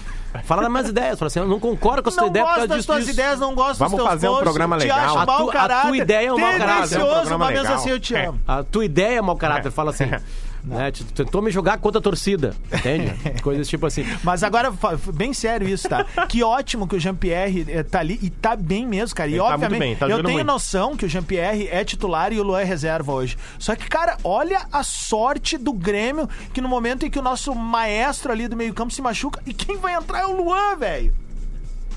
Fala 0.45 0.61
das 0.61 0.71
minhas 0.71 0.87
ideias. 0.87 1.19
Fala 1.19 1.27
assim, 1.27 1.39
eu 1.39 1.45
não 1.47 1.59
concordo 1.59 2.01
com 2.03 2.07
a 2.07 2.11
sua 2.11 2.21
Não 2.23 2.29
ideia 2.29 2.45
por 2.45 2.49
gosto 2.51 2.57
causa 2.59 2.67
das 2.69 2.77
disso. 2.77 2.87
tuas 2.87 2.99
disso. 3.05 3.11
ideias, 3.19 3.39
não 3.39 3.53
gosto 3.53 3.79
Vamos 3.79 3.91
dos 3.91 3.99
teus 3.99 4.09
fazer 4.09 4.29
um 4.29 4.37
programa 4.37 4.77
te 4.77 4.81
legal. 4.83 4.99
acho 4.99 5.17
A 5.17 5.25
tu- 5.25 5.37
tua 5.43 5.51
caráter. 5.51 5.95
ideia 5.95 6.27
é 6.27 6.33
um 6.33 6.37
mau 6.37 6.51
caráter. 6.57 6.97
Um 6.97 7.01
programa 7.01 7.37
mas 7.37 7.49
mesmo 7.49 7.63
legal. 7.63 7.75
assim 7.75 7.89
eu 7.89 7.99
te 7.99 8.15
É. 8.15 8.25
amo. 8.27 8.39
A 8.47 8.63
tua 8.63 8.85
ideia 8.85 9.17
é 9.17 9.21
mau 9.21 9.35
caráter, 9.35 9.71
fala 9.71 9.89
assim. 9.91 10.05
né? 10.63 10.91
Tu 10.91 11.03
Tentou 11.05 11.41
me 11.41 11.51
jogar 11.51 11.77
contra 11.77 11.99
a 11.99 12.01
torcida, 12.01 12.55
entende? 12.71 13.13
Coisas 13.41 13.67
tipo 13.67 13.85
assim. 13.85 14.05
Mas 14.23 14.43
agora, 14.43 14.73
bem 15.13 15.33
sério 15.33 15.67
isso, 15.67 15.87
tá? 15.89 16.03
Que 16.27 16.43
ótimo 16.43 16.87
que 16.87 16.95
o 16.95 16.99
Jean-Pierre 16.99 17.65
eh, 17.67 17.83
tá 17.83 17.99
ali 17.99 18.19
e 18.21 18.29
tá 18.29 18.55
bem 18.55 18.85
mesmo, 18.85 19.15
cara. 19.15 19.29
E 19.29 19.33
Ele 19.33 19.39
tá 19.39 19.49
muito 19.49 19.63
obviamente, 19.63 19.79
bem, 19.79 19.95
tá 19.95 20.07
eu 20.07 20.23
tenho 20.23 20.37
muito. 20.37 20.47
noção 20.47 20.95
que 20.95 21.05
o 21.05 21.09
Jean-Pierre 21.09 21.67
é 21.71 21.83
titular 21.83 22.31
e 22.31 22.39
o 22.39 22.43
Luan 22.43 22.61
é 22.61 22.63
reserva 22.63 23.11
hoje. 23.11 23.37
Só 23.57 23.75
que, 23.75 23.87
cara, 23.87 24.17
olha 24.23 24.65
a 24.71 24.83
sorte 24.83 25.57
do 25.57 25.73
Grêmio 25.73 26.29
que 26.53 26.61
no 26.61 26.69
momento 26.69 27.05
em 27.05 27.09
que 27.09 27.19
o 27.19 27.21
nosso 27.21 27.53
maestro 27.55 28.31
ali 28.31 28.47
do 28.47 28.55
meio-campo 28.55 28.93
se 28.93 29.01
machuca, 29.01 29.41
e 29.45 29.53
quem 29.53 29.77
vai 29.77 29.93
entrar 29.95 30.21
é 30.21 30.25
o 30.25 30.35
Luan, 30.35 30.75
velho. 30.75 31.13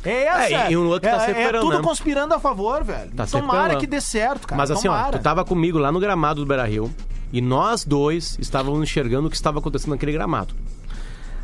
É 0.05 0.25
essa. 0.25 0.55
É, 0.55 0.73
e 0.73 0.77
o 0.77 0.83
Luan 0.83 1.01
que 1.01 1.09
tá 1.09 1.17
é, 1.17 1.19
se 1.21 1.25
é 1.25 1.29
recuperando, 1.29 1.63
tudo 1.63 1.77
né? 1.79 1.83
conspirando 1.83 2.35
a 2.35 2.39
favor, 2.39 2.85
velho. 2.85 3.11
Tá 3.13 3.27
Tomara 3.27 3.77
que 3.77 3.87
dê 3.87 4.01
certo, 4.01 4.47
cara. 4.47 4.59
Mas 4.59 4.71
assim, 4.71 4.87
ó, 4.87 4.93
Tomara. 4.95 5.19
tu 5.19 5.23
tava 5.23 5.45
comigo 5.45 5.79
lá 5.79 5.91
no 5.91 5.99
gramado 5.99 6.43
do 6.43 6.47
Beira 6.47 6.65
Rio 6.65 6.95
e 7.37 7.41
nós 7.41 7.85
dois 7.85 8.37
estávamos 8.41 8.81
enxergando 8.83 9.27
o 9.27 9.31
que 9.31 9.37
estava 9.37 9.59
acontecendo 9.59 9.91
naquele 9.91 10.13
gramado. 10.13 10.55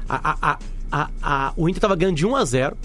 A, 0.08 0.30
a, 0.30 0.36
a, 0.52 0.58
a, 0.92 1.08
a- 1.22 1.52
o 1.56 1.68
Inter 1.68 1.80
tava 1.80 1.96
ganhando 1.96 2.16
de 2.16 2.26
1 2.26 2.36
a 2.36 2.44
0 2.44 2.76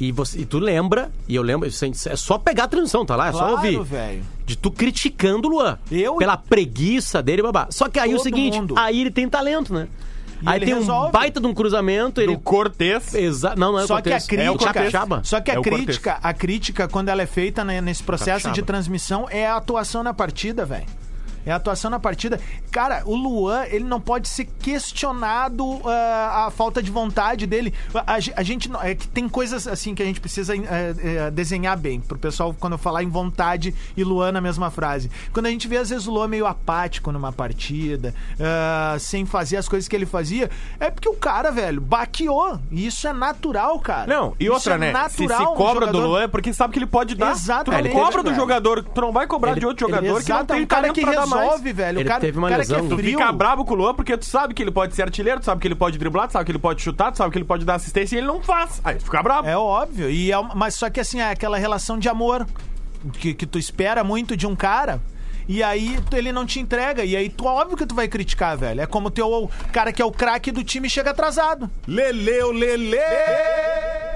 e, 0.00 0.10
você, 0.10 0.40
e 0.40 0.44
tu 0.44 0.58
lembra, 0.58 1.10
e 1.28 1.36
eu 1.36 1.42
lembro, 1.42 1.68
isso 1.68 1.84
é 1.84 2.16
só 2.16 2.36
pegar 2.36 2.64
a 2.64 2.68
transmissão, 2.68 3.06
tá 3.06 3.14
lá? 3.14 3.28
É 3.28 3.30
Claro, 3.30 3.46
só 3.50 3.54
ouvir. 3.54 3.80
velho. 3.82 4.24
De 4.44 4.56
tu 4.56 4.70
criticando 4.70 5.46
o 5.46 5.50
Luan. 5.52 5.78
Eu- 5.90 6.16
Pela 6.16 6.36
preguiça 6.36 7.22
dele, 7.22 7.42
babá. 7.42 7.68
Só 7.70 7.88
que 7.88 7.98
aí 8.00 8.12
o 8.12 8.16
Todo 8.16 8.24
seguinte, 8.24 8.58
mundo. 8.60 8.74
aí 8.76 9.00
ele 9.00 9.10
tem 9.12 9.28
talento, 9.28 9.72
né? 9.72 9.86
E 10.42 10.48
Aí 10.48 10.58
ele 10.58 10.66
tem 10.66 10.74
um 10.74 10.78
resolve. 10.80 11.12
baita 11.12 11.40
de 11.40 11.46
um 11.46 11.54
cruzamento, 11.54 12.20
ele... 12.20 12.34
Do 12.34 12.40
Cortez. 12.42 13.14
Exa... 13.14 13.54
Não, 13.56 13.72
não 13.72 13.78
é 13.78 13.84
o 13.84 13.86
Só 13.86 14.00
que 14.02 14.10
a 14.12 14.16
é 14.16 14.18
o 14.18 14.26
crítica, 14.26 14.72
Capixaba. 14.74 15.20
só 15.24 15.40
que 15.40 15.50
a 15.50 15.54
É 15.54 15.58
o 15.58 15.62
Cortez. 15.62 15.84
crítica, 15.84 16.18
a 16.22 16.34
crítica 16.34 16.88
quando 16.88 17.08
ela 17.08 17.22
é 17.22 17.26
feita 17.26 17.64
né, 17.64 17.80
nesse 17.80 18.02
processo 18.02 18.30
Capixaba. 18.44 18.54
de 18.54 18.62
transmissão 18.62 19.26
é 19.30 19.46
a 19.46 19.56
atuação 19.56 20.02
na 20.02 20.12
partida, 20.12 20.66
velho. 20.66 20.84
É 21.46 21.52
a 21.52 21.56
atuação 21.56 21.90
na 21.90 21.98
partida. 22.00 22.40
Cara, 22.70 23.02
o 23.04 23.14
Luan, 23.14 23.64
ele 23.66 23.84
não 23.84 24.00
pode 24.00 24.28
ser 24.28 24.46
questionado 24.60 25.80
ah, 25.86 26.46
a 26.46 26.50
falta 26.50 26.82
de 26.82 26.90
vontade 26.90 27.46
dele. 27.46 27.72
A, 27.94 28.14
a 28.14 28.20
ge- 28.20 28.32
a 28.36 28.42
gente 28.42 28.70
não- 28.70 28.80
é 28.82 28.94
que 28.94 29.06
tem 29.08 29.28
coisas 29.28 29.66
assim 29.66 29.94
que 29.94 30.02
a 30.02 30.06
gente 30.06 30.20
precisa 30.20 30.56
eh, 30.56 30.94
eh, 30.98 31.30
desenhar 31.30 31.76
bem 31.76 32.00
pro 32.00 32.18
pessoal 32.18 32.54
quando 32.58 32.74
eu 32.74 32.78
falar 32.78 33.02
em 33.02 33.08
vontade 33.08 33.74
e 33.96 34.04
Luan 34.04 34.32
na 34.32 34.40
mesma 34.40 34.70
frase. 34.70 35.10
Quando 35.32 35.46
a 35.46 35.50
gente 35.50 35.66
vê 35.68 35.76
às 35.78 35.90
vezes 35.90 36.06
o 36.06 36.12
Luan 36.12 36.28
meio 36.28 36.46
apático 36.46 37.10
numa 37.12 37.32
partida, 37.32 38.14
ah, 38.40 38.96
sem 38.98 39.26
fazer 39.26 39.56
as 39.56 39.68
coisas 39.68 39.88
que 39.88 39.96
ele 39.96 40.06
fazia, 40.06 40.50
é 40.80 40.90
porque 40.90 41.08
o 41.08 41.14
cara, 41.14 41.50
velho, 41.50 41.80
baqueou. 41.80 42.58
E 42.70 42.86
isso 42.86 43.06
é 43.08 43.12
natural, 43.12 43.78
cara. 43.80 44.06
Não, 44.06 44.34
e 44.38 44.44
Isso 44.44 44.52
outra, 44.54 44.74
é 44.74 44.78
né? 44.78 45.08
Se 45.08 45.16
se 45.16 45.26
natural 45.26 45.52
um 45.52 45.56
cobra 45.56 45.86
do 45.86 45.92
jogador- 45.92 46.06
Luan 46.08 46.22
é 46.22 46.28
porque 46.28 46.52
sabe 46.52 46.72
que 46.72 46.78
ele 46.78 46.86
pode 46.86 47.14
dar. 47.14 47.32
Exatamente, 47.32 47.90
Tu 47.90 47.92
cobra 47.92 48.22
do 48.22 48.34
jogador, 48.34 48.82
tu 48.84 49.00
não 49.00 49.12
vai 49.12 49.26
cobrar 49.26 49.52
Ele- 49.52 49.60
de 49.60 49.66
outro 49.66 49.86
jogador 49.86 50.22
que 50.22 50.30
não 50.32 50.44
tem 50.46 50.62
um 50.62 50.66
cara 50.66 50.90
que 50.92 51.00
pra 51.02 51.26
dar 51.34 51.38
mais. 51.40 51.50
resolve, 51.50 51.72
velho. 51.72 51.98
Ele 51.98 52.04
o 52.04 52.08
cara, 52.08 52.20
teve 52.20 52.38
uma 52.38 52.48
cara 52.48 52.58
lesão. 52.62 52.80
que 52.80 52.86
é 52.86 52.88
Tu 52.88 52.96
frio. 52.96 53.18
fica 53.18 53.32
bravo 53.32 53.64
com 53.64 53.74
o 53.74 53.76
Luan 53.76 53.94
porque 53.94 54.16
tu 54.16 54.24
sabe 54.24 54.54
que 54.54 54.62
ele 54.62 54.70
pode 54.70 54.94
ser 54.94 55.02
artilheiro, 55.02 55.40
tu 55.40 55.44
sabe 55.46 55.60
que 55.60 55.68
ele 55.68 55.74
pode 55.74 55.98
driblar, 55.98 56.28
tu 56.28 56.32
sabe 56.32 56.44
que 56.44 56.52
ele 56.52 56.58
pode 56.58 56.80
chutar, 56.82 57.12
tu 57.12 57.18
sabe 57.18 57.30
que 57.32 57.38
ele 57.38 57.44
pode 57.44 57.64
dar 57.64 57.74
assistência 57.74 58.16
e 58.16 58.18
ele 58.18 58.26
não 58.26 58.42
faz. 58.42 58.80
Aí 58.84 58.96
tu 58.96 59.04
fica 59.04 59.22
bravo. 59.22 59.48
É 59.48 59.56
óbvio. 59.56 60.08
E 60.10 60.32
é 60.32 60.36
mas 60.54 60.74
só 60.74 60.88
que 60.90 61.00
assim, 61.00 61.20
é 61.20 61.30
aquela 61.30 61.58
relação 61.58 61.98
de 61.98 62.08
amor 62.08 62.46
que, 63.14 63.34
que 63.34 63.46
tu 63.46 63.58
espera 63.58 64.02
muito 64.04 64.36
de 64.36 64.46
um 64.46 64.54
cara. 64.56 65.00
E 65.48 65.62
aí 65.62 65.98
ele 66.12 66.32
não 66.32 66.46
te 66.46 66.58
entrega. 66.60 67.04
E 67.04 67.16
aí 67.16 67.28
tu 67.28 67.44
óbvio 67.46 67.76
que 67.76 67.86
tu 67.86 67.94
vai 67.94 68.08
criticar, 68.08 68.56
velho. 68.56 68.80
É 68.80 68.86
como 68.86 69.08
o 69.08 69.10
teu 69.10 69.50
cara 69.72 69.92
que 69.92 70.00
é 70.00 70.04
o 70.04 70.10
craque 70.12 70.50
do 70.50 70.62
time 70.64 70.88
chega 70.88 71.10
atrasado. 71.10 71.70
Leleu, 71.86 72.52
Lele! 72.52 72.98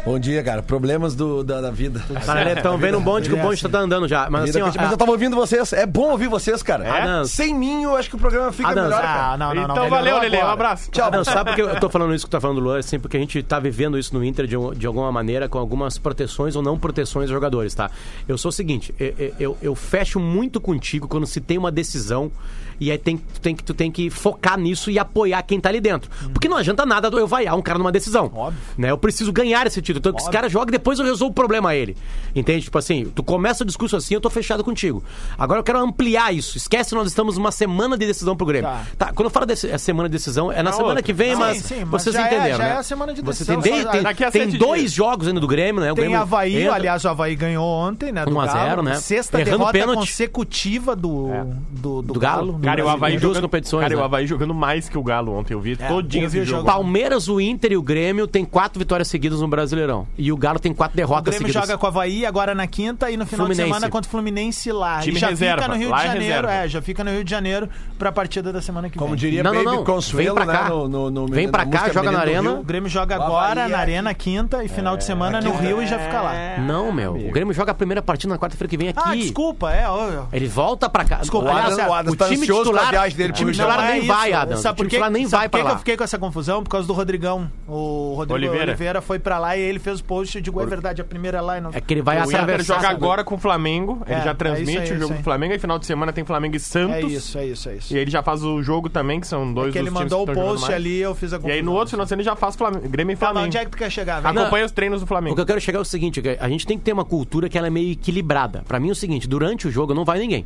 Bom 0.05 0.19
dia, 0.19 0.43
cara. 0.43 0.63
Problemas 0.63 1.15
do, 1.15 1.43
da, 1.45 1.61
da 1.61 1.71
vida. 1.71 2.03
Cara, 2.25 2.53
estão 2.53 2.79
vendo 2.79 2.97
um 2.99 3.01
bonde 3.03 3.29
que 3.29 3.35
o 3.35 3.39
bonde 3.39 3.69
tá 3.69 3.79
andando 3.81 4.09
já. 4.09 4.31
Mas 4.31 4.49
assim, 4.51 4.63
ó. 4.63 4.73
Mas 4.75 4.91
eu 4.91 4.97
tava 4.97 5.11
ouvindo 5.11 5.37
vocês. 5.37 5.73
É 5.73 5.85
bom 5.85 6.11
ouvir 6.13 6.29
vocês, 6.29 6.63
cara. 6.63 6.91
Adams. 6.91 7.31
Sem 7.31 7.55
mim, 7.55 7.83
eu 7.83 7.95
acho 7.97 8.09
que 8.09 8.17
o 8.17 8.19
programa 8.19 8.51
fica 8.53 8.69
Adams, 8.71 8.89
melhor, 8.89 9.01
Ah, 9.01 9.07
cara. 9.07 9.37
não, 9.37 9.55
não, 9.55 9.69
não. 9.69 9.75
então 9.75 9.89
valeu, 9.91 10.19
Lele. 10.21 10.39
Um 10.39 10.47
abraço. 10.47 10.91
Tchau. 10.91 11.11
Não, 11.11 11.25
sabe 11.25 11.51
por 11.51 11.57
que 11.57 11.63
eu 11.63 11.79
tô 11.81 11.91
falando 11.91 12.15
isso 12.15 12.25
que 12.25 12.31
tu 12.31 12.33
tá 12.33 12.41
falando 12.41 12.57
do 12.59 12.63
Luan? 12.63 12.79
Assim, 12.79 12.99
porque 12.99 13.17
a 13.17 13.21
gente 13.21 13.43
tá 13.43 13.59
vivendo 13.61 13.99
isso 13.99 14.15
no 14.15 14.25
Inter 14.25 14.47
de, 14.47 14.57
um- 14.57 14.73
de 14.73 14.87
alguma 14.87 15.11
maneira, 15.13 15.49
com 15.49 15.59
algumas 15.59 15.99
proteções 15.99 16.57
ou 16.57 16.63
não 16.63 16.79
proteções 16.79 17.25
dos 17.27 17.33
jogadores, 17.35 17.75
tá? 17.75 17.91
Eu 18.27 18.39
sou 18.39 18.49
o 18.49 18.53
seguinte, 18.53 18.95
eu, 18.99 19.35
eu, 19.39 19.59
eu 19.61 19.75
fecho 19.75 20.19
muito 20.19 20.59
contigo 20.61 21.07
quando 21.07 21.18
se 21.27 21.41
tem 21.41 21.59
uma 21.59 21.71
decisão 21.71 22.31
e 22.81 22.93
aí 22.93 22.99
tem, 22.99 23.17
tu, 23.17 23.41
tem 23.41 23.57
que, 23.57 23.65
tu 23.65 23.75
tem 23.75 23.91
que 23.91 24.09
focar 24.09 24.57
nisso 24.57 24.89
e 24.89 25.01
apoiar 25.01 25.43
quem 25.43 25.59
tá 25.59 25.69
ali 25.69 25.81
dentro. 25.81 26.09
Porque 26.33 26.49
não 26.49 26.57
adianta 26.57 26.87
nada 26.87 27.09
eu 27.09 27.27
vaiar 27.27 27.57
um 27.57 27.61
cara 27.63 27.77
numa 27.77 27.91
decisão. 27.91 28.31
Óbvio. 28.33 28.61
Né? 28.79 28.89
Eu 28.93 28.97
preciso 28.97 29.33
ganhar 29.33 29.67
esse 29.67 29.83
título. 29.83 29.99
Então, 29.99 30.13
que 30.13 30.21
esse 30.23 30.31
cara 30.31 30.49
joga 30.49 30.71
e 30.71 30.73
depois 30.73 30.97
eu 31.01 31.05
resolvo 31.05 31.33
o 31.33 31.35
problema 31.35 31.71
a 31.71 31.75
ele. 31.75 31.97
Entende? 32.37 32.63
Tipo 32.67 32.79
assim, 32.79 33.11
tu 33.13 33.23
começa 33.25 33.65
o 33.65 33.67
discurso 33.67 33.97
assim, 33.97 34.15
eu 34.15 34.21
tô 34.21 34.31
fechado 34.31 34.63
contigo. 34.63 35.03
Agora 35.37 35.59
eu 35.59 35.65
quero 35.65 35.81
ampliar 35.81 36.33
isso. 36.33 36.57
Esquece, 36.57 36.95
nós 36.95 37.09
estamos 37.09 37.37
numa 37.37 37.51
semana 37.51 37.99
de 37.99 38.07
decisão 38.07 38.37
pro 38.37 38.47
Grêmio. 38.47 38.71
Tá. 38.71 39.07
Tá, 39.07 39.13
quando 39.13 39.25
eu 39.27 39.31
falo 39.31 39.47
de 39.47 39.57
semana 39.57 40.09
de 40.09 40.13
decisão, 40.13 40.53
é 40.53 40.59
na 40.59 40.65
Na 40.65 40.73
semana 40.73 40.89
outra. 40.91 41.03
que 41.03 41.13
vem, 41.13 41.33
Sim, 41.33 41.37
mas 41.41 41.57
sim, 41.59 41.85
mas 41.85 42.03
vocês 42.03 42.15
já 42.15 42.23
é- 42.23 42.27
entenderam, 42.29 42.59
já 42.59 42.65
né? 42.65 42.71
é 42.71 42.77
a 42.77 42.83
semana 42.85 43.13
de 43.13 43.23
Você 43.23 43.41
decisão, 43.45 43.61
tem, 43.61 43.75
de- 43.75 43.83
só- 43.83 43.91
tem, 43.91 44.03
tem 44.05 44.31
sete 44.31 44.57
dois 44.57 44.81
dias. 44.83 44.93
jogos 44.93 45.27
ainda 45.27 45.41
do 45.41 45.49
Grêmio, 45.49 45.81
né? 45.83 45.91
O 45.91 45.97
Tem 45.97 46.03
Grêmio 46.05 46.21
Havaí, 46.21 46.63
entra- 46.63 46.75
aliás, 46.77 47.05
o 47.05 47.09
Havaí 47.09 47.35
ganhou 47.35 47.67
ontem, 47.67 48.13
né? 48.13 48.25
Do 48.25 48.33
1 48.37 48.41
a 48.41 48.47
0, 48.47 48.59
Galo. 48.69 48.83
né? 48.85 48.95
Sexta 49.01 49.41
Errando 49.41 49.57
derrota 49.59 49.73
pênalti. 49.73 49.99
consecutiva 49.99 50.95
do, 50.95 51.08
do, 51.09 52.03
do, 52.03 52.13
Do 52.15 52.21
Galo. 52.21 52.53
no 52.53 52.59
Cara, 52.61 52.81
e 52.81 52.83
o. 52.83 52.89
Havaí 52.89 53.15
Em 53.15 53.19
duas 53.19 53.35
jogando, 53.35 53.43
competições, 53.43 53.83
Cara, 53.83 53.93
e 53.93 53.97
o 53.97 53.99
né? 54.01 54.05
Havaí 54.05 54.27
jogando 54.27 54.55
mais 54.55 54.89
que 54.89 54.97
o 54.99 55.03
Galo 55.03 55.33
ontem. 55.33 55.55
Eu 55.55 55.61
vi 55.61 55.77
todinho 55.77 56.25
eu 56.25 56.31
vi 56.31 56.39
esse 56.39 56.47
o 56.47 56.51
jogo. 56.57 56.65
Palmeiras, 56.67 57.29
o 57.29 57.41
Inter 57.41 57.73
e 57.73 57.77
o 57.77 57.83
Grêmio 57.83 58.27
tem 58.27 58.45
quatro 58.45 58.79
vitórias 58.79 59.09
seguidas 59.09 59.41
no 59.41 59.49
Brasileirão. 59.49 60.07
E 60.17 60.31
o 60.33 60.37
Galo 60.37 60.59
tem 60.59 60.73
quatro 60.75 60.95
O 60.95 60.97
derrotas 60.97 61.35
Grêmio 61.35 61.49
seguidas. 61.53 61.69
joga 61.69 61.79
com 61.79 61.87
o 61.87 61.89
Havaí 61.89 62.25
agora 62.27 62.55
na 62.55 62.67
quinta 62.67 63.11
e 63.11 63.17
no 63.17 63.25
final 63.27 63.47
Fluminense. 63.47 63.63
de 63.69 63.75
semana 63.75 63.91
contra 63.91 64.09
o 64.09 64.11
Fluminense 64.11 64.73
lá. 64.73 64.99
Time 65.01 65.17
e 65.17 65.21
já 65.21 65.29
reserva, 65.29 65.63
fica 65.63 65.75
no 65.75 65.79
Rio 65.81 65.91
lá 65.91 65.99
de 66.03 66.05
é 66.09 66.13
Janeiro. 66.13 66.49
É, 66.49 66.69
já 66.69 66.83
fica 66.83 67.05
no 67.05 67.11
Rio 67.11 67.25
de 67.25 67.31
Janeiro 67.31 67.69
pra 67.99 68.13
partida 68.13 68.53
da 68.53 68.61
semana 68.63 68.89
que 68.91 68.99
Como 68.99 69.11
vem. 69.11 69.19
diria 69.19 69.43
Não, 69.43 69.53
não, 69.53 69.65
Baby 69.65 69.77
não. 69.77 69.85
Consuelo, 69.85 70.35
Vem 70.37 70.45
pra 70.45 70.53
cá. 70.55 70.63
né? 70.65 70.69
No, 70.71 70.89
no, 70.89 71.11
no- 71.11 71.27
Vem 71.27 71.49
pra 71.49 71.67
cá, 71.67 71.89
joga 71.93 72.11
na 72.11 72.19
do 72.19 72.23
Arena. 72.23 72.53
O 72.53 72.63
Grêmio 72.63 72.89
joga 72.89 73.19
O 73.19 73.23
agora 73.23 73.69
na 73.69 73.77
é 73.79 73.81
Arena 73.81 74.15
quinta 74.15 74.63
e 74.65 74.69
final 74.69 74.97
de 74.97 75.05
semana 75.05 75.41
no 75.41 75.53
Rio 75.57 75.83
e 75.83 75.87
já 75.87 75.99
fica 75.99 76.21
lá. 76.21 76.33
Não, 76.59 76.93
meu. 76.93 77.15
O 77.15 77.31
Grêmio 77.31 77.53
joga 77.55 77.73
a 77.73 77.75
primeira 77.75 78.03
partida 78.03 78.33
na 78.33 78.39
quarta-feira 78.39 78.69
que 78.69 78.77
vem 78.77 78.89
aqui. 78.89 79.01
Ah, 79.03 79.15
desculpa, 79.15 79.73
é. 79.73 79.85
Ele 80.33 80.47
volta 80.49 80.89
pra 80.89 80.98
cá. 81.05 81.17
Desculpa, 81.17 81.47
O 81.47 81.51
Aliás, 81.51 81.73
Adams, 81.75 81.89
o 81.91 81.95
Adams 81.95 82.15
o 82.15 82.17
tá 82.17 82.25
time 82.29 82.41
ansioso 82.43 82.63
titular, 82.65 82.83
pra 82.89 82.91
viagem 82.91 83.17
dele 83.17 83.29
o 83.31 83.33
pro 83.33 83.37
time 83.39 83.51
Rio 83.51 83.53
de 83.55 83.59
titular 83.59 83.79
Janeiro. 83.81 84.03
nem 84.07 84.11
é 84.11 84.15
vai. 84.15 84.33
Adams. 84.33 84.61
Sabe 84.61 84.73
O 84.73 84.77
por 84.77 84.83
time 84.83 84.89
quê? 84.91 84.97
titular 84.97 85.11
nem 85.11 85.27
vai 85.27 85.49
por 85.49 85.51
pra 85.51 85.59
que 85.61 85.63
que 85.65 85.69
lá. 85.69 85.75
eu 85.75 85.79
fiquei 85.79 85.97
com 85.97 86.05
essa 86.05 86.19
confusão? 86.19 86.63
Por 86.63 86.71
causa 86.71 86.87
do 86.87 86.93
Rodrigão. 86.93 87.51
O 87.67 88.15
Rodrigo 88.17 88.35
Oliveira. 88.35 88.65
Oliveira. 88.73 89.01
foi 89.03 89.19
pra 89.19 89.39
lá 89.39 89.57
e 89.57 89.61
ele 89.61 89.79
fez 89.79 90.01
o 90.01 90.05
post. 90.05 90.37
Eu 90.37 90.43
digo, 90.43 90.61
é 90.61 90.67
verdade, 90.67 91.01
a 91.01 91.05
primeira 91.05 91.41
lá 91.41 91.59
e 91.59 91.61
não. 91.61 91.71
É 91.73 91.81
que 91.81 91.95
ele 91.95 92.03
vai 92.03 92.19
O 92.19 92.23
atravessar. 92.25 92.75
joga 92.77 92.89
agora 92.89 93.25
com 93.25 93.35
o 93.35 93.39
Flamengo. 93.39 94.03
Ele 94.07 94.15
É, 94.17 94.23
já 94.25 94.31
é 94.31 94.35
transmite 94.35 94.93
é 94.93 94.95
o 94.95 94.99
jogo 94.99 95.15
do 95.15 95.23
Flamengo. 95.23 95.53
Aí 95.53 95.59
final 95.59 95.79
de 95.79 95.87
semana 95.87 96.13
tem 96.13 96.25
Flamengo 96.25 96.57
e 96.57 96.61
Santos. 96.61 96.97
É 96.97 97.01
isso, 97.03 97.39
é 97.39 97.47
isso, 97.47 97.69
é 97.69 97.75
isso. 97.77 97.95
E 97.95 97.99
ele 97.99 98.11
já 98.11 98.23
faz 98.23 98.43
o 98.43 98.63
jogo 98.63 98.89
também, 98.89 99.21
que 99.21 99.27
são 99.27 99.53
dois 99.53 99.69
É 99.69 99.73
que 99.73 99.79
ele 99.79 99.91
dos 99.91 99.99
times 99.99 100.13
mandou 100.13 100.25
o 100.25 100.27
que 100.27 100.35
post 100.35 100.73
ali 100.73 100.99
eu 100.99 101.15
fiz 101.15 101.33
a 101.33 101.37
E 101.37 101.39
confusão. 101.39 101.57
aí 101.57 101.63
no 101.63 101.73
outro 101.73 101.91
final 101.91 102.05
de 102.05 102.09
semana 102.09 102.23
ele 102.23 102.29
já 102.31 102.37
faz 102.37 102.57
Flamengo, 102.57 102.89
Grêmio 102.89 103.13
e 103.13 103.17
Tá, 103.17 103.27
mas 103.27 103.33
Flamengo. 103.33 103.47
onde 103.47 103.57
é 103.59 103.65
que 103.65 103.71
tu 103.71 103.77
quer 103.79 103.91
chegar, 103.91 104.21
velho? 104.21 104.39
Acompanha 104.41 104.65
os 104.65 104.73
treinos 104.73 105.01
do 105.01 105.05
O 105.05 105.07
Flamengo. 105.07 105.35
que 105.35 105.41
eu 105.41 105.47
quero 105.47 105.61
chegar 105.61 105.79
é 105.79 105.83
o 105.83 105.85
seguinte, 105.85 106.21
que 106.23 106.37
a 106.41 106.49
gente 106.49 106.67
tem 106.67 106.79
que 106.79 106.85
ter 106.85 106.93
uma 106.93 107.05
cultura 107.05 107.49
que 107.49 107.57
ela 107.57 107.67
é 107.67 107.71
meio 107.71 107.93
equilibrada. 107.93 108.63
Pra 108.67 108.79
mim 108.81 108.89
é 108.89 108.93
o 108.93 108.95
seguinte, 108.95 109.29
durante 109.29 109.67
o 109.69 109.71
jogo 109.71 109.95
não 109.95 110.05
vai 110.05 110.19
ninguém. 110.19 110.45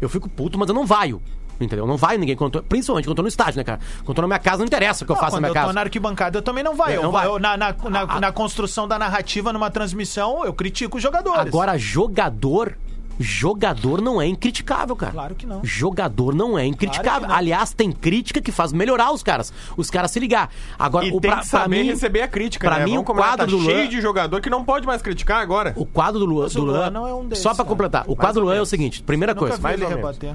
Eu 0.00 0.08
fico 0.08 0.28
puto, 0.28 0.58
mas 0.58 0.68
eu 0.68 0.74
não 0.74 0.86
vaio. 0.86 1.20
Entendeu? 1.60 1.86
Não 1.86 1.96
vai 1.96 2.18
ninguém, 2.18 2.34
quando 2.34 2.56
eu 2.56 2.62
tô- 2.62 2.68
principalmente 2.68 3.04
quando 3.04 3.10
eu 3.12 3.16
tô 3.16 3.22
no 3.22 3.28
estádio, 3.28 3.58
né, 3.58 3.64
cara? 3.64 3.78
Quando 3.98 4.08
eu 4.08 4.14
tô 4.14 4.22
na 4.22 4.26
minha 4.26 4.40
casa, 4.40 4.58
não 4.58 4.64
interessa 4.66 5.04
o 5.04 5.06
que 5.06 5.12
eu 5.12 5.14
Não, 5.14 5.20
faço 5.20 5.36
na 5.36 5.36
quando 5.36 5.42
minha 5.42 5.50
eu 5.50 5.54
tô 5.54 5.60
casa. 5.60 5.72
na 5.72 5.80
arquibancada, 5.82 6.38
eu 6.38 6.42
também 6.42 6.64
não 6.64 6.74
vai. 6.74 6.94
É, 6.94 6.96
Eu, 6.96 7.02
não 7.04 7.12
vai. 7.12 7.26
eu- 7.28 7.38
na, 7.38 7.56
na, 7.56 7.72
na, 7.88 8.00
A- 8.00 8.16
a- 8.16 8.20
na 8.20 8.32
construção 8.32 8.88
da 8.88 8.98
narrativa, 8.98 9.52
numa 9.52 9.70
transmissão, 9.70 10.44
eu 10.44 10.52
critico 10.52 10.96
os 10.96 11.02
jogadores. 11.02 11.46
Agora, 11.46 11.78
jogador. 11.78 12.76
Jogador 13.18 14.00
não 14.00 14.20
é 14.20 14.26
incriticável, 14.26 14.94
cara. 14.96 15.12
Claro 15.12 15.34
que 15.34 15.46
não. 15.46 15.60
Jogador 15.64 16.34
não 16.34 16.58
é 16.58 16.66
incriticável. 16.66 17.20
Claro 17.20 17.28
não. 17.28 17.34
Aliás, 17.36 17.72
tem 17.72 17.92
crítica 17.92 18.40
que 18.40 18.50
faz 18.52 18.72
melhorar 18.72 19.12
os 19.12 19.22
caras. 19.22 19.52
Os 19.76 19.90
caras 19.90 20.10
se 20.10 20.18
ligar. 20.20 20.50
Agora, 20.78 21.06
E 21.06 21.12
o 21.12 21.20
tem 21.20 21.30
pra, 21.30 21.40
que 21.40 21.46
saber 21.46 21.76
pra 21.76 21.82
mim, 21.84 21.88
receber 21.90 22.22
a 22.22 22.28
crítica, 22.28 22.68
pra 22.68 22.78
né? 22.78 22.84
mim, 22.84 22.92
Vamos 22.96 23.10
o 23.10 23.14
quadro 23.14 23.36
tá 23.38 23.44
do 23.46 23.56
Luan- 23.56 23.64
cheio 23.64 23.88
de 23.88 24.00
jogador 24.00 24.40
que 24.40 24.50
não 24.50 24.64
pode 24.64 24.86
mais 24.86 25.00
criticar 25.02 25.40
agora. 25.40 25.72
O 25.76 25.86
quadro 25.86 26.18
do 26.20 26.26
Luan. 26.26 26.48
Do 26.48 26.62
Luan 26.64 26.76
Luan 26.78 26.90
não 26.90 27.06
é 27.06 27.14
um 27.14 27.26
desses, 27.26 27.42
só 27.42 27.50
pra 27.50 27.58
cara. 27.58 27.68
completar. 27.68 28.04
O 28.06 28.16
quadro 28.16 28.40
do 28.40 28.46
Luan 28.46 28.56
é 28.56 28.60
o 28.60 28.66
seguinte: 28.66 29.02
primeira 29.02 29.34
coisa. 29.34 29.58
Mais. 29.58 29.80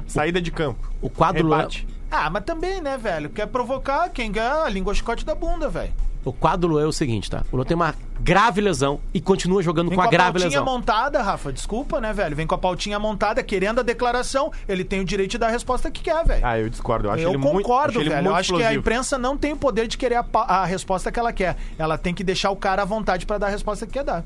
Saída 0.08 0.42
de 0.42 0.52
campo. 0.52 0.90
O 1.02 1.10
quadro 1.10 1.44
do 1.44 1.50
Luan. 1.50 1.68
Ah, 2.12 2.30
mas 2.30 2.44
também, 2.44 2.82
né, 2.82 2.98
velho? 2.98 3.30
Quer 3.30 3.46
provocar 3.48 4.10
quem 4.10 4.32
ganha 4.32 4.64
a 4.64 4.70
língua 4.70 4.94
chicote 4.96 5.24
da 5.24 5.36
bunda, 5.36 5.70
velho. 5.70 5.94
O 6.26 6.34
quadro 6.34 6.68
do 6.68 6.74
Luan 6.74 6.84
é 6.84 6.86
o 6.86 6.92
seguinte, 6.92 7.30
tá? 7.30 7.44
O 7.52 7.56
Luan 7.56 7.66
tem 7.66 7.76
uma 7.76 7.96
grave 8.20 8.60
lesão 8.60 9.00
e 9.14 9.22
continua 9.22 9.64
jogando 9.64 9.88
Vem 9.88 9.96
com 9.98 10.02
com 10.04 10.06
a 10.06 10.10
a 10.10 10.12
grave 10.12 10.40
pautinha 10.40 10.60
lesão. 10.60 10.66
montada, 10.66 11.22
Rafa. 11.22 11.54
Desculpa, 11.54 12.02
né, 12.02 12.12
velho? 12.12 12.36
Vem 12.36 12.46
com 12.46 12.54
a 12.54 12.58
pautinha 12.58 13.00
montada, 13.00 13.42
querendo 13.42 13.80
a 13.80 13.84
declaração. 13.84 14.52
Ele 14.68 14.84
tem 14.84 15.00
o 15.00 15.06
direito 15.06 15.32
de 15.32 15.38
dar 15.38 15.48
a 15.48 15.52
resposta 15.52 15.90
que 15.90 16.02
quer, 16.04 16.26
velho. 16.26 16.46
Ah, 16.46 16.60
eu 16.60 16.70
discordo. 16.70 17.08
Eu 17.08 17.12
acho 17.12 17.24
eu 17.24 17.30
ele 17.30 17.38
muito, 17.38 17.58
concordo, 17.64 18.02
ele 18.02 18.10
velho. 18.10 18.22
muito 18.24 18.34
Eu 18.34 18.40
acho 18.40 18.54
que 18.54 18.64
a 18.64 18.74
imprensa 18.74 19.18
não 19.18 19.38
tem 19.38 19.54
o 19.54 19.58
poder 19.58 19.88
de 19.88 19.98
querer 19.98 20.16
a, 20.18 20.26
a 20.34 20.66
resposta 20.66 21.10
que 21.10 21.18
ela 21.20 21.32
quer. 21.32 21.56
Ela 21.78 21.98
tem 21.98 22.14
que 22.14 22.24
deixar 22.24 22.52
o 22.52 22.56
cara 22.58 22.82
à 22.82 22.86
vontade 22.86 23.26
pra 23.26 23.38
dar 23.38 23.48
a 23.48 23.52
resposta 23.52 23.88
que 23.88 23.94
quer 23.94 24.04
dar. 24.04 24.24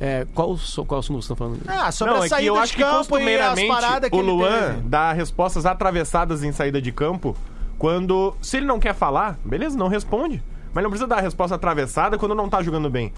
É, 0.00 0.26
qual, 0.34 0.56
qual 0.86 1.00
assunto 1.00 1.22
você 1.22 1.28
tá 1.28 1.36
falando? 1.36 1.60
Ah, 1.66 1.90
sobre 1.92 2.14
Não, 2.14 2.22
a 2.22 2.26
é 2.26 2.28
saída 2.28 2.42
que 2.42 2.48
eu 2.50 2.54
de 2.54 2.60
acho 2.60 2.72
que 2.74 2.82
campo 2.82 3.18
e 3.18 3.36
as 3.40 3.62
paradas 3.64 4.10
que 4.10 4.16
o 4.16 4.20
ele 4.20 4.30
Luan 4.30 4.60
teve. 4.74 4.80
dá 4.88 5.12
respostas 5.12 5.66
atravessadas 5.66 6.42
em 6.42 6.50
saída 6.50 6.80
de 6.80 6.90
campo 6.90 7.36
quando, 7.78 8.34
se 8.40 8.56
ele 8.58 8.66
não 8.66 8.78
quer 8.80 8.94
falar, 8.94 9.38
beleza, 9.44 9.76
não 9.76 9.88
responde. 9.88 10.42
Mas 10.74 10.82
não 10.82 10.90
precisa 10.90 11.06
dar 11.06 11.18
a 11.18 11.20
resposta 11.20 11.54
atravessada 11.54 12.16
quando 12.18 12.34
não 12.34 12.48
tá 12.48 12.62
jogando 12.62 12.88
bem. 12.88 13.12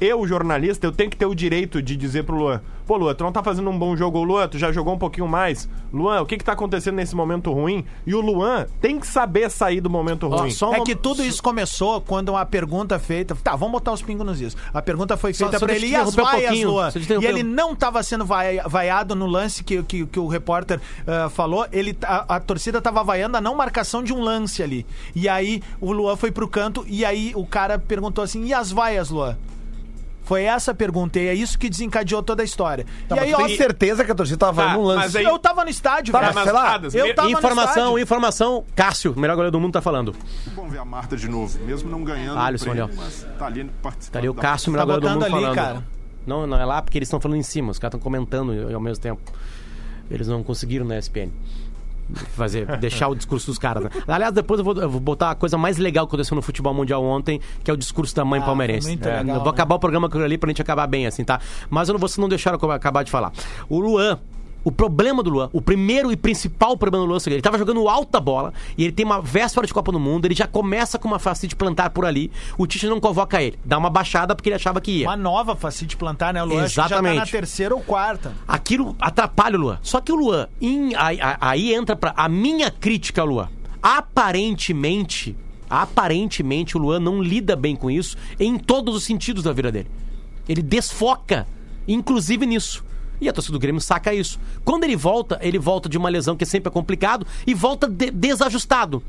Eu, 0.00 0.26
jornalista, 0.26 0.86
eu 0.86 0.92
tenho 0.92 1.08
que 1.08 1.16
ter 1.16 1.26
o 1.26 1.34
direito 1.34 1.80
de 1.80 1.96
dizer 1.96 2.24
pro 2.24 2.36
Luan, 2.36 2.60
pô, 2.84 2.96
Luan, 2.96 3.14
tu 3.14 3.22
não 3.22 3.30
tá 3.32 3.42
fazendo 3.44 3.70
um 3.70 3.78
bom 3.78 3.96
jogo, 3.96 4.18
Ô, 4.18 4.24
Luan, 4.24 4.48
tu 4.48 4.58
já 4.58 4.72
jogou 4.72 4.92
um 4.94 4.98
pouquinho 4.98 5.28
mais. 5.28 5.68
Luan, 5.92 6.20
o 6.20 6.26
que 6.26 6.36
que 6.36 6.44
tá 6.44 6.52
acontecendo 6.52 6.96
nesse 6.96 7.14
momento 7.14 7.52
ruim? 7.52 7.84
E 8.04 8.12
o 8.14 8.20
Luan 8.20 8.66
tem 8.80 8.98
que 8.98 9.06
saber 9.06 9.48
sair 9.50 9.80
do 9.80 9.88
momento 9.88 10.26
ruim. 10.26 10.50
só 10.50 10.72
É 10.74 10.78
uma- 10.78 10.84
que 10.84 10.96
tudo 10.96 11.24
isso 11.24 11.40
começou 11.42 12.00
quando 12.00 12.30
uma 12.30 12.44
pergunta 12.44 12.98
feita. 12.98 13.36
Tá, 13.36 13.54
vamos 13.54 13.72
botar 13.72 13.92
os 13.92 14.02
pingos 14.02 14.26
nos 14.26 14.40
is. 14.40 14.56
A 14.74 14.82
pergunta 14.82 15.16
foi 15.16 15.32
feita 15.32 15.58
pra 15.60 15.72
ele 15.74 15.86
e 15.86 15.94
as 15.96 16.08
um 16.08 16.22
vaias, 16.22 16.42
pouquinho, 16.46 16.70
Luan. 16.72 16.92
E 17.22 17.24
ele 17.26 17.42
um- 17.44 17.46
não 17.46 17.74
tava 17.76 18.02
sendo 18.02 18.24
vai- 18.24 18.58
vaiado 18.66 19.14
no 19.14 19.26
lance 19.26 19.62
que, 19.62 19.80
que, 19.84 20.04
que 20.06 20.18
o 20.18 20.26
repórter 20.26 20.80
ah, 21.06 21.28
falou. 21.30 21.66
Ele, 21.72 21.96
a, 22.02 22.34
a 22.36 22.40
torcida 22.40 22.82
tava 22.82 23.02
vaiando 23.04 23.36
a 23.36 23.40
não 23.40 23.54
marcação 23.54 24.02
de 24.02 24.12
um 24.12 24.20
lance 24.20 24.60
ali. 24.62 24.84
E 25.14 25.28
aí 25.28 25.62
o 25.80 25.92
Luan 25.92 26.16
foi 26.16 26.32
pro 26.32 26.48
canto 26.48 26.84
e 26.88 27.04
aí 27.04 27.32
o 27.36 27.46
cara 27.46 27.78
perguntou 27.78 28.22
assim: 28.24 28.44
e 28.44 28.52
as 28.52 28.72
vaias, 28.72 29.08
Luan? 29.08 29.36
Foi 30.24 30.42
essa 30.44 30.70
a 30.70 30.74
pergunta, 30.74 31.18
e 31.20 31.26
é 31.28 31.34
isso 31.34 31.58
que 31.58 31.68
desencadeou 31.68 32.22
toda 32.22 32.42
a 32.42 32.44
história. 32.44 32.86
Tá, 33.08 33.16
e 33.16 33.18
aí, 33.20 33.34
ó, 33.34 33.36
tem 33.36 33.56
certeza 33.56 34.04
que 34.04 34.10
a 34.10 34.14
torcida 34.14 34.38
tava 34.38 34.62
Tá, 34.64 34.72
no 34.74 34.82
lance. 34.82 35.18
aí- 35.18 35.24
eu 35.24 35.38
tava 35.38 35.62
no 35.64 35.70
estádio, 35.70 36.12
Tá, 36.12 36.20
velho. 36.20 36.34
mas 36.34 36.44
sei 36.44 36.52
lá, 36.52 36.80
Eu 37.06 37.14
tava 37.14 37.28
no 37.28 37.38
Informação, 37.38 37.68
estádio. 37.84 37.98
informação. 37.98 38.64
Cássio, 38.74 39.14
melhor 39.18 39.34
goleiro 39.34 39.52
do 39.52 39.60
mundo, 39.60 39.72
tá 39.74 39.82
falando. 39.82 40.14
Bom 40.54 40.66
ver 40.68 40.78
a 40.78 40.84
Marta 40.84 41.14
de 41.16 41.28
novo, 41.28 41.58
mesmo 41.64 41.90
não 41.90 42.02
ganhando 42.02 42.38
Alisson, 42.38 42.64
prêmio, 42.70 42.84
ali, 42.84 42.92
ó. 42.98 43.38
tá 43.38 43.46
ali 43.46 43.64
participando. 43.82 44.12
Tá 44.14 44.18
ali 44.18 44.28
o 44.30 44.32
da- 44.32 44.42
Cássio, 44.42 44.64
Tá 44.66 44.70
melhor 44.72 44.84
goleiro 44.86 45.06
do 45.06 45.12
mundo 45.12 45.22
ali, 45.24 45.32
falando. 45.32 45.54
cara. 45.54 45.86
Não, 46.26 46.46
não 46.46 46.58
é 46.58 46.64
lá 46.64 46.80
porque 46.80 46.96
eles 46.96 47.06
estão 47.08 47.20
falando 47.20 47.36
em 47.38 47.42
cima, 47.42 47.70
os 47.70 47.78
caras 47.78 47.90
estão 47.94 48.00
comentando 48.00 48.52
ao 48.74 48.80
mesmo 48.80 49.02
tempo. 49.02 49.20
Eles 50.10 50.26
não 50.26 50.42
conseguiram 50.42 50.86
na 50.86 50.96
ESPN. 50.98 51.30
Fazer, 52.36 52.66
deixar 52.78 53.08
o 53.08 53.14
discurso 53.14 53.46
dos 53.46 53.58
caras. 53.58 53.84
Né? 53.84 53.90
Aliás, 54.06 54.32
depois 54.32 54.58
eu 54.58 54.64
vou, 54.64 54.74
eu 54.76 54.88
vou 54.90 55.00
botar 55.00 55.30
a 55.30 55.34
coisa 55.34 55.56
mais 55.56 55.78
legal 55.78 56.06
que 56.06 56.10
aconteceu 56.10 56.34
no 56.34 56.42
futebol 56.42 56.74
mundial 56.74 57.02
ontem, 57.04 57.40
que 57.62 57.70
é 57.70 57.74
o 57.74 57.76
discurso 57.76 58.14
da 58.14 58.24
mãe 58.24 58.40
Ah, 58.40 58.44
palmeirense. 58.44 58.86
muito 58.88 59.08
É, 59.08 59.18
legal, 59.18 59.36
eu 59.36 59.42
vou 59.42 59.44
né? 59.44 59.50
acabar 59.50 59.74
o 59.76 59.78
programa 59.78 60.08
ali 60.22 60.36
pra 60.38 60.48
gente 60.50 60.60
acabar 60.62 60.86
bem, 60.86 61.06
assim, 61.06 61.24
tá? 61.24 61.40
Mas 61.70 61.88
eu 61.88 61.92
não 61.94 61.98
vou 62.00 62.08
se 62.08 62.20
não 62.20 62.28
deixar 62.28 62.54
eu 62.54 62.70
acabar 62.70 63.02
de 63.02 63.10
falar. 63.10 63.32
O 63.68 63.78
Luan. 63.80 64.18
O 64.64 64.72
problema 64.72 65.22
do 65.22 65.28
Luan, 65.28 65.50
o 65.52 65.60
primeiro 65.60 66.10
e 66.10 66.16
principal 66.16 66.74
problema 66.76 67.04
do 67.04 67.08
Luan, 67.10 67.18
é 67.24 67.28
o 67.28 67.32
ele 67.34 67.42
tava 67.42 67.58
jogando 67.58 67.86
alta 67.86 68.18
bola 68.18 68.52
e 68.78 68.82
ele 68.84 68.92
tem 68.92 69.04
uma 69.04 69.20
véspera 69.20 69.66
de 69.66 69.74
Copa 69.74 69.92
do 69.92 70.00
Mundo, 70.00 70.24
ele 70.24 70.34
já 70.34 70.46
começa 70.46 70.98
com 70.98 71.06
uma 71.06 71.18
facite 71.18 71.54
plantar 71.54 71.90
por 71.90 72.06
ali, 72.06 72.32
o 72.56 72.66
Tite 72.66 72.86
não 72.86 72.98
convoca 72.98 73.42
ele, 73.42 73.58
dá 73.62 73.76
uma 73.76 73.90
baixada 73.90 74.34
porque 74.34 74.48
ele 74.48 74.56
achava 74.56 74.80
que 74.80 75.00
ia. 75.00 75.06
Uma 75.08 75.16
nova 75.18 75.54
facite 75.54 75.96
plantar, 75.98 76.32
né, 76.32 76.42
Luan? 76.42 76.62
Acho 76.64 76.70
que 76.70 76.76
Já 76.76 76.88
tá 76.88 77.02
na 77.02 77.10
Exatamente. 77.10 77.30
terceira 77.30 77.74
ou 77.74 77.82
quarta. 77.82 78.32
Aquilo 78.48 78.96
atrapalha 78.98 79.56
o 79.58 79.60
Luan. 79.60 79.78
Só 79.82 80.00
que 80.00 80.10
o 80.10 80.16
Luan, 80.16 80.48
em- 80.60 80.94
aí- 80.94 81.18
aí 81.40 81.74
entra 81.74 81.94
pra. 81.94 82.14
A 82.16 82.26
minha 82.28 82.70
crítica 82.70 83.20
ao 83.20 83.26
Luan. 83.28 83.48
Aparentemente, 83.82 85.36
aparentemente, 85.68 86.76
o 86.76 86.80
Luan 86.80 87.00
não 87.00 87.22
lida 87.22 87.54
bem 87.54 87.76
com 87.76 87.90
isso 87.90 88.16
em 88.40 88.58
todos 88.58 88.94
os 88.96 89.04
sentidos 89.04 89.42
da 89.44 89.52
vida 89.52 89.70
dele. 89.70 89.90
Ele 90.48 90.62
desfoca, 90.62 91.46
inclusive 91.86 92.46
nisso. 92.46 92.82
E 93.24 93.28
a 93.28 93.32
torcida 93.32 93.52
do 93.52 93.58
Grêmio 93.58 93.80
saca 93.80 94.12
isso. 94.12 94.38
Quando 94.64 94.84
ele 94.84 94.96
volta, 94.96 95.38
ele 95.40 95.58
volta 95.58 95.88
de 95.88 95.96
uma 95.98 96.08
lesão 96.08 96.36
que 96.36 96.44
sempre 96.44 96.68
é 96.68 96.72
complicado 96.72 97.26
e 97.46 97.54
volta 97.54 97.88
de- 97.88 98.10
desajustado. 98.10 99.02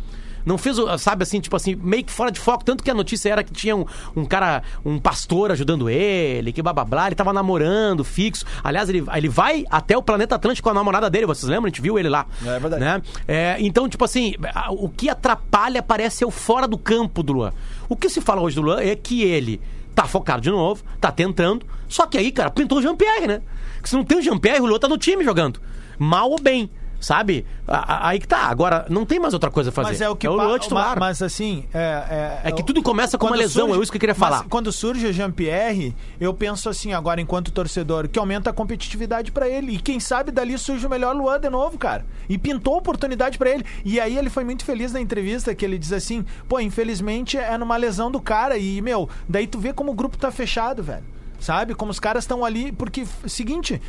Não 0.45 0.60
fez, 0.60 0.78
o- 0.78 0.95
sabe 0.99 1.23
assim, 1.23 1.39
tipo 1.41 1.56
assim, 1.56 1.75
meio 1.75 2.04
que 2.04 2.12
fora 2.12 2.32
de 2.32 2.39
foco. 2.39 2.63
Tanto 2.63 2.84
que 2.84 2.91
a 2.91 2.93
notícia 2.93 3.30
era 3.30 3.43
que 3.43 3.51
tinha 3.51 3.75
um, 3.75 3.84
um 4.15 4.23
cara, 4.23 4.62
um 4.86 4.99
pastor 4.99 5.51
ajudando 5.51 5.89
ele, 5.89 6.54
que 6.54 6.62
blá 6.62 6.71
blá 6.71 6.86
blá, 6.86 7.08
ele 7.08 7.15
tava 7.15 7.34
namorando, 7.34 8.04
fixo. 8.04 8.45
Aliás, 8.63 8.88
ele, 8.88 9.04
ele 9.15 9.28
vai 9.28 9.65
até 9.71 9.97
o 9.97 10.04
planeta 10.04 10.36
Atlântico 10.36 10.65
com 10.65 10.69
a 10.69 10.73
namorada 10.75 11.10
dele, 11.10 11.25
vocês 11.25 11.49
lembram? 11.49 11.65
A 11.65 11.69
gente 11.69 11.82
viu 11.82 11.97
ele 11.97 12.10
lá. 12.10 12.28
É 12.45 12.60
verdade. 12.60 12.80
Né? 12.80 13.01
É, 13.28 13.58
então, 13.60 13.89
tipo 13.89 14.06
assim, 14.06 14.36
o 14.69 14.88
que 14.88 15.10
atrapalha 15.10 15.82
parece 15.82 16.17
ser 16.17 16.25
o 16.25 16.32
fora 16.32 16.67
do 16.67 16.78
campo 16.78 17.23
do 17.23 17.34
Luan. 17.34 17.51
O 17.89 17.95
que 17.95 18.08
se 18.08 18.21
fala 18.21 18.39
hoje 18.41 18.56
do 18.56 18.62
Luan 18.62 18.80
é 18.82 18.95
que 18.95 19.23
ele 19.23 19.60
tá 19.95 20.04
focado 20.06 20.41
de 20.43 20.51
novo, 20.51 20.84
tá 21.01 21.12
tentando. 21.12 21.65
Só 21.88 22.06
que 22.06 22.17
aí, 22.19 22.32
cara, 22.32 22.51
pintou 22.51 22.78
o 22.78 22.82
Jean-Pierre, 22.84 23.25
né? 23.28 23.41
Que 23.81 23.89
se 23.89 23.95
não 23.95 24.03
tem 24.03 24.17
o 24.17 24.21
Jean-Pierre, 24.21 24.61
o 24.61 24.65
Luan 24.65 24.79
tá 24.79 24.88
no 24.88 24.97
time 24.97 25.23
jogando. 25.23 25.59
Mal 25.97 26.29
ou 26.29 26.39
bem. 26.41 26.69
Sabe? 26.97 27.45
Aí 27.67 28.19
que 28.19 28.27
tá. 28.27 28.45
Agora, 28.47 28.85
não 28.89 29.05
tem 29.05 29.19
mais 29.19 29.33
outra 29.33 29.51
coisa 29.51 29.69
a 29.69 29.73
fazer. 29.73 29.89
Mas 29.89 30.01
é 30.01 30.09
o 30.09 30.15
que 30.15 30.27
o 30.27 30.35
pa- 30.38 30.57
titular. 30.57 30.97
Mas 30.99 31.21
assim, 31.21 31.65
é, 31.71 32.39
É 32.45 32.51
que 32.51 32.63
tudo 32.63 32.81
começa 32.81 33.15
com 33.17 33.27
uma 33.27 33.35
lesão, 33.35 33.75
é 33.75 33.77
isso 33.77 33.91
que 33.91 33.97
eu 33.97 33.99
queria 33.99 34.15
mas 34.17 34.29
falar. 34.29 34.45
quando 34.49 34.71
surge 34.71 35.05
o 35.05 35.13
Jean-Pierre, 35.13 35.93
eu 36.19 36.33
penso 36.33 36.67
assim, 36.67 36.93
agora 36.93 37.21
enquanto 37.21 37.51
torcedor, 37.51 38.07
que 38.07 38.17
aumenta 38.17 38.49
a 38.49 38.53
competitividade 38.53 39.31
pra 39.31 39.47
ele. 39.47 39.73
E 39.75 39.77
quem 39.77 39.99
sabe 39.99 40.31
dali 40.31 40.57
surge 40.57 40.88
o 40.88 40.89
melhor 40.89 41.15
Luan 41.15 41.39
de 41.39 41.49
novo, 41.49 41.77
cara. 41.77 42.03
E 42.27 42.38
pintou 42.39 42.77
oportunidade 42.77 43.38
pra 43.38 43.51
ele. 43.51 43.65
E 43.83 43.99
aí 43.99 44.17
ele 44.17 44.29
foi 44.29 44.43
muito 44.43 44.65
feliz 44.65 44.91
na 44.91 44.99
entrevista, 45.01 45.53
que 45.53 45.63
ele 45.65 45.77
diz 45.77 45.91
assim, 45.93 46.25
pô, 46.47 46.59
infelizmente 46.59 47.38
é 47.38 47.55
numa 47.57 47.75
lesão 47.77 48.09
do 48.09 48.21
cara. 48.21 48.57
E, 48.57 48.81
meu, 48.81 49.07
daí 49.29 49.45
tu 49.45 49.59
vê 49.59 49.73
como 49.73 49.91
o 49.91 49.95
grupo 49.95 50.17
tá 50.17 50.31
fechado, 50.31 50.81
velho. 50.81 51.03
Sabe? 51.45 51.75
Como 51.75 51.91
os 51.91 51.99
caras 51.99 52.23
estão 52.23 52.43
ali. 52.43 52.71
Porque, 52.71 53.05
seguinte. 53.27 53.79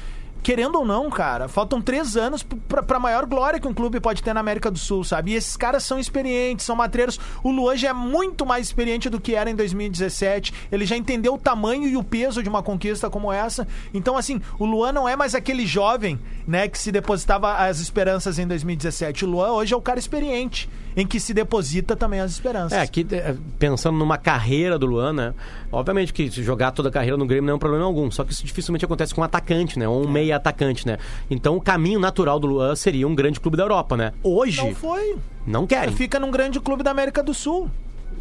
Querendo 0.43 0.77
ou 0.77 0.85
não, 0.85 1.11
cara, 1.11 1.49
faltam 1.49 1.83
três 1.83 2.17
anos 2.17 2.41
pra, 2.41 2.81
pra 2.81 3.01
maior 3.01 3.27
glória 3.27 3.59
que 3.59 3.67
um 3.67 3.75
clube 3.75 3.99
pode 3.99 4.23
ter 4.23 4.33
na 4.33 4.39
América 4.39 4.71
do 4.71 4.79
Sul, 4.79 5.03
sabe? 5.03 5.33
E 5.33 5.35
esses 5.35 5.57
caras 5.57 5.83
são 5.83 5.99
experientes, 5.99 6.65
são 6.65 6.77
matreiros. 6.77 7.19
O 7.43 7.51
Luan 7.51 7.77
já 7.77 7.89
é 7.89 7.93
muito 7.93 8.47
mais 8.47 8.69
experiente 8.69 9.11
do 9.11 9.21
que 9.21 9.35
era 9.35 9.51
em 9.51 9.57
2017. 9.57 10.55
Ele 10.71 10.87
já 10.87 10.97
entendeu 10.97 11.35
o 11.35 11.39
tamanho 11.39 11.89
e 11.89 11.97
o 11.97 12.05
peso 12.05 12.45
de 12.45 12.49
uma 12.49 12.63
conquista 12.63 13.11
como 13.11 13.33
essa. 13.33 13.67
Então, 13.93 14.17
assim, 14.17 14.41
o 14.57 14.65
Luan 14.65 14.93
não 14.93 15.09
é 15.09 15.17
mais 15.17 15.35
aquele 15.35 15.67
jovem, 15.67 16.17
né, 16.47 16.69
que 16.69 16.79
se 16.79 16.93
depositava 16.93 17.57
as 17.57 17.81
esperanças 17.81 18.39
em 18.39 18.47
2017. 18.47 19.25
O 19.25 19.29
Luan 19.29 19.51
hoje 19.51 19.75
é 19.75 19.77
o 19.77 19.83
cara 19.83 19.99
experiente, 19.99 20.71
em 20.97 21.07
que 21.07 21.21
se 21.21 21.35
deposita 21.35 21.95
também 21.95 22.21
as 22.21 22.31
esperanças. 22.33 22.73
É, 22.79 22.81
aqui 22.81 23.07
é, 23.13 23.35
pensando 23.59 23.99
numa 23.99 24.17
carreira 24.17 24.79
do 24.79 24.87
Luan, 24.87 25.13
né? 25.13 25.35
Obviamente 25.71 26.13
que 26.13 26.31
jogar 26.31 26.71
toda 26.71 26.89
a 26.89 26.93
carreira 26.93 27.17
no 27.19 27.27
Grêmio 27.27 27.47
não 27.47 27.53
é 27.53 27.57
um 27.57 27.59
problema 27.59 27.85
algum. 27.85 28.11
Só 28.11 28.25
que 28.25 28.33
isso 28.33 28.45
dificilmente 28.47 28.85
acontece 28.85 29.15
com 29.15 29.21
um 29.21 29.25
atacante, 29.25 29.79
né? 29.79 29.87
Ou 29.87 30.05
um 30.05 30.09
meia 30.09 30.37
atacante, 30.37 30.87
né? 30.87 30.97
Então 31.31 31.55
o 31.57 31.61
caminho 31.61 32.01
natural 32.01 32.41
do 32.41 32.47
Luan 32.47 32.75
seria 32.75 33.07
um 33.07 33.15
grande 33.15 33.39
clube 33.39 33.57
da 33.59 33.65
Europa, 33.65 33.97
né? 33.97 34.13
Hoje, 34.23 34.63
Não 34.63 34.75
foi. 34.75 35.17
não 35.47 35.67
querem. 35.67 35.95
Fica 35.95 36.19
num 36.19 36.31
grande 36.31 36.59
clube 36.61 36.83
da 36.83 36.91
América 36.93 37.23
do 37.23 37.35
Sul. 37.35 37.71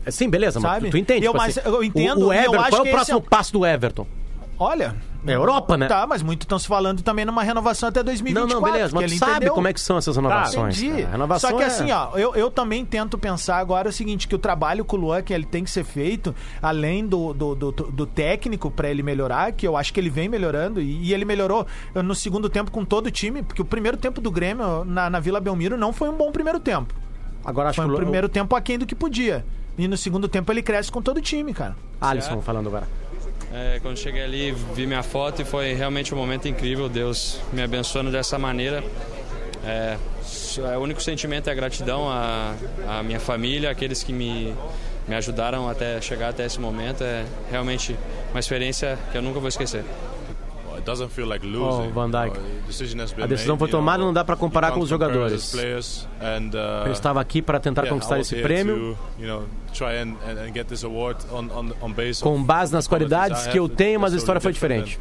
Sim, 0.09 0.29
beleza, 0.29 0.59
mas 0.59 0.71
Sabe? 0.73 0.85
tu, 0.87 0.91
tu 0.91 0.97
entende. 0.97 1.25
Eu- 1.25 1.31
tipo 1.31 1.43
mas 1.43 1.57
assim, 1.57 1.67
eu 1.67 1.83
entendo, 1.83 2.25
O, 2.25 2.27
o 2.27 2.33
eu 2.33 2.39
Everton, 2.39 2.69
qual 2.69 2.85
é 2.85 2.89
o 2.89 2.91
próximo 2.91 3.17
esse 3.19 3.25
é- 3.27 3.29
passo 3.29 3.53
do 3.53 3.65
Everton? 3.65 4.05
Olha. 4.59 4.95
É 5.27 5.33
Europa, 5.33 5.75
né? 5.77 5.87
Tá, 5.87 6.05
mas 6.07 6.21
muito 6.21 6.41
estão 6.43 6.59
se 6.59 6.67
falando 6.67 7.01
também 7.01 7.25
numa 7.25 7.43
renovação 7.43 7.89
até 7.89 7.99
Não, 8.01 8.05
2024. 8.05 8.53
não, 8.55 8.61
beleza, 8.71 8.89
que 8.89 8.95
mas 8.95 9.11
tu 9.11 9.17
sabe 9.17 9.31
entendeu. 9.31 9.53
como 9.53 9.67
é 9.67 9.73
que 9.73 9.81
são 9.81 9.97
essas 9.97 10.15
renovações. 10.15 10.77
Entendi. 10.81 10.95
cara. 11.01 11.07
A 11.07 11.11
renovação 11.11 11.49
Só 11.49 11.57
que 11.57 11.63
é- 11.63 11.65
assim, 11.67 11.91
ó, 11.91 12.17
eu, 12.17 12.35
eu 12.35 12.51
também 12.51 12.85
tento 12.85 13.17
pensar 13.17 13.57
agora 13.57 13.89
o 13.89 13.91
seguinte, 13.91 14.27
que 14.27 14.35
o 14.35 14.39
trabalho 14.39 14.85
com 14.85 14.95
o 14.95 14.99
Luan, 14.99 15.21
que 15.21 15.33
ele 15.33 15.45
tem 15.45 15.63
que 15.63 15.69
ser 15.71 15.83
feito, 15.83 16.33
além 16.61 17.05
do, 17.07 17.33
do, 17.33 17.55
do, 17.55 17.71
do 17.71 18.05
técnico 18.05 18.69
pra 18.69 18.89
ele 18.89 19.01
melhorar, 19.01 19.51
que 19.51 19.67
eu 19.67 19.75
acho 19.75 19.93
que 19.93 19.99
ele 19.99 20.09
vem 20.09 20.29
melhorando, 20.29 20.81
e, 20.81 21.05
e 21.07 21.13
ele 21.13 21.25
melhorou 21.25 21.65
no 21.95 22.13
segundo 22.13 22.49
tempo 22.49 22.69
com 22.71 22.85
todo 22.85 23.07
o 23.07 23.11
time, 23.11 23.41
porque 23.41 23.61
o 23.61 23.65
primeiro 23.65 23.97
tempo 23.97 24.21
do 24.21 24.29
Grêmio 24.29 24.85
na, 24.85 25.09
na 25.09 25.19
Vila 25.19 25.39
Belmiro 25.39 25.77
não 25.77 25.91
foi 25.91 26.09
um 26.09 26.13
bom 26.15 26.31
primeiro 26.31 26.59
tempo. 26.59 26.93
Agora 27.43 27.69
acho 27.69 27.75
Foi 27.77 27.85
que 27.85 27.91
um 27.91 27.93
o 27.93 27.97
primeiro 27.97 28.27
tempo 28.29 28.55
aquém 28.55 28.77
do 28.77 28.85
que 28.85 28.95
podia. 28.95 29.45
E 29.77 29.87
no 29.87 29.97
segundo 29.97 30.27
tempo 30.27 30.51
ele 30.51 30.61
cresce 30.61 30.91
com 30.91 31.01
todo 31.01 31.17
o 31.17 31.21
time, 31.21 31.53
cara. 31.53 31.75
Alisson 31.99 32.41
falando 32.41 32.67
agora. 32.67 32.87
É, 33.53 33.79
quando 33.81 33.97
cheguei 33.97 34.23
ali, 34.23 34.51
vi 34.51 34.85
minha 34.85 35.03
foto 35.03 35.41
e 35.41 35.45
foi 35.45 35.73
realmente 35.73 36.13
um 36.13 36.17
momento 36.17 36.47
incrível. 36.47 36.89
Deus 36.89 37.39
me 37.53 37.61
abençoando 37.61 38.11
dessa 38.11 38.37
maneira. 38.37 38.83
É, 39.63 39.97
é, 40.57 40.77
o 40.77 40.81
único 40.81 41.01
sentimento 41.01 41.49
é 41.49 41.55
gratidão 41.55 42.09
à, 42.09 42.55
à 42.87 43.03
minha 43.03 43.19
família, 43.19 43.69
aqueles 43.69 44.03
que 44.03 44.13
me, 44.13 44.53
me 45.07 45.15
ajudaram 45.15 45.69
até 45.69 45.99
chegar 46.01 46.29
até 46.29 46.45
esse 46.45 46.59
momento. 46.59 47.03
É 47.03 47.25
realmente 47.49 47.95
uma 48.31 48.39
experiência 48.39 48.97
que 49.11 49.17
eu 49.17 49.21
nunca 49.21 49.39
vou 49.39 49.49
esquecer. 49.49 49.83
It 50.85 50.91
doesn't 50.91 51.09
feel 51.09 51.27
like 51.27 51.43
Oh. 51.47 51.89
Van 51.91 52.11
Dijk. 52.11 52.37
A 53.19 53.25
decisão 53.25 53.55
made, 53.55 53.59
foi 53.59 53.69
tomada, 53.69 54.03
não 54.03 54.13
dá 54.13 54.23
pra 54.23 54.35
comparar 54.35 54.71
com 54.71 54.81
os 54.81 54.87
jogadores. 54.89 55.33
as 55.33 55.51
players 55.51 56.07
and, 56.21 56.51
Ele 56.83 56.91
estava 56.93 57.19
aqui 57.19 57.41
para 57.41 57.59
tentar 57.59 57.87
conquistar 57.87 58.19
esse 58.19 58.35
here 58.35 58.43
prêmio. 58.43 58.75
to, 58.75 59.21
you 59.23 59.27
know, 59.27 59.43
try 59.73 59.97
and, 59.97 60.13
and, 60.29 60.39
and 60.47 60.53
get 60.53 60.67
this 60.67 60.83
award 60.83 61.17
on, 61.31 61.45
on, 61.49 61.71
on 61.81 61.91
base 61.91 62.21
Com 62.21 62.41
base 62.43 62.71
nas 62.71 62.85
the 62.85 62.89
qualities 62.89 63.09
qualidades 63.17 63.47
I 63.47 63.49
que 63.49 63.57
eu 63.59 63.65
have. 63.65 63.75
tenho, 63.75 63.99
mas 63.99 64.13
a 64.13 64.17
história 64.17 64.39
foi 64.39 64.53
diferente. 64.53 64.99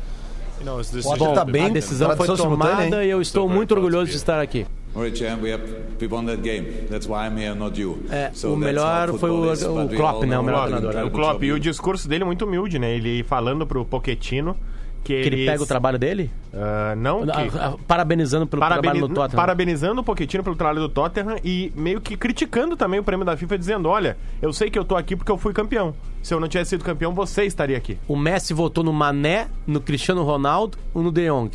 Bom, 1.18 1.34
tá 1.34 1.44
bem, 1.44 1.66
A 1.66 1.68
decisão 1.68 2.16
foi 2.16 2.34
tomada 2.34 3.04
e 3.04 3.10
eu 3.10 3.20
estou 3.20 3.46
muito 3.46 3.74
orgulhoso 3.74 4.10
de 4.10 4.16
estar 4.16 4.40
aqui. 4.40 4.66
Alright, 4.96 5.18
champ, 5.18 5.42
we 5.42 5.52
have 5.52 5.64
we 6.00 6.06
won 6.06 6.24
that 6.24 6.40
game. 6.40 6.64
That's 6.88 7.06
why 7.06 7.26
I'm 7.26 7.36
here, 7.36 7.54
not 7.54 7.78
you. 7.78 7.98
É, 8.10 8.30
So 8.32 8.46
o 8.46 8.50
that's 8.52 8.64
melhor 8.64 9.12
foi 9.18 9.28
o- 9.28 9.52
o 9.52 9.88
Klopp, 9.88 10.22
né, 10.24 10.38
o 10.38 10.42
melhor 10.42 10.68
treinador, 10.70 11.04
O 11.06 11.10
Klopp, 11.10 11.42
e 11.42 11.52
o 11.52 11.58
discurso 11.60 12.08
dele 12.08 12.22
é 12.22 12.26
muito 12.26 12.44
humilde, 12.46 12.78
né? 12.78 12.94
Ele 12.94 13.22
falando 13.24 13.66
pro 13.66 13.84
Pochettino 13.84 14.56
que, 15.04 15.22
Que 15.22 15.28
ele 15.28 15.46
pega 15.46 15.62
o 15.62 15.66
trabalho 15.66 15.98
dele? 15.98 16.30
Ah, 16.52 16.94
não, 16.96 17.24
que... 17.24 17.30
Ah, 17.30 17.74
ah, 17.74 17.74
Parabenizando 17.86 18.46
pelo 18.46 18.60
Parabeni- 18.60 18.82
trabalho 18.82 19.08
no 19.08 19.14
Tottenham. 19.14 19.36
Parabenizando 19.36 20.00
um 20.00 20.04
pouquinho 20.04 20.42
pelo 20.42 20.56
trabalho 20.56 20.80
do 20.80 20.88
Tottenham 20.88 21.36
e 21.44 21.70
meio 21.76 22.00
que 22.00 22.16
criticando 22.16 22.76
também 22.76 22.98
o 22.98 23.04
prêmio 23.04 23.24
da 23.24 23.36
FIFA, 23.36 23.58
dizendo: 23.58 23.88
olha, 23.88 24.16
eu 24.40 24.52
sei 24.52 24.70
que 24.70 24.78
eu 24.78 24.84
tô 24.84 24.96
aqui 24.96 25.14
porque 25.14 25.30
eu 25.30 25.38
fui 25.38 25.52
campeão. 25.52 25.94
Se 26.22 26.32
eu 26.32 26.40
não 26.40 26.48
tivesse 26.48 26.70
sido 26.70 26.82
campeão, 26.82 27.12
você 27.14 27.44
estaria 27.44 27.76
aqui. 27.76 27.98
O 28.08 28.16
Messi 28.16 28.54
votou 28.54 28.82
no 28.82 28.92
Mané, 28.92 29.48
no 29.66 29.80
Cristiano 29.80 30.22
Ronaldo 30.24 30.78
ou 30.94 31.02
no 31.02 31.12
De 31.12 31.28
Jong. 31.28 31.50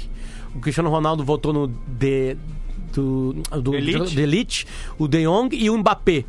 O 0.56 0.60
Cristiano 0.60 0.90
Ronaldo 0.90 1.24
votou 1.24 1.52
no 1.52 1.68
De, 1.88 2.38
do, 2.94 3.34
do, 3.62 3.74
Elite. 3.76 4.16
do 4.16 4.22
Elite, 4.22 4.68
o 4.98 5.08
De 5.08 5.24
Jong 5.26 5.56
e 5.56 5.70
o 5.70 5.78
Mbappé. 5.78 6.24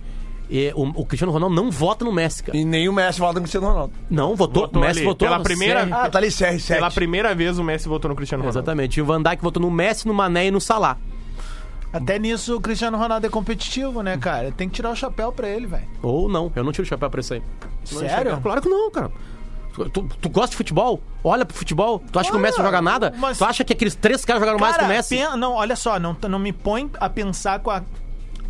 E 0.53 0.73
o, 0.75 0.83
o 1.03 1.07
Cristiano 1.07 1.33
Ronaldo 1.33 1.55
não 1.55 1.71
vota 1.71 2.05
no 2.05 2.13
Messi, 2.13 2.43
cara. 2.43 2.59
E 2.59 2.65
nem 2.65 2.89
o 2.89 2.93
Messi 2.93 3.21
volta 3.21 3.35
com 3.35 3.39
o 3.41 3.43
Cristiano 3.43 3.69
Ronaldo. 3.69 3.93
Não, 4.11 4.35
votou. 4.35 4.63
Votou 4.65 4.83
o 4.83 4.85
Messi 4.85 4.99
ali, 4.99 5.07
votou 5.07 5.29
pela 5.29 5.39
no 5.39 5.45
primeira- 5.45 5.87
CR. 5.87 5.93
Ah, 5.95 6.11
tá 6.11 6.19
ali 6.19 6.27
CR7. 6.29 6.75
Pela 6.75 6.91
primeira 6.91 7.35
vez 7.37 7.57
o 7.59 7.63
Messi 7.63 7.89
votou 7.89 8.09
no 8.09 8.17
Cristiano 8.17 8.43
Ronaldo. 8.43 8.59
Exatamente. 8.59 8.99
E 8.99 9.03
o 9.03 9.07
Van 9.07 9.23
Dijk 9.23 9.41
votou 9.41 9.63
no 9.63 9.71
Messi, 9.71 10.09
no 10.09 10.13
Mané 10.15 10.47
e 10.47 10.51
no 10.51 10.61
Salah. 10.61 10.97
Até 11.93 12.19
nisso 12.19 12.57
o 12.57 12.61
Cristiano 12.61 12.97
Ronaldo 12.99 13.27
é 13.27 13.31
competitivo, 13.31 14.03
né, 14.03 14.17
cara? 14.17 14.53
Tem 14.53 14.69
que 14.69 14.75
tirar 14.77 14.91
o 14.91 14.97
chapéu 14.97 15.33
pra 15.33 15.49
ele, 15.49 15.67
velho. 15.67 15.89
Ou 16.03 16.29
não, 16.29 16.51
eu 16.55 16.63
não 16.65 16.71
tiro 16.73 16.85
o 16.85 16.89
chapéu 16.89 17.11
pra 17.11 17.21
isso 17.21 17.35
aí. 17.35 17.43
Sério? 17.85 18.41
Claro 18.41 18.61
que 18.63 18.69
não, 18.69 18.91
cara. 18.91 19.11
Tu, 19.93 20.03
tu- 20.21 20.29
gosta 20.29 20.51
de 20.51 20.57
futebol? 20.57 21.01
Olha 21.23 21.45
pro 21.45 21.57
futebol. 21.57 22.03
Tu 22.13 22.19
acha 22.19 22.29
que 22.29 22.35
o 22.35 22.39
Olha, 22.39 22.43
Messi 22.49 22.59
não 22.59 22.65
joga 22.67 22.83
nada? 22.83 23.15
mas- 23.17 23.39
Tu 23.39 23.45
acha 23.45 23.65
que 23.65 23.73
aqueles 23.73 23.95
três 23.95 24.25
caras 24.25 24.41
jogaram 24.41 24.59
mais 24.59 24.75
que 24.77 24.81
o 24.81 24.83
Cara, 24.83 24.95
Messi? 24.95 25.17
pen- 25.17 25.37
não, 25.37 25.53
olha 25.55 25.75
só, 25.77 25.99
não, 25.99 26.17
não 26.29 26.39
me 26.41 26.53
põe 26.53 26.91
a 27.01 27.09
pensar 27.09 27.61
com 27.61 27.71
a. 27.71 27.83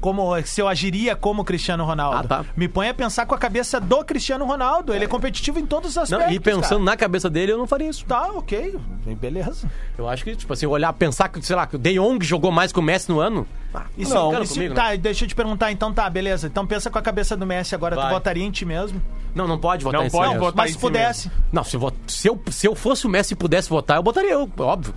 Como 0.00 0.40
se 0.42 0.60
eu 0.60 0.66
agiria 0.68 1.14
como 1.14 1.44
Cristiano 1.44 1.84
Ronaldo. 1.84 2.16
Ah, 2.18 2.22
tá. 2.42 2.44
Me 2.56 2.66
põe 2.68 2.88
a 2.88 2.94
pensar 2.94 3.26
com 3.26 3.34
a 3.34 3.38
cabeça 3.38 3.78
do 3.80 4.04
Cristiano 4.04 4.44
Ronaldo. 4.46 4.94
Ele 4.94 5.04
é 5.04 5.08
competitivo 5.08 5.58
em 5.58 5.66
todos 5.66 5.90
os 5.90 5.98
aspectos. 5.98 6.26
Não, 6.28 6.34
e 6.34 6.40
pensando 6.40 6.68
cara. 6.78 6.84
na 6.84 6.96
cabeça 6.96 7.28
dele, 7.28 7.52
eu 7.52 7.58
não 7.58 7.66
faria 7.66 7.88
isso. 7.88 8.04
Tá, 8.06 8.28
ok. 8.32 8.76
Beleza. 9.20 9.70
Eu 9.98 10.08
acho 10.08 10.24
que, 10.24 10.34
tipo 10.34 10.52
assim, 10.52 10.66
olhar, 10.66 10.92
pensar 10.94 11.28
que, 11.28 11.40
sei 11.44 11.54
lá, 11.54 11.66
que 11.66 11.76
o 11.76 11.78
De 11.78 11.94
Jong 11.94 12.24
jogou 12.24 12.50
mais 12.50 12.72
que 12.72 12.78
o 12.78 12.82
Messi 12.82 13.10
no 13.10 13.20
ano. 13.20 13.46
Ah, 13.74 13.84
Isso, 13.96 14.12
não, 14.14 14.42
e 14.42 14.46
se- 14.46 14.70
tá, 14.70 14.94
deixa 14.96 15.24
eu 15.24 15.28
te 15.28 15.34
perguntar 15.34 15.70
então, 15.70 15.92
tá, 15.92 16.08
beleza. 16.10 16.46
Então 16.46 16.66
pensa 16.66 16.90
com 16.90 16.98
a 16.98 17.02
cabeça 17.02 17.36
do 17.36 17.46
Messi 17.46 17.74
agora. 17.74 17.94
Vai. 17.94 18.06
Tu 18.08 18.10
votaria 18.14 18.44
em 18.44 18.50
ti 18.50 18.64
mesmo? 18.64 19.00
Não, 19.34 19.46
não 19.46 19.58
pode 19.58 19.84
votar 19.84 20.00
Não 20.00 20.06
em 20.06 20.10
si 20.10 20.16
pode 20.16 20.28
mesmo. 20.30 20.44
votar 20.44 20.56
Mas 20.56 20.70
em 20.70 20.72
se 20.72 20.78
si 20.78 20.80
pudesse. 20.80 21.30
Não, 21.52 21.62
se 21.62 21.76
eu, 21.76 21.92
se, 22.06 22.28
eu, 22.28 22.42
se 22.50 22.66
eu 22.66 22.74
fosse 22.74 23.06
o 23.06 23.08
Messi 23.10 23.34
e 23.34 23.36
pudesse 23.36 23.68
votar, 23.68 23.98
eu 23.98 24.02
botaria 24.02 24.32
eu, 24.32 24.50
óbvio. 24.58 24.94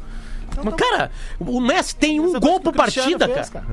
Mas, 0.64 0.74
cara, 0.76 1.12
o 1.40 1.60
Messi 1.60 1.96
tem 1.96 2.20
um 2.20 2.40
gol 2.40 2.60
por 2.60 2.74
partida, 2.74 3.28
fez, 3.28 3.50
cara. 3.50 3.66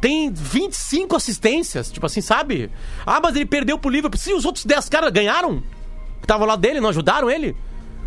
Tem 0.00 0.30
25 0.30 1.16
assistências, 1.16 1.90
tipo 1.90 2.06
assim, 2.06 2.20
sabe? 2.20 2.70
Ah, 3.04 3.20
mas 3.20 3.34
ele 3.34 3.46
perdeu 3.46 3.78
pro 3.78 3.90
Liverpool. 3.90 4.18
Sim, 4.18 4.34
os 4.34 4.44
outros 4.44 4.64
10 4.64 4.88
caras 4.88 5.10
ganharam? 5.10 5.60
Que 6.18 6.24
estavam 6.24 6.46
lá 6.46 6.56
dele, 6.56 6.80
não 6.80 6.88
ajudaram 6.88 7.30
ele? 7.30 7.56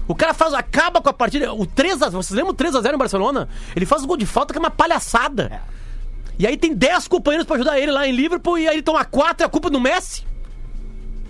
O 0.08 0.16
cara 0.16 0.34
faz, 0.34 0.54
acaba 0.54 1.02
com 1.02 1.10
a 1.10 1.14
partida. 1.14 1.54
O 1.54 1.66
3x0, 1.66 2.12
vocês 2.12 2.32
lembram 2.32 2.54
o 2.54 2.56
3x0 2.56 2.94
em 2.94 2.98
Barcelona? 2.98 3.48
Ele 3.76 3.86
faz 3.86 4.04
o 4.04 4.08
gol 4.08 4.18
de 4.18 4.26
falta 4.26 4.54
que 4.54 4.58
é 4.58 4.62
uma 4.62 4.72
palhaçada. 4.72 5.62
E 6.38 6.48
aí 6.48 6.58
tem 6.58 6.74
10 6.74 7.08
companheiros 7.08 7.46
pra 7.46 7.58
ajudar 7.58 7.80
ele 7.80 7.92
lá 7.92 8.08
em 8.08 8.12
Liverpool 8.12 8.58
e 8.58 8.68
aí 8.68 8.76
ele 8.76 8.82
toma 8.82 9.04
4 9.06 9.44
e 9.44 9.46
a 9.46 9.50
culpa 9.50 9.68
é 9.68 9.72
do 9.72 9.80
Messi. 9.80 10.26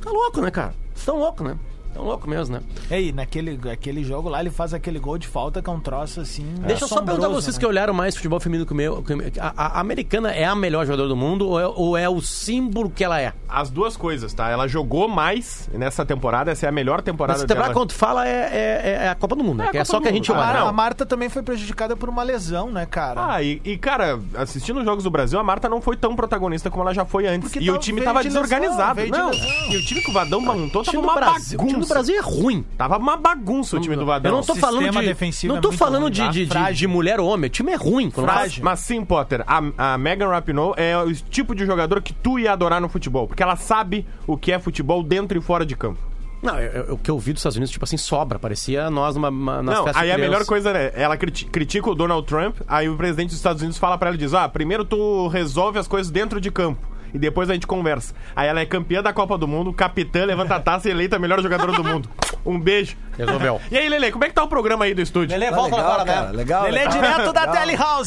Tá 0.02 0.12
louco, 0.12 0.40
né, 0.40 0.52
cara? 0.52 0.74
Vocês 0.94 1.06
tão 1.06 1.18
louco, 1.18 1.44
né? 1.44 1.58
Tão 2.00 2.08
louco 2.08 2.30
mesmo, 2.30 2.56
né? 2.56 2.62
Ei, 2.90 3.12
naquele 3.12 3.60
aquele 3.70 4.06
jogo 4.06 4.30
lá, 4.30 4.40
ele 4.40 4.50
faz 4.50 4.74
aquele 4.74 5.00
gol 5.00 5.18
de 5.18 5.28
falta 5.28 5.62
que 5.62 5.70
é 5.70 5.74
um 5.74 5.82
troço 5.82 6.22
assim. 6.22 6.46
Deixa 6.66 6.86
eu 6.86 6.88
só 6.88 7.02
perguntar 7.02 7.26
a 7.28 7.30
vocês 7.30 7.58
né? 7.58 7.60
que 7.60 7.66
olharam 7.66 7.94
mais 7.94 8.16
futebol 8.16 8.40
feminino 8.40 8.66
que 8.66 8.72
o 8.72 8.76
meu. 8.76 9.04
que 9.04 9.14
o 9.14 9.18
A, 9.38 9.78
a 9.78 9.80
americana 9.82 10.32
é 10.32 10.46
a 10.46 10.56
melhor 10.56 10.86
jogadora 10.86 11.10
do 11.10 11.16
mundo 11.18 11.46
ou 11.50 11.60
é, 11.60 11.68
ou 11.68 11.98
é 11.98 12.08
o 12.08 12.22
símbolo 12.22 12.90
que 12.90 13.04
ela 13.04 13.20
é? 13.20 13.34
As 13.50 13.70
duas 13.70 13.98
coisas, 13.98 14.34
tá? 14.34 14.48
Ela 14.50 14.66
jogou 14.66 15.10
mais 15.10 15.70
nessa 15.74 16.06
temporada, 16.06 16.52
essa 16.52 16.66
é 16.66 16.70
a 16.70 16.72
melhor 16.72 17.02
temporada 17.02 17.40
Mas 17.40 17.46
temporada, 17.48 17.74
dela. 17.74 17.74
quando 17.82 17.92
fala, 17.92 18.26
é, 18.26 18.32
é- 18.32 19.00
é 19.06 19.10
a 19.10 19.16
Copa 19.16 19.36
do 19.36 19.44
Mundo, 19.44 19.58
né? 19.58 19.70
É 19.74 19.78
é 19.80 19.84
só 19.84 20.00
que 20.00 20.08
a 20.08 20.12
gente 20.14 20.32
olha. 20.32 20.54
Não. 20.60 20.68
a 20.70 20.72
Marta 20.72 21.06
também 21.06 21.28
foi 21.28 21.44
prejudicada 21.44 21.98
por 21.98 22.08
uma 22.08 22.24
lesão, 22.24 22.72
né, 22.72 22.86
cara? 22.86 23.34
Ah, 23.34 23.44
e, 23.44 23.62
e, 23.66 23.78
cara, 23.78 24.18
assistindo 24.36 24.80
os 24.80 24.86
jogos 24.86 25.04
do 25.04 25.10
Brasil, 25.12 25.38
a 25.38 25.44
Marta 25.44 25.68
não 25.68 25.82
foi 25.82 25.98
tão 25.98 26.16
protagonista 26.16 26.70
como 26.70 26.84
ela 26.84 26.94
já 26.94 27.04
foi 27.04 27.28
antes. 27.28 27.52
Porque 27.52 27.60
e 27.60 27.70
o 27.70 27.74
tava- 27.74 27.80
time 27.84 28.02
tava 28.02 28.22
de 28.24 28.30
desorganizado. 28.30 29.04
de 29.04 29.12
não, 29.12 29.32
lesão. 29.32 29.50
e 29.72 29.76
o 29.78 29.86
time 29.86 30.02
que 30.02 30.10
o 30.10 30.14
Vadão 30.14 30.40
montou 30.40 30.82
O 30.82 30.86
tava 30.86 30.92
time, 30.92 31.02
do 31.02 31.08
uma 31.08 31.16
Brasil, 31.16 31.60
o 31.60 31.66
bagunça. 31.66 31.89
Brasil 31.90 32.16
é 32.16 32.22
ruim. 32.22 32.66
Tava 32.78 32.98
uma 32.98 33.18
bagunça 33.18 33.76
o 33.78 33.80
time 33.80 33.96
do 33.96 34.06
Vadão. 34.06 34.32
Eu 34.32 34.38
não 34.38 34.44
tô 34.44 34.54
sistema 34.54 34.74
falando 34.82 34.92
de. 35.02 35.08
defensivo 35.08 35.54
Não 35.54 35.58
é 35.60 35.62
tô 35.62 35.68
muito 35.70 35.78
falando 35.80 36.02
ruim, 36.04 36.12
de, 36.12 36.48
tá? 36.48 36.72
de, 36.72 36.78
de, 36.78 36.88
mulher 36.88 37.20
ou 37.20 37.28
homem. 37.28 37.48
O 37.48 37.50
time 37.52 37.72
é 37.72 37.76
ruim. 37.76 38.10
Frágil. 38.12 38.64
Mas 38.64 38.80
sim, 38.80 39.04
Potter, 39.04 39.44
a, 39.48 39.94
a 39.94 39.98
Megan 39.98 40.28
Rapinoe 40.30 40.74
é 40.78 40.98
o 40.98 41.14
tipo 41.14 41.54
de 41.54 41.66
jogador 41.66 42.02
que 42.02 42.14
tu 42.14 42.40
ia 42.40 42.54
adorar 42.54 42.80
no 42.80 42.88
futebol. 42.90 43.28
Porque 43.28 43.44
ela 43.44 43.56
sabe 43.56 44.06
o 44.26 44.38
que 44.38 44.52
é 44.52 44.60
futebol 44.60 45.04
dentro 45.04 45.38
e 45.38 45.42
fora 45.42 45.66
de 45.66 45.76
campo. 45.76 46.00
Não, 46.42 46.58
eu- 46.58 46.72
eu- 46.86 46.94
o 46.94 46.98
que 46.98 47.12
eu 47.12 47.20
vi 47.20 47.34
dos 47.34 47.42
Estados 47.42 47.58
Unidos, 47.58 47.70
tipo 47.70 47.84
assim, 47.84 47.98
sobra. 47.98 48.40
Parecia 48.40 48.90
nós 48.90 49.14
numa, 49.14 49.28
uma, 49.28 49.62
nas 49.62 49.76
não, 49.76 49.84
festas 49.84 50.02
aí 50.02 50.08
de 50.08 50.14
a 50.14 50.18
melhor 50.18 50.32
criança. 50.36 50.46
coisa 50.48 50.70
é, 50.72 50.94
ela 50.96 51.18
criti- 51.18 51.44
critica 51.46 51.90
o 51.90 51.94
Donald 51.96 52.26
Trump, 52.26 52.56
aí 52.66 52.88
o 52.88 52.96
presidente 52.96 53.28
dos 53.32 53.38
Estados 53.38 53.62
Unidos 53.62 53.78
fala 53.78 53.98
pra 53.98 54.08
ela, 54.08 54.18
diz, 54.18 54.34
ah, 54.34 54.48
primeiro 54.48 54.86
tu 54.86 55.28
resolve 55.28 55.78
as 55.80 55.86
coisas 55.86 56.10
dentro 56.10 56.40
de 56.40 56.50
campo. 56.50 56.80
E 57.14 57.20
depois 57.20 57.50
a 57.50 57.54
gente 57.54 57.66
conversa. 57.68 58.14
Aí 58.36 58.48
ela 58.48 58.60
é 58.60 58.66
campeã 58.66 59.02
da 59.02 59.12
Copa 59.14 59.38
do 59.38 59.48
Mundo, 59.48 59.72
capitã, 59.74 60.26
levanta 60.26 60.56
a 60.56 60.60
taça 60.60 60.88
e 60.88 60.92
eleita 60.92 61.16
a 61.16 61.20
melhor 61.20 61.42
jogadora 61.42 61.72
do 61.72 61.84
mundo. 61.84 62.10
Um 62.46 62.60
beijo. 62.60 62.96
Resolveu. 63.18 63.60
E 63.70 63.78
aí, 63.78 63.90
Lele, 63.90 64.12
como 64.12 64.24
é 64.24 64.30
que 64.30 64.34
tá 64.34 64.44
o 64.44 64.48
programa 64.48 64.86
aí 64.86 64.94
do 64.94 65.02
estúdio? 65.02 65.38
Lelê, 65.38 65.50
Tá 65.52 65.56
volta 65.58 65.76
legal, 65.76 65.92
agora, 65.92 66.06
cara, 66.06 66.26
né? 66.28 66.38
legal. 66.38 66.68
Ele 66.68 66.78
é 66.78 66.86
legal. 66.88 66.94
direto 67.02 67.34
da 67.34 67.48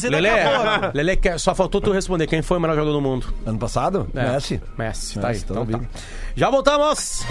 Lelê, 0.09 0.29
a 0.29 0.79
pouco. 0.79 0.97
Lelê, 0.97 1.15
quer- 1.15 1.39
só 1.39 1.53
faltou 1.53 1.79
tu 1.79 1.91
responder. 1.91 2.25
Quem 2.25 2.41
foi 2.41 2.57
o 2.57 2.61
melhor 2.61 2.73
jogador 2.75 2.93
do 2.93 3.01
mundo? 3.01 3.31
Ano 3.45 3.59
passado? 3.59 4.07
É. 4.15 4.31
Messi. 4.31 4.61
Messi, 4.77 5.19
tá 5.19 5.27
aí. 5.27 5.33
Messi, 5.33 5.45
tô 5.45 5.53
Então 5.53 5.65
tá. 5.79 5.85
Já 6.35 6.49
voltamos! 6.49 7.23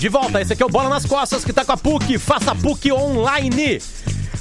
De 0.00 0.08
volta, 0.08 0.40
esse 0.40 0.54
aqui 0.54 0.62
é 0.62 0.66
o 0.66 0.70
Bola 0.70 0.88
nas 0.88 1.04
Costas 1.04 1.44
que 1.44 1.52
tá 1.52 1.62
com 1.62 1.72
a 1.72 1.76
PUC. 1.76 2.16
Faça 2.16 2.54
PUC 2.54 2.90
online. 2.90 3.82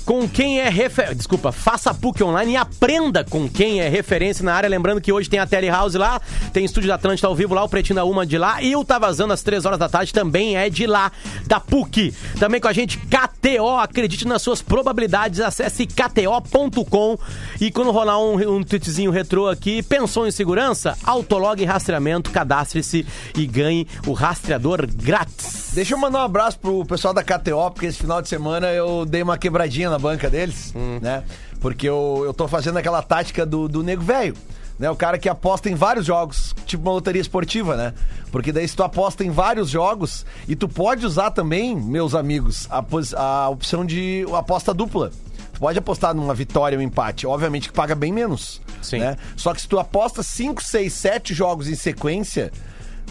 Com 0.10 0.28
quem 0.28 0.60
é 0.60 0.68
referência. 0.70 1.14
Desculpa, 1.14 1.52
faça 1.52 1.94
PUC 1.94 2.24
online 2.24 2.54
e 2.54 2.58
aprenda 2.58 3.24
com 3.24 3.48
quem 3.48 3.80
é 3.80 3.88
referência 3.88 4.44
na 4.44 4.56
área. 4.56 4.68
Lembrando 4.68 5.00
que 5.00 5.14
hoje 5.14 5.30
tem 5.30 5.40
a 5.40 5.46
Telehouse 5.46 5.96
lá, 6.00 6.20
tem 6.52 6.66
Estúdio 6.66 6.88
da 6.88 6.96
Atlântida 6.96 7.28
ao 7.28 7.36
vivo 7.36 7.54
lá, 7.54 7.64
o 7.64 7.70
Pretinho 7.70 7.98
da 7.98 8.04
Uma 8.04 8.26
de 8.26 8.36
lá 8.36 8.60
e 8.60 8.76
o 8.76 8.84
Tá 8.84 8.98
Vazando 8.98 9.34
às 9.34 9.44
3 9.44 9.68
horas 9.68 9.78
da 9.78 9.88
tarde 9.88 10.12
também 10.12 10.58
é 10.58 10.68
de 10.68 10.88
lá, 10.88 11.12
da 11.46 11.60
PUC. 11.60 12.12
Também 12.40 12.60
com 12.60 12.68
a 12.68 12.74
gente, 12.74 12.98
KTO. 12.98 13.78
Acredite 13.78 14.28
nas 14.28 14.42
suas 14.42 14.64
probabilidades, 14.64 15.42
acesse 15.42 15.86
kto.com 15.86 17.16
e 17.62 17.70
quando 17.70 17.92
rolar 17.92 18.20
um, 18.20 18.56
um 18.56 18.64
tweetzinho 18.64 19.12
retrô 19.12 19.48
aqui, 19.48 19.84
pensou 19.84 20.26
em 20.26 20.32
segurança? 20.32 20.98
Autolog 21.04 21.64
rastreamento, 21.64 22.32
cadastre-se 22.32 23.06
e 23.38 23.46
ganhe 23.46 23.88
o 24.08 24.14
rastreador 24.14 24.88
grátis. 24.92 25.70
Deixa 25.76 25.94
eu 25.94 26.00
mandar 26.00 26.22
um 26.22 26.24
abraço 26.24 26.58
pro 26.58 26.84
pessoal 26.84 27.14
da 27.14 27.24
KTO, 27.24 27.70
porque 27.70 27.86
esse 27.86 28.00
final 28.00 28.24
de 28.24 28.28
semana 28.28 28.72
eu 28.72 29.06
dei 29.06 29.22
uma 29.22 29.38
quebradinha 29.38 29.88
na 29.88 29.99
banca 30.00 30.30
deles, 30.30 30.74
né? 31.02 31.24
Porque 31.60 31.88
eu, 31.88 32.24
eu 32.26 32.34
tô 32.34 32.48
fazendo 32.48 32.78
aquela 32.78 33.02
tática 33.02 33.46
do, 33.46 33.68
do 33.68 33.84
nego 33.84 34.02
velho. 34.02 34.36
Né, 34.80 34.90
o 34.90 34.96
cara 34.96 35.18
que 35.18 35.28
aposta 35.28 35.70
em 35.70 35.76
vários 35.76 36.06
jogos, 36.06 36.56
tipo 36.66 36.84
uma 36.84 36.94
loteria 36.94 37.22
esportiva, 37.22 37.76
né? 37.76 37.94
Porque 38.32 38.50
daí 38.54 38.66
se 38.66 38.78
tu 38.78 38.82
aposta 38.82 39.26
em 39.26 39.30
vários 39.30 39.70
jogos, 39.70 40.26
e 40.48 40.56
tu 40.56 40.70
pode 40.70 41.06
usar 41.06 41.32
também, 41.32 41.76
meus 41.76 42.16
amigos, 42.16 42.66
a, 42.72 42.82
a 43.18 43.50
opção 43.50 43.86
de 43.86 44.26
aposta 44.34 44.74
dupla. 44.74 45.12
Tu 45.52 45.60
pode 45.60 45.78
apostar 45.78 46.14
numa 46.14 46.34
vitória 46.34 46.78
ou 46.78 46.82
um 46.82 46.88
empate. 46.88 47.28
Obviamente 47.28 47.68
que 47.68 47.74
paga 47.74 47.94
bem 47.94 48.14
menos. 48.14 48.62
Sim. 48.82 49.00
Né? 49.00 49.18
Só 49.36 49.54
que 49.54 49.62
se 49.62 49.68
tu 49.68 49.78
aposta 49.78 50.24
5, 50.24 50.64
6, 50.64 50.94
7 50.94 51.34
jogos 51.34 51.68
em 51.68 51.76
sequência, 51.76 52.50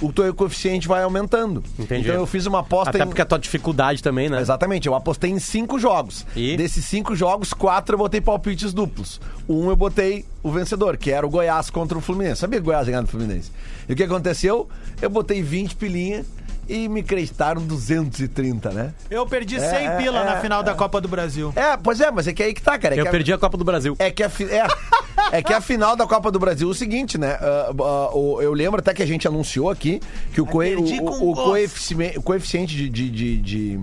o 0.00 0.12
teu 0.12 0.32
coeficiente 0.34 0.86
vai 0.86 1.02
aumentando. 1.02 1.62
Entendi. 1.78 2.02
Então 2.08 2.14
eu 2.14 2.26
fiz 2.26 2.46
uma 2.46 2.60
aposta 2.60 2.90
Até 2.90 3.02
em... 3.02 3.06
porque 3.06 3.20
a 3.22 3.24
tua 3.24 3.38
dificuldade 3.38 4.02
também, 4.02 4.28
né? 4.28 4.40
Exatamente, 4.40 4.86
eu 4.86 4.94
apostei 4.94 5.30
em 5.30 5.38
cinco 5.38 5.78
jogos. 5.78 6.24
E? 6.36 6.56
Desses 6.56 6.84
cinco 6.84 7.14
jogos, 7.16 7.52
quatro 7.52 7.94
eu 7.94 7.98
botei 7.98 8.20
palpites 8.20 8.72
duplos. 8.72 9.20
Um 9.48 9.68
eu 9.70 9.76
botei 9.76 10.24
o 10.42 10.50
vencedor, 10.50 10.96
que 10.96 11.10
era 11.10 11.26
o 11.26 11.30
Goiás 11.30 11.70
contra 11.70 11.96
o 11.98 12.00
Fluminense. 12.00 12.40
Sabia 12.40 12.58
que 12.58 12.62
o 12.62 12.66
Goiás 12.66 12.86
ia 12.86 12.92
ganhar 12.92 13.02
do 13.02 13.08
Fluminense? 13.08 13.50
E 13.88 13.92
o 13.92 13.96
que 13.96 14.02
aconteceu? 14.02 14.68
Eu 15.02 15.10
botei 15.10 15.42
20 15.42 15.76
pilinha 15.76 16.24
e 16.68 16.86
me 16.88 17.00
acreditaram 17.00 17.62
230, 17.66 18.70
né? 18.70 18.92
Eu 19.10 19.26
perdi 19.26 19.56
É, 19.56 19.60
100 19.60 19.86
é, 19.86 19.96
pila 19.96 20.20
é, 20.20 20.24
na 20.24 20.40
final 20.40 20.62
da 20.62 20.72
é. 20.72 20.74
Copa 20.74 21.00
do 21.00 21.08
Brasil. 21.08 21.52
É, 21.56 21.76
pois 21.78 22.00
é, 22.00 22.10
mas 22.10 22.28
é 22.28 22.32
que 22.32 22.42
aí 22.42 22.52
que 22.52 22.60
tá, 22.62 22.78
cara. 22.78 22.94
É 22.94 22.98
Eu 22.98 23.02
que 23.04 23.08
a- 23.08 23.10
perdi 23.10 23.32
a 23.32 23.38
Copa 23.38 23.56
do 23.56 23.64
Brasil. 23.64 23.96
É 23.98 24.10
que 24.10 24.22
a, 24.22 24.26
é, 24.26 24.66
é 25.32 25.42
que 25.42 25.52
a 25.52 25.60
final 25.60 25.94
da 25.96 26.06
Copa 26.06 26.30
do 26.30 26.38
Brasil 26.38 26.68
é 26.68 26.70
o 26.70 26.74
seguinte, 26.74 27.18
né? 27.18 27.38
Ah, 27.40 27.70
o- 28.14 28.40
eu 28.40 28.52
lembro 28.52 28.80
até 28.80 28.92
que 28.94 29.02
a 29.02 29.06
gente 29.06 29.26
anunciou 29.28 29.70
aqui 29.70 30.00
que 30.32 30.40
o, 30.40 30.44
o- 30.44 31.30
o, 31.30 31.34
coeficiente, 31.34 32.18
o 32.18 32.22
coeficiente 32.22 32.74
de, 32.76 32.88
de, 32.88 33.10
de- 33.10 33.38
de- 33.38 33.78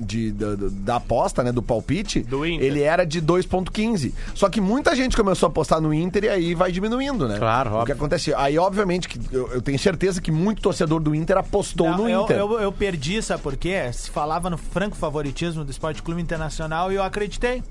de- 0.00 0.32
da, 0.32 0.46
da 0.70 0.96
aposta, 0.96 1.42
né? 1.42 1.52
Do 1.52 1.62
palpite, 1.62 2.20
Do 2.20 2.44
ele 2.44 2.80
era 2.82 3.04
de 3.04 3.20
2,15. 3.20 4.12
Só 4.34 4.48
que 4.48 4.60
muita 4.60 4.94
gente 4.94 5.16
começou 5.16 5.46
a 5.46 5.50
apostar 5.50 5.80
no 5.80 5.92
Inter 5.92 6.24
e 6.24 6.28
aí 6.28 6.54
vai 6.54 6.70
diminuindo, 6.72 7.28
né? 7.28 7.38
Claro, 7.38 7.70
O 7.70 7.72
que 7.72 7.78
óbvio. 7.78 7.94
aconteceu? 7.94 8.38
Aí, 8.38 8.58
obviamente, 8.58 9.08
que 9.08 9.18
eu, 9.34 9.48
eu 9.52 9.62
tenho 9.62 9.78
certeza 9.78 10.20
que 10.20 10.30
muito 10.30 10.60
torcedor 10.62 11.00
do 11.00 11.14
Inter 11.14 11.38
apostou 11.38 11.88
Não, 11.90 11.98
no 11.98 12.08
eu, 12.08 12.22
Inter. 12.22 12.36
eu, 12.36 12.60
eu 12.60 12.72
perdi, 12.72 13.22
sabe 13.22 13.42
por 13.42 13.56
quê? 13.56 13.90
Se 13.92 14.10
falava 14.10 14.48
no 14.50 14.56
franco 14.58 14.96
favoritismo 14.96 15.64
do 15.64 15.70
Esporte 15.70 16.02
Clube 16.02 16.20
Internacional 16.20 16.90
e 16.92 16.94
eu 16.96 17.02
acreditei. 17.02 17.62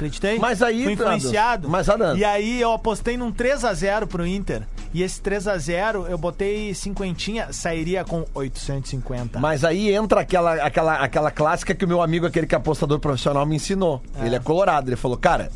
Acreditei? 0.00 0.38
Mas 0.38 0.62
aí, 0.62 0.84
Fui 0.84 0.94
influenciado. 0.94 1.68
Mas, 1.68 1.86
Adams, 1.90 2.18
E 2.18 2.24
aí 2.24 2.58
eu 2.58 2.72
apostei 2.72 3.18
num 3.18 3.30
3x0 3.30 4.06
pro 4.06 4.26
Inter. 4.26 4.62
E 4.94 5.02
esse 5.02 5.20
3x0 5.20 6.08
eu 6.08 6.16
botei 6.16 6.72
cinquentinha, 6.74 7.52
sairia 7.52 8.02
com 8.02 8.24
850. 8.34 9.38
Mas 9.38 9.62
aí 9.62 9.92
entra 9.94 10.20
aquela, 10.22 10.54
aquela, 10.54 10.94
aquela 10.96 11.30
clássica 11.30 11.74
que 11.74 11.84
o 11.84 11.88
meu 11.88 12.00
amigo, 12.00 12.26
aquele 12.26 12.46
que 12.46 12.54
é 12.54 12.58
apostador 12.58 12.98
profissional, 12.98 13.44
me 13.44 13.56
ensinou. 13.56 14.02
Ele 14.22 14.34
é 14.34 14.40
colorado. 14.40 14.88
Ele 14.88 14.96
falou, 14.96 15.18
cara, 15.18 15.50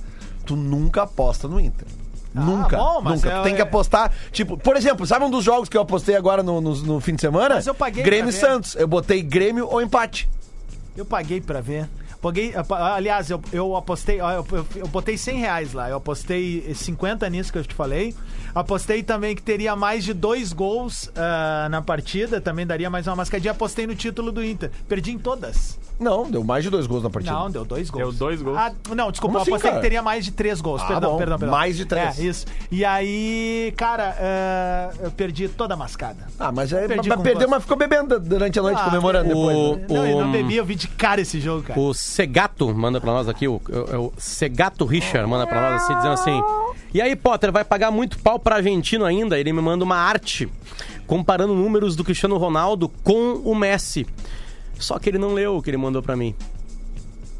tu 0.44 0.54
nunca 0.56 1.02
aposta 1.04 1.48
no 1.48 1.58
Inter. 1.58 1.86
nunca. 2.34 2.76
Ah, 2.76 2.80
bom, 2.80 3.00
mas 3.00 3.22
nunca. 3.22 3.34
eu- 3.36 3.40
tu 3.40 3.44
tem 3.44 3.54
que 3.54 3.62
apostar. 3.62 4.12
Tipo, 4.30 4.58
por 4.58 4.76
exemplo, 4.76 5.06
sabe 5.06 5.24
um 5.24 5.30
dos 5.30 5.42
jogos 5.42 5.68
que 5.70 5.76
eu 5.76 5.80
apostei 5.82 6.16
agora 6.16 6.42
no, 6.42 6.60
no, 6.60 6.74
no 6.76 7.00
fim 7.00 7.14
de 7.14 7.20
semana? 7.22 7.54
Mas 7.54 7.66
eu 7.66 7.74
paguei 7.74 8.02
Grêmio 8.02 8.28
e. 8.28 8.32
Santos. 8.32 8.74
Eu 8.76 8.86
botei 8.86 9.22
Grêmio 9.22 9.66
ou 9.70 9.80
empate. 9.80 10.28
Eu 10.96 11.04
paguei 11.06 11.40
pra 11.40 11.60
ver. 11.60 11.88
Paguei, 12.24 12.54
aliás, 12.70 13.28
eu, 13.28 13.38
eu 13.52 13.76
apostei, 13.76 14.18
eu, 14.18 14.46
eu, 14.50 14.66
eu 14.76 14.88
botei 14.88 15.18
100 15.18 15.40
reais 15.40 15.72
lá. 15.74 15.90
Eu 15.90 15.98
apostei 15.98 16.72
50 16.74 17.28
nisso 17.28 17.52
que 17.52 17.58
eu 17.58 17.62
te 17.62 17.74
falei. 17.74 18.14
Apostei 18.54 19.02
também 19.02 19.34
que 19.34 19.42
teria 19.42 19.74
mais 19.74 20.04
de 20.04 20.14
dois 20.14 20.52
gols 20.52 21.10
ah, 21.16 21.68
na 21.70 21.82
partida. 21.82 22.40
Também 22.40 22.66
daria 22.66 22.88
mais 22.88 23.06
uma 23.06 23.16
mascadinha. 23.16 23.50
Apostei 23.52 23.86
no 23.86 23.94
título 23.94 24.30
do 24.30 24.44
Inter. 24.44 24.70
Perdi 24.88 25.10
em 25.12 25.18
todas. 25.18 25.78
Não, 25.98 26.28
deu 26.28 26.42
mais 26.42 26.64
de 26.64 26.70
dois 26.70 26.86
gols 26.88 27.04
na 27.04 27.10
partida. 27.10 27.32
Não, 27.34 27.48
deu 27.50 27.64
dois 27.64 27.88
gols. 27.88 28.02
Deu 28.04 28.12
dois 28.12 28.42
gols. 28.42 28.56
Ah, 28.58 28.72
não, 28.96 29.12
desculpa, 29.12 29.20
Como 29.20 29.38
eu 29.38 29.42
assim, 29.42 29.50
apostei 29.52 29.70
cara? 29.70 29.80
que 29.80 29.86
teria 29.86 30.02
mais 30.02 30.24
de 30.24 30.32
três 30.32 30.60
gols. 30.60 30.82
Ah, 30.82 30.86
perdão, 30.86 31.12
bom. 31.12 31.18
perdão, 31.18 31.38
perdão. 31.38 31.56
Mais 31.56 31.76
de 31.76 31.84
três. 31.84 32.18
É, 32.18 32.22
isso. 32.22 32.46
E 32.70 32.84
aí, 32.84 33.72
cara, 33.76 34.16
ah, 34.18 34.90
eu 35.04 35.10
perdi 35.12 35.48
toda 35.48 35.74
a 35.74 35.76
mascada. 35.76 36.26
Ah, 36.38 36.50
mas, 36.50 36.72
é, 36.72 36.88
Perdi 36.88 37.08
mas 37.08 37.20
perdeu, 37.22 37.34
gosto. 37.42 37.50
mas 37.50 37.62
ficou 37.62 37.76
bebendo 37.76 38.18
durante 38.18 38.58
a 38.58 38.62
noite, 38.62 38.80
Ah, 38.80 38.84
comemorando 38.86 39.36
o- 39.38 39.76
depois. 39.76 39.78
né? 39.78 39.86
Não, 39.88 40.06
eu 40.06 40.20
não 40.22 40.28
O- 40.28 40.32
bebi, 40.32 40.56
eu 40.56 40.64
vi 40.64 40.74
de 40.74 40.88
cara 40.88 41.20
esse 41.20 41.40
jogo, 41.40 41.62
cara. 41.62 41.78
O 41.78 41.94
Segato 41.94 42.74
manda 42.74 43.00
pra 43.00 43.12
nós 43.12 43.28
aqui, 43.28 43.46
o, 43.46 43.54
o, 43.54 43.96
o 44.06 44.12
Segato 44.18 44.84
Richard 44.84 45.28
manda 45.30 45.46
pra 45.46 45.60
nós 45.70 45.82
assim, 45.82 45.94
dizendo 45.94 46.14
assim: 46.14 46.42
E 46.92 47.00
aí, 47.00 47.16
Potter, 47.16 47.50
vai 47.50 47.64
pagar 47.64 47.90
muito 47.90 48.18
pau 48.18 48.38
pra 48.38 48.56
argentino 48.56 49.04
ainda? 49.04 49.38
Ele 49.38 49.52
me 49.52 49.60
manda 49.60 49.84
uma 49.84 49.96
arte 49.96 50.48
comparando 51.06 51.54
números 51.54 51.96
do 51.96 52.04
Cristiano 52.04 52.36
Ronaldo 52.36 52.88
com 53.02 53.34
o 53.44 53.54
Messi. 53.54 54.06
Só 54.78 54.98
que 54.98 55.10
ele 55.10 55.18
não 55.18 55.34
leu 55.34 55.56
o 55.56 55.62
que 55.62 55.70
ele 55.70 55.76
mandou 55.76 56.02
pra 56.02 56.16
mim. 56.16 56.34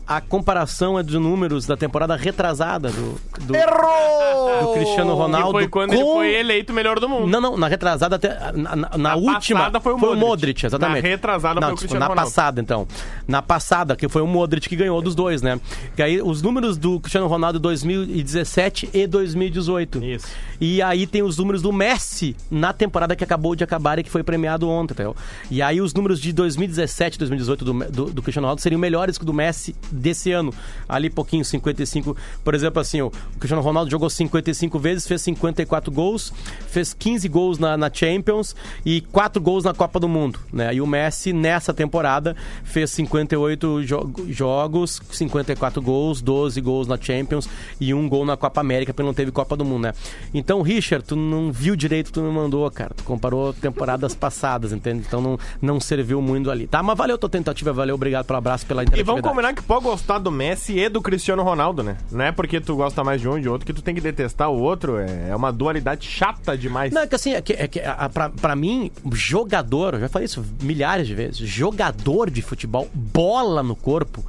A 0.07 0.21
comparação 0.21 0.99
é 0.99 1.03
de 1.03 1.19
números 1.19 1.67
da 1.67 1.77
temporada 1.77 2.15
retrasada 2.17 2.91
do, 2.91 3.21
do, 3.47 3.55
Errou! 3.57 4.63
do 4.63 4.73
Cristiano 4.75 5.15
Ronaldo. 5.15 5.47
Que 5.49 5.53
foi 5.53 5.69
quando 5.69 5.93
ele 5.95 6.03
com- 6.03 6.13
foi 6.15 6.35
eleito 6.35 6.73
o 6.73 6.75
melhor 6.75 7.01
do 7.01 7.09
mundo. 7.09 7.27
Não, 7.27 7.41
não, 7.41 7.57
na 7.57 7.69
retrasada. 7.69 8.21
Na, 8.55 8.77
na- 8.77 8.91
na 8.99 9.15
última. 9.17 9.61
passada 9.61 9.81
foi 9.81 9.93
o 9.95 10.15
Modric. 10.17 10.65
exatamente. 10.67 11.03
Na 11.03 11.09
retrasada 11.09 11.61
não, 11.61 11.69
foi 11.69 11.75
o 11.75 11.79
Cristiano 11.79 12.01
Na 12.01 12.07
Ronaldo. 12.09 12.31
passada, 12.31 12.61
então. 12.61 12.87
Na 13.27 13.41
passada, 13.43 13.97
que 13.97 14.09
foi 14.09 14.23
o 14.23 14.27
Modric 14.27 14.69
que 14.69 14.77
ganhou 14.77 15.01
dos 15.01 15.15
dois, 15.15 15.41
né? 15.43 15.59
Que 15.97 16.03
aí 16.03 16.21
os 16.23 16.43
números 16.43 16.77
do 16.77 17.01
Cristiano 17.01 17.27
Ronaldo 17.27 17.59
2017 17.59 18.91
e 18.93 19.07
2018. 19.07 20.03
Isso. 20.05 20.27
E 20.61 20.81
aí 20.83 21.07
tem 21.07 21.23
os 21.23 21.39
números 21.39 21.63
do 21.63 21.73
Messi 21.73 22.37
na 22.51 22.73
temporada 22.73 23.17
que 23.17 23.25
acabou 23.25 23.55
de 23.57 23.65
acabar 23.65 23.99
e 23.99 24.03
que 24.03 24.11
foi 24.11 24.23
premiado 24.23 24.69
ontem, 24.69 24.93
entendeu? 24.95 25.17
E 25.51 25.61
aí 25.63 25.81
os 25.81 25.93
números 25.95 26.21
de 26.21 26.33
2017 26.33 27.17
e 27.17 27.19
2018 27.19 27.65
do, 27.65 27.73
do, 27.91 28.05
do 28.13 28.23
Cristiano 28.23 28.47
Ronaldo 28.47 28.61
seriam 28.63 28.79
melhores 28.79 29.19
que 29.19 29.25
o 29.25 29.27
do 29.27 29.33
Messi 29.35 29.75
desse 29.95 30.33
ano. 30.33 30.53
Ali 30.89 31.09
pouquinho, 31.09 31.45
55. 31.45 32.17
Por 32.43 32.55
exemplo, 32.55 32.81
assim, 32.81 33.01
o 33.01 33.11
Cristiano 33.39 33.63
Ronaldo 33.63 33.91
jogou 33.91 34.11
55 34.11 34.79
vezes, 34.79 35.07
fez 35.07 35.23
54 35.23 35.91
gols, 35.93 36.33
fez 36.69 36.93
15 36.95 37.29
gols 37.29 37.59
na, 37.59 37.77
na 37.77 37.91
Champions 37.93 38.55
e 38.85 39.01
4 39.01 39.41
gols 39.41 39.65
na 39.65 39.73
Copa 39.75 39.99
do 40.01 40.09
Mundo, 40.09 40.39
né? 40.53 40.75
E 40.75 40.81
o 40.81 40.87
Messi, 40.87 41.33
nessa 41.33 41.73
temporada, 41.73 42.37
fez 42.65 42.91
58 42.91 43.83
jo 43.85 44.13
jogos, 44.29 45.01
54 45.11 45.81
gols, 45.81 46.21
12 46.21 46.61
gols 46.61 46.87
na 46.89 46.97
Champions 47.01 47.49
e 47.81 47.95
um 47.95 48.09
gol 48.09 48.25
na 48.25 48.37
Copa 48.37 48.61
América, 48.61 48.93
porque 48.93 49.07
não 49.07 49.15
teve 49.15 49.31
Copa 49.31 49.57
do 49.57 49.65
Mundo, 49.65 49.83
né? 49.85 49.93
Então, 50.33 50.63
Richard, 50.63 51.05
tu 51.05 51.17
não 51.17 51.53
viu 51.53 51.77
direito, 51.77 52.13
tu 52.13 52.21
me 52.21 52.31
mandou, 52.31 52.69
cara. 52.71 52.93
Tu 52.95 53.05
comparou 53.05 53.53
temporadas 53.53 54.15
passadas, 54.17 54.73
entende? 54.73 55.05
Então 55.07 55.21
não, 55.21 55.39
não 55.61 55.81
serviu 55.81 56.21
muito 56.21 56.51
ali, 56.51 56.67
tá? 56.67 56.83
Mas 56.83 56.97
valeu 56.97 57.17
tua 57.19 57.29
tentativa, 57.31 57.73
valeu, 57.73 57.95
obrigado 57.95 58.25
pelo 58.27 58.39
abraço, 58.39 58.67
pela 58.67 58.83
E 58.83 58.85
interatividade. 58.85 59.21
vamos 59.23 59.31
combinar 59.31 59.55
que 59.55 59.63
pode 59.63 59.84
gostar 59.85 60.19
do 60.19 60.31
Messi 60.33 60.77
e 60.79 60.89
do 60.89 61.01
Cristiano 61.01 61.43
Ronaldo, 61.45 61.83
né? 61.85 61.97
Não 62.11 62.25
é 62.25 62.33
porque 62.33 62.61
tu 62.61 62.75
gosta 62.75 63.05
mais 63.05 63.21
de 63.21 63.29
um 63.29 63.41
de 63.41 63.49
outro 63.49 63.65
que 63.65 63.73
tu 63.73 63.81
tem 63.83 63.95
que 63.95 64.01
detestar 64.01 64.51
o 64.51 64.59
outro. 64.61 64.97
É 64.99 65.29
é 65.31 65.37
uma 65.37 65.53
dualidade 65.53 66.09
chata 66.09 66.59
demais. 66.59 66.93
Não, 66.93 67.03
é 67.03 67.07
que 67.07 67.15
assim, 67.15 67.33
é 67.35 67.41
que, 67.41 67.53
é 67.53 67.69
que 67.69 67.79
a- 67.81 68.09
pra, 68.09 68.31
pra 68.31 68.57
mim, 68.57 68.91
jogador, 69.13 69.95
eu 69.95 70.01
já 70.01 70.09
falei 70.09 70.27
isso 70.27 70.45
milhares 70.61 71.07
de 71.07 71.15
vezes, 71.15 71.37
jogador 71.39 72.31
de 72.31 72.43
futebol, 72.43 72.89
bola 72.93 73.63
no 73.63 73.77
corpo. 73.77 74.25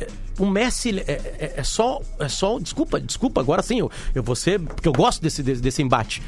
é, 0.00 0.06
O 0.38 0.46
Messi 0.46 0.98
é, 1.06 1.12
é- 1.12 1.54
é 1.58 1.62
só. 1.64 2.00
É 2.18 2.28
só. 2.28 2.58
Desculpa, 2.58 2.98
desculpa, 3.00 3.40
agora 3.40 3.62
sim, 3.62 3.80
eu, 3.80 3.90
eu 4.14 4.22
vou 4.22 4.34
ser. 4.36 4.58
Porque 4.60 4.88
eu 4.88 4.92
gosto 4.92 5.20
desse, 5.20 5.42
desse, 5.42 5.60
desse 5.60 5.82
embate. 5.82 6.22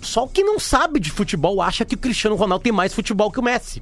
Só 0.00 0.24
o 0.24 0.28
que 0.28 0.42
não 0.44 0.58
sabe 0.58 1.00
de 1.00 1.10
futebol 1.10 1.60
acha 1.60 1.84
que 1.84 1.94
o 1.94 1.98
Cristiano 1.98 2.36
Ronaldo 2.36 2.62
tem 2.62 2.72
mais 2.72 2.94
futebol 2.94 3.30
que 3.30 3.40
o 3.40 3.42
Messi. 3.42 3.80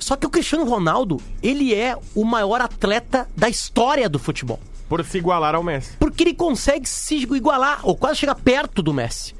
Só 0.00 0.16
que 0.16 0.26
o 0.26 0.30
Cristiano 0.30 0.64
Ronaldo, 0.64 1.18
ele 1.42 1.74
é 1.74 1.96
o 2.14 2.24
maior 2.24 2.60
atleta 2.60 3.28
da 3.36 3.48
história 3.48 4.08
do 4.08 4.18
futebol. 4.18 4.58
Por 4.88 5.04
se 5.04 5.18
igualar 5.18 5.54
ao 5.54 5.62
Messi. 5.62 5.92
Porque 6.00 6.24
ele 6.24 6.34
consegue 6.34 6.88
se 6.88 7.16
igualar, 7.16 7.80
ou 7.84 7.96
quase 7.96 8.18
chegar 8.18 8.34
perto 8.34 8.82
do 8.82 8.92
Messi. 8.92 9.34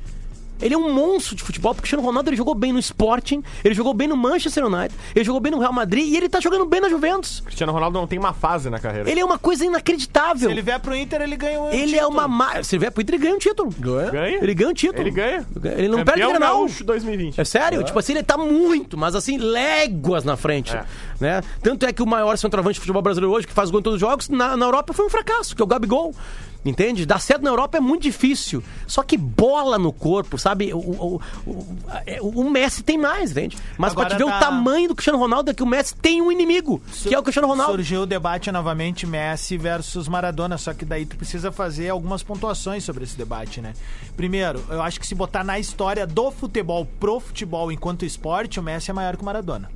Ele 0.61 0.75
é 0.75 0.79
um 0.79 0.93
monstro 0.93 1.35
de 1.35 1.43
futebol, 1.43 1.75
porque 1.75 1.81
o 1.81 1.83
Cristiano 1.83 2.05
Ronaldo 2.05 2.31
ele 2.31 2.37
jogou 2.37 2.55
bem 2.55 2.73
no 2.73 2.79
Sporting, 2.79 3.43
ele 3.65 3.75
jogou 3.75 3.95
bem 3.95 4.09
no 4.09 4.17
Manchester 4.17 4.67
United, 4.67 4.95
ele 5.15 5.25
jogou 5.25 5.41
bem 5.41 5.53
no 5.53 5.59
Real 5.59 5.73
Madrid 5.73 6.07
e 6.07 6.17
ele 6.17 6.29
tá 6.29 6.41
jogando 6.41 6.65
bem 6.67 6.81
na 6.81 6.89
Juventus. 6.89 7.41
Cristiano 7.41 7.73
Ronaldo 7.73 7.99
não 7.99 8.07
tem 8.07 8.19
uma 8.19 8.33
fase 8.33 8.69
na 8.71 8.79
carreira. 8.79 9.11
Ele 9.11 9.21
é 9.21 9.25
uma 9.25 9.39
coisa 9.39 9.65
inacreditável. 9.65 10.49
Se 10.49 10.55
ele 10.55 10.63
vier 10.63 10.81
pro 10.81 10.95
Inter, 10.95 11.23
ele 11.23 11.37
ganha 11.37 11.61
um 11.61 11.71
Ele 11.71 11.97
é 11.97 12.07
uma. 12.07 12.29
Ma... 12.29 12.63
Se 12.63 12.77
ele 12.77 12.81
vier 12.81 12.93
pro 12.93 13.03
Inter, 13.03 13.15
ele 13.15 13.23
ganha 13.23 13.35
um 13.35 13.39
título. 13.39 13.71
Ganha? 13.79 14.39
Ele 14.43 14.55
ganha 14.55 14.71
um 14.71 14.75
título. 14.75 15.03
Ele 15.03 15.11
ganha. 15.11 15.47
Ele 15.77 15.89
não 15.89 15.99
perde 15.99 16.13
Campeão 16.13 16.31
Grenal. 16.31 16.59
Gaúcho 16.59 16.85
2020. 16.85 17.41
É 17.41 17.45
sério? 17.45 17.83
Tipo 17.85 17.99
assim, 17.99 18.13
ele 18.13 18.23
tá 18.23 18.37
muito, 18.37 18.97
mas 18.97 19.15
assim, 19.15 19.39
léguas 19.39 20.25
na 20.25 20.37
frente. 20.37 20.75
É. 20.75 20.85
Né? 21.21 21.43
Tanto 21.63 21.87
é 21.87 21.93
que 21.93 22.03
o 22.03 22.07
maior 22.07 22.37
centroavante 22.37 22.75
de 22.75 22.81
futebol 22.81 23.03
brasileiro 23.03 23.35
hoje, 23.35 23.47
que 23.47 23.53
faz 23.53 23.71
gol 23.71 23.81
em 23.81 23.83
todos 23.83 23.97
os 23.97 24.01
jogos, 24.01 24.29
na, 24.29 24.57
na 24.57 24.67
Europa 24.67 24.93
foi 24.93 25.07
um 25.07 25.11
fracasso, 25.11 25.55
que 25.55 25.63
é 25.63 25.65
o 25.65 25.69
Gabigol. 25.69 26.15
Entende? 26.63 27.07
Dar 27.07 27.19
certo 27.21 27.43
na 27.43 27.49
Europa 27.49 27.79
é 27.79 27.81
muito 27.81 28.03
difícil. 28.03 28.63
Só 28.87 29.03
que 29.03 29.17
bola 29.17 29.79
no 29.79 29.93
corpo, 29.93 30.37
sabe? 30.37 30.75
O, 30.75 30.79
o, 30.79 31.21
o, 31.47 31.77
é, 32.05 32.19
o 32.21 32.51
Messi 32.51 32.83
tem 32.83 32.99
mais, 32.99 33.31
entende? 33.31 33.57
Mas 33.79 33.93
Agora 33.93 34.09
pra 34.11 34.19
te 34.19 34.23
ver 34.23 34.31
tá- 34.31 34.37
o 34.37 34.41
tamanho 34.41 34.89
do 34.89 34.95
Cristiano 34.95 35.19
Ronaldo 35.19 35.51
é 35.51 35.55
que 35.55 35.63
o 35.63 35.67
Messi 35.67 35.95
tem 35.97 36.21
um 36.21 36.31
inimigo, 36.31 36.83
que 37.03 37.15
é 37.15 37.19
o 37.19 37.23
Cristiano 37.23 37.49
Ronaldo. 37.49 37.73
Surgiu 37.73 38.03
o 38.03 38.07
debate 38.07 38.53
novamente 38.53 39.07
Messi 39.07 39.57
versus 39.57 40.07
Maradona, 40.07 40.59
só 40.59 40.75
que 40.75 40.85
daí 40.85 41.07
tu 41.07 41.17
precisa 41.17 41.51
fazer 41.51 41.89
algumas 41.89 42.23
pontuações 42.23 42.85
sobre 42.85 43.05
esse 43.05 43.17
debate, 43.17 43.63
né? 43.63 43.73
Primeiro, 44.15 44.63
eu 44.69 44.83
acho 44.83 45.01
que 45.01 45.07
se 45.07 45.15
botar 45.15 45.43
na 45.43 45.59
história 45.59 46.07
do 46.07 46.31
futebol 46.31 46.87
pro 47.01 47.21
futebol 47.21 47.73
enquanto 47.73 48.05
esporte, 48.05 48.61
o 48.61 48.63
Messi 48.63 48.91
é 48.91 48.95
maior 48.95 49.17
que 49.17 49.23
o 49.23 49.25
Maradona. 49.25 49.71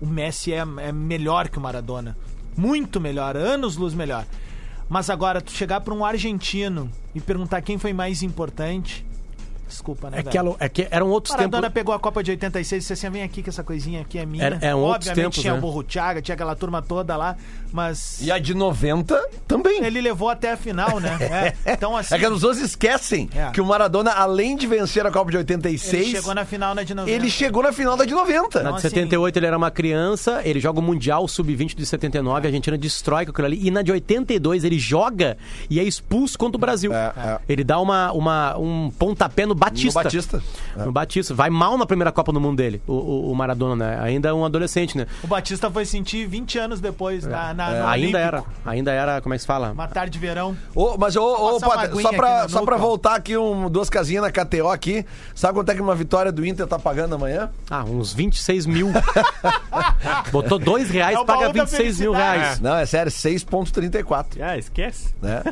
O 0.00 0.06
Messi 0.06 0.52
é, 0.52 0.64
é 0.78 0.90
melhor 0.90 1.48
que 1.48 1.58
o 1.58 1.60
Maradona. 1.60 2.16
Muito 2.56 3.00
melhor, 3.00 3.36
anos 3.36 3.76
luz 3.76 3.94
melhor. 3.94 4.26
Mas 4.92 5.08
agora, 5.08 5.40
tu 5.40 5.50
chegar 5.50 5.80
pra 5.80 5.94
um 5.94 6.04
argentino 6.04 6.90
e 7.14 7.20
perguntar 7.20 7.62
quem 7.62 7.78
foi 7.78 7.94
mais 7.94 8.22
importante. 8.22 9.06
Desculpa, 9.72 10.10
né? 10.10 10.18
É 10.18 10.22
velho? 10.22 10.30
que, 10.30 10.38
ela- 10.38 10.56
é 10.60 10.68
que 10.68 10.86
eram 10.90 11.08
outros 11.10 11.34
Maradona 11.34 11.62
tempos. 11.64 11.74
pegou 11.74 11.94
a 11.94 11.98
Copa 11.98 12.22
de 12.22 12.30
86 12.30 12.72
e 12.72 12.78
disse 12.80 12.92
assim: 12.92 13.10
vem 13.10 13.22
aqui 13.22 13.42
que 13.42 13.48
essa 13.50 13.62
coisinha 13.64 14.00
aqui 14.02 14.18
é 14.18 14.26
minha. 14.26 14.44
Era- 14.44 14.58
eram 14.60 14.80
outros 14.80 15.08
Obviamente 15.08 15.22
tempos, 15.34 15.38
tinha 15.40 15.52
né? 15.52 15.58
o 15.58 15.62
Borruchaga, 15.62 16.22
tinha 16.22 16.34
aquela 16.34 16.54
turma 16.54 16.80
toda 16.82 17.16
lá, 17.16 17.36
mas. 17.72 18.20
E 18.20 18.30
a 18.30 18.38
de 18.38 18.54
90 18.54 19.20
também. 19.48 19.84
Ele 19.84 20.00
levou 20.00 20.28
até 20.28 20.52
a 20.52 20.56
final, 20.56 21.00
né? 21.00 21.18
É, 21.64 21.72
Então, 21.72 21.96
assim. 21.96 22.14
É 22.14 22.18
que 22.18 22.24
as 22.26 22.32
pessoas 22.32 22.58
esquecem 22.58 23.28
É. 23.34 23.50
que 23.50 23.60
o 23.60 23.64
Maradona, 23.66 24.10
além 24.12 24.56
de 24.56 24.66
vencer 24.66 25.04
a 25.06 25.10
Copa 25.10 25.30
de 25.30 25.36
86, 25.38 26.02
Ele 26.06 26.10
chegou 26.16 26.34
na 26.34 26.44
final 26.44 26.74
na 26.74 26.82
de 26.82 26.94
90. 26.94 27.10
ele 27.16 27.30
chegou 27.30 27.62
na 27.62 27.72
final 27.72 27.96
da 27.96 28.04
de 28.04 28.12
90. 28.12 28.58
Na 28.62 28.68
Então, 28.70 28.72
de 28.72 28.78
assim- 28.78 28.88
78 28.88 29.36
ele 29.38 29.46
era 29.46 29.56
uma 29.56 29.70
criança, 29.70 30.40
ele 30.44 30.60
joga 30.60 30.78
o 30.80 30.82
Mundial 30.82 31.26
Sub-20 31.26 31.74
de 31.74 31.86
79, 31.86 32.46
a 32.46 32.48
Argentina 32.48 32.76
destrói 32.76 33.24
com 33.24 33.30
aquilo 33.32 33.46
ali. 33.46 33.66
E 33.66 33.70
na 33.70 33.82
de 33.82 33.90
82 33.92 34.64
ele 34.64 34.78
joga 34.78 35.36
e 35.70 35.80
é 35.80 35.82
expulso 35.82 36.38
contra 36.38 36.56
o 36.56 36.60
Brasil. 36.60 36.92
É, 36.92 37.12
é. 37.16 37.38
Ele 37.48 37.64
dá 37.64 37.80
uma, 37.80 38.12
uma, 38.12 38.58
um 38.58 38.90
pontapé 38.98 39.46
no 39.46 39.54
Batista. 39.64 39.98
No 39.98 40.04
Batista. 40.04 40.42
No 40.86 40.92
Batista. 40.92 41.34
Vai 41.34 41.50
mal 41.50 41.76
na 41.78 41.86
primeira 41.86 42.10
Copa 42.12 42.32
do 42.32 42.40
Mundo 42.40 42.56
dele, 42.56 42.82
o, 42.86 42.92
o- 42.92 43.30
o 43.32 43.34
Maradona, 43.34 43.76
né? 43.76 43.98
Ainda 44.02 44.28
é 44.28 44.32
um 44.32 44.44
adolescente, 44.44 44.96
né? 44.96 45.06
O 45.22 45.26
Batista 45.26 45.70
foi 45.70 45.84
sentir 45.84 46.26
20 46.26 46.58
anos 46.58 46.80
depois 46.80 47.24
na, 47.26 47.52
na, 47.54 47.70
no 47.70 47.86
ainda 47.86 48.18
era. 48.18 48.44
Ainda 48.64 48.90
era, 48.92 49.20
como 49.20 49.34
é 49.34 49.36
que 49.36 49.42
se 49.42 49.46
fala? 49.46 49.72
Uma 49.72 49.88
tarde 49.88 50.12
de 50.12 50.18
verão. 50.18 50.56
Ô, 50.74 50.96
mas, 50.98 51.16
ô, 51.16 51.60
Potter, 51.60 51.78
aguinha 51.80 52.02
só 52.02 52.12
pra, 52.12 52.48
só 52.48 52.62
pra 52.62 52.76
voltar 52.76 53.14
aqui, 53.14 53.36
um, 53.36 53.68
duas 53.70 53.88
casinhas 53.88 54.22
na 54.22 54.30
KTO 54.30 54.68
aqui. 54.68 55.04
Sabe 55.34 55.54
quanto 55.54 55.70
é 55.70 55.74
que 55.74 55.80
uma 55.80 55.94
vitória 55.94 56.30
do 56.32 56.44
Inter 56.44 56.66
tá 56.66 56.78
pagando 56.78 57.14
amanhã? 57.14 57.50
Ah, 57.70 57.84
uns 57.84 58.12
26 58.12 58.66
mil. 58.66 58.88
Botou 60.30 60.58
dois 60.58 60.90
reais, 60.90 61.16
É 61.18 61.24
paga 61.24 61.40
baú 61.44 61.52
da 61.52 61.64
26 61.64 62.00
mil 62.00 62.12
reais. 62.12 62.60
Não, 62.60 62.76
é 62.76 62.86
sério, 62.86 63.10
6,34. 63.10 64.26
Ah, 64.40 64.56
esquece. 64.56 65.14
Né? 65.20 65.42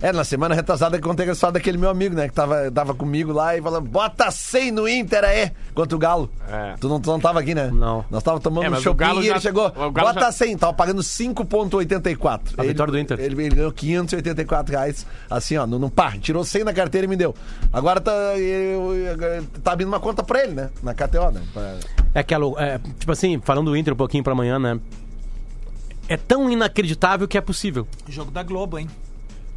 é, 0.00 0.12
na 0.12 0.24
semana 0.24 0.54
retrasada 0.54 0.98
que 0.98 1.04
eu 1.04 1.08
contei 1.08 1.28
a 1.28 1.32
história 1.32 1.52
daquele 1.54 1.78
meu 1.78 1.90
amigo, 1.90 2.14
né? 2.14 2.28
Que 2.28 2.34
tava, 2.34 2.70
tava 2.70 2.94
comigo 2.94 3.32
lá 3.32 3.51
e 3.58 3.62
falando, 3.62 3.88
bota 3.88 4.30
100 4.30 4.70
no 4.70 4.88
Inter 4.88 5.24
aí, 5.24 5.50
contra 5.74 5.94
o 5.96 5.98
Galo. 5.98 6.30
É. 6.48 6.74
Tu, 6.80 6.88
não, 6.88 7.00
tu 7.00 7.10
não 7.10 7.20
tava 7.20 7.40
aqui, 7.40 7.54
né? 7.54 7.70
Não. 7.72 8.04
Nós 8.10 8.22
tava 8.22 8.38
tomando 8.40 8.64
É, 8.66 8.70
um 8.70 8.80
shopping 8.80 9.04
e 9.04 9.22
já- 9.26 9.30
ele 9.32 9.40
chegou, 9.40 9.70
bota 9.70 10.20
já- 10.20 10.32
100, 10.32 10.56
tava 10.56 10.72
pagando 10.72 11.02
5,84. 11.02 12.54
A 12.58 12.62
Ele- 12.62 12.68
vitória 12.72 12.90
do 12.92 12.98
Inter. 12.98 13.18
Ele, 13.20 13.42
ele 13.46 13.54
ganhou 13.56 13.72
584 13.72 14.72
reais, 14.72 15.06
assim, 15.30 15.56
ó, 15.56 15.66
no, 15.66 15.78
no 15.78 15.90
par. 15.90 16.18
Tirou 16.18 16.44
100 16.44 16.64
na 16.64 16.72
carteira 16.72 17.04
e 17.06 17.08
me 17.08 17.16
deu. 17.16 17.34
Agora 17.72 18.00
tá, 18.00 18.12
tá 19.62 19.72
abrindo 19.72 19.88
uma 19.88 20.00
conta 20.00 20.22
pra 20.22 20.42
ele, 20.44 20.52
né? 20.52 20.70
Na 20.82 20.94
KTO, 20.94 21.30
né? 21.30 21.42
Pra- 21.52 21.76
É 22.14 22.20
aquela. 22.20 22.46
É, 22.62 22.78
tipo 22.98 23.10
assim, 23.12 23.40
falando 23.42 23.70
do 23.70 23.76
Inter 23.76 23.94
um 23.94 23.96
pouquinho 23.96 24.22
pra 24.24 24.32
amanhã, 24.32 24.58
né? 24.58 24.78
É 26.08 26.16
tão 26.16 26.50
inacreditável 26.50 27.26
que 27.26 27.38
é 27.38 27.40
possível. 27.40 27.86
Jogo 28.08 28.30
da 28.30 28.42
Globo, 28.42 28.78
hein? 28.78 28.88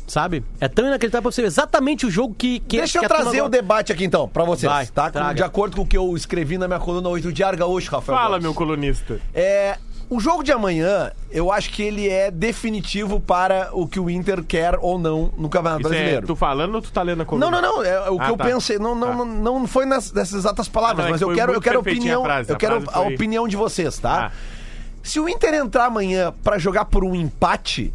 Sabe? 0.07 0.43
É 0.59 0.67
tão 0.67 0.85
inacreditável 0.85 1.21
que 1.23 1.27
é 1.27 1.29
possível. 1.29 1.47
Exatamente 1.47 2.05
o 2.05 2.11
jogo 2.11 2.35
que. 2.37 2.59
que 2.59 2.77
Deixa 2.77 2.99
que 2.99 3.05
eu 3.05 3.09
trazer 3.09 3.41
o 3.41 3.49
debate 3.49 3.91
aqui 3.91 4.03
então, 4.05 4.27
pra 4.27 4.43
vocês, 4.43 4.71
Vai, 4.71 4.85
tá? 4.85 5.09
Com- 5.11 5.33
de 5.33 5.43
acordo 5.43 5.75
com 5.77 5.81
o 5.81 5.87
que 5.87 5.97
eu 5.97 6.15
escrevi 6.15 6.57
na 6.57 6.67
minha 6.67 6.79
coluna 6.79 7.09
8 7.09 7.33
de 7.33 7.43
Arga 7.43 7.65
hoje, 7.65 7.89
Rafael. 7.89 8.15
Fala, 8.17 8.29
Gomes. 8.31 8.43
meu 8.43 8.53
colunista. 8.53 9.19
É, 9.33 9.79
o 10.07 10.19
jogo 10.19 10.43
de 10.43 10.51
amanhã, 10.51 11.11
eu 11.31 11.51
acho 11.51 11.71
que 11.71 11.81
ele 11.81 12.07
é 12.07 12.29
definitivo 12.29 13.19
para 13.19 13.69
o 13.73 13.87
que 13.87 13.99
o 13.99 14.07
Inter 14.07 14.43
quer 14.43 14.77
ou 14.79 14.99
não 14.99 15.31
no 15.35 15.49
Campeonato 15.49 15.81
Isso 15.81 15.87
é 15.87 15.97
Brasileiro. 15.97 16.27
tu 16.27 16.35
falando 16.35 16.75
ou 16.75 16.81
tu 16.83 16.91
tá 16.91 17.01
lendo 17.01 17.23
a 17.23 17.25
coluna? 17.25 17.49
Não, 17.49 17.59
não, 17.59 17.77
não. 17.77 17.83
É 17.83 18.07
o 18.11 18.17
que 18.19 18.25
Ah, 18.25 18.29
eu 18.29 18.37
tá. 18.37 18.43
pensei. 18.45 18.77
Não, 18.77 18.93
não, 18.93 19.07
Tá. 19.07 19.15
não, 19.25 19.59
não 19.61 19.67
foi 19.67 19.87
nas, 19.87 20.11
nessas 20.13 20.35
exatas 20.35 20.67
palavras, 20.67 20.99
Ah, 20.99 21.01
não, 21.01 21.07
é 21.07 21.11
mas 21.13 21.19
que 21.19 21.25
eu 21.25 21.33
quero, 21.33 21.53
eu 21.53 21.61
quero 21.61 21.79
opinião. 21.79 22.21
a 22.21 22.25
frase, 22.25 22.49
eu 22.51 22.55
a 22.55 22.59
quero 22.59 22.83
a 22.93 22.99
opinião 23.01 23.47
de 23.47 23.55
vocês, 23.55 23.97
tá? 23.97 24.27
Ah. 24.27 24.31
Se 25.01 25.19
o 25.19 25.27
Inter 25.27 25.55
entrar 25.55 25.85
amanhã 25.85 26.31
pra 26.43 26.59
jogar 26.59 26.85
por 26.85 27.03
um 27.03 27.15
empate, 27.15 27.91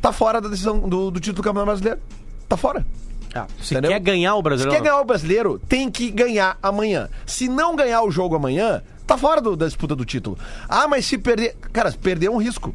tá 0.00 0.12
fora 0.12 0.40
da 0.40 0.48
decisão 0.48 0.78
do, 0.88 1.10
do 1.10 1.20
título 1.20 1.36
do 1.36 1.42
Campeonato 1.42 1.66
Brasileiro. 1.66 2.00
Tá 2.48 2.56
fora. 2.56 2.86
Ah, 3.34 3.46
se 3.60 3.74
Entendeu? 3.74 3.90
quer 3.90 4.00
ganhar 4.00 4.34
o 4.34 4.38
Se 4.38 4.42
brasileiro. 4.44 4.82
quer 4.82 4.88
ganhar 4.88 5.00
o 5.00 5.04
brasileiro, 5.04 5.58
tem 5.68 5.90
que 5.90 6.10
ganhar 6.10 6.56
amanhã. 6.62 7.08
Se 7.26 7.48
não 7.48 7.76
ganhar 7.76 8.02
o 8.02 8.10
jogo 8.10 8.34
amanhã, 8.36 8.82
tá 9.06 9.18
fora 9.18 9.40
do- 9.40 9.56
da 9.56 9.66
disputa 9.66 9.94
do 9.94 10.04
título. 10.04 10.38
Ah, 10.68 10.88
mas 10.88 11.04
se 11.04 11.18
perder. 11.18 11.54
Cara, 11.72 11.90
se 11.90 11.98
perder 11.98 12.26
é 12.26 12.30
um 12.30 12.38
risco. 12.38 12.74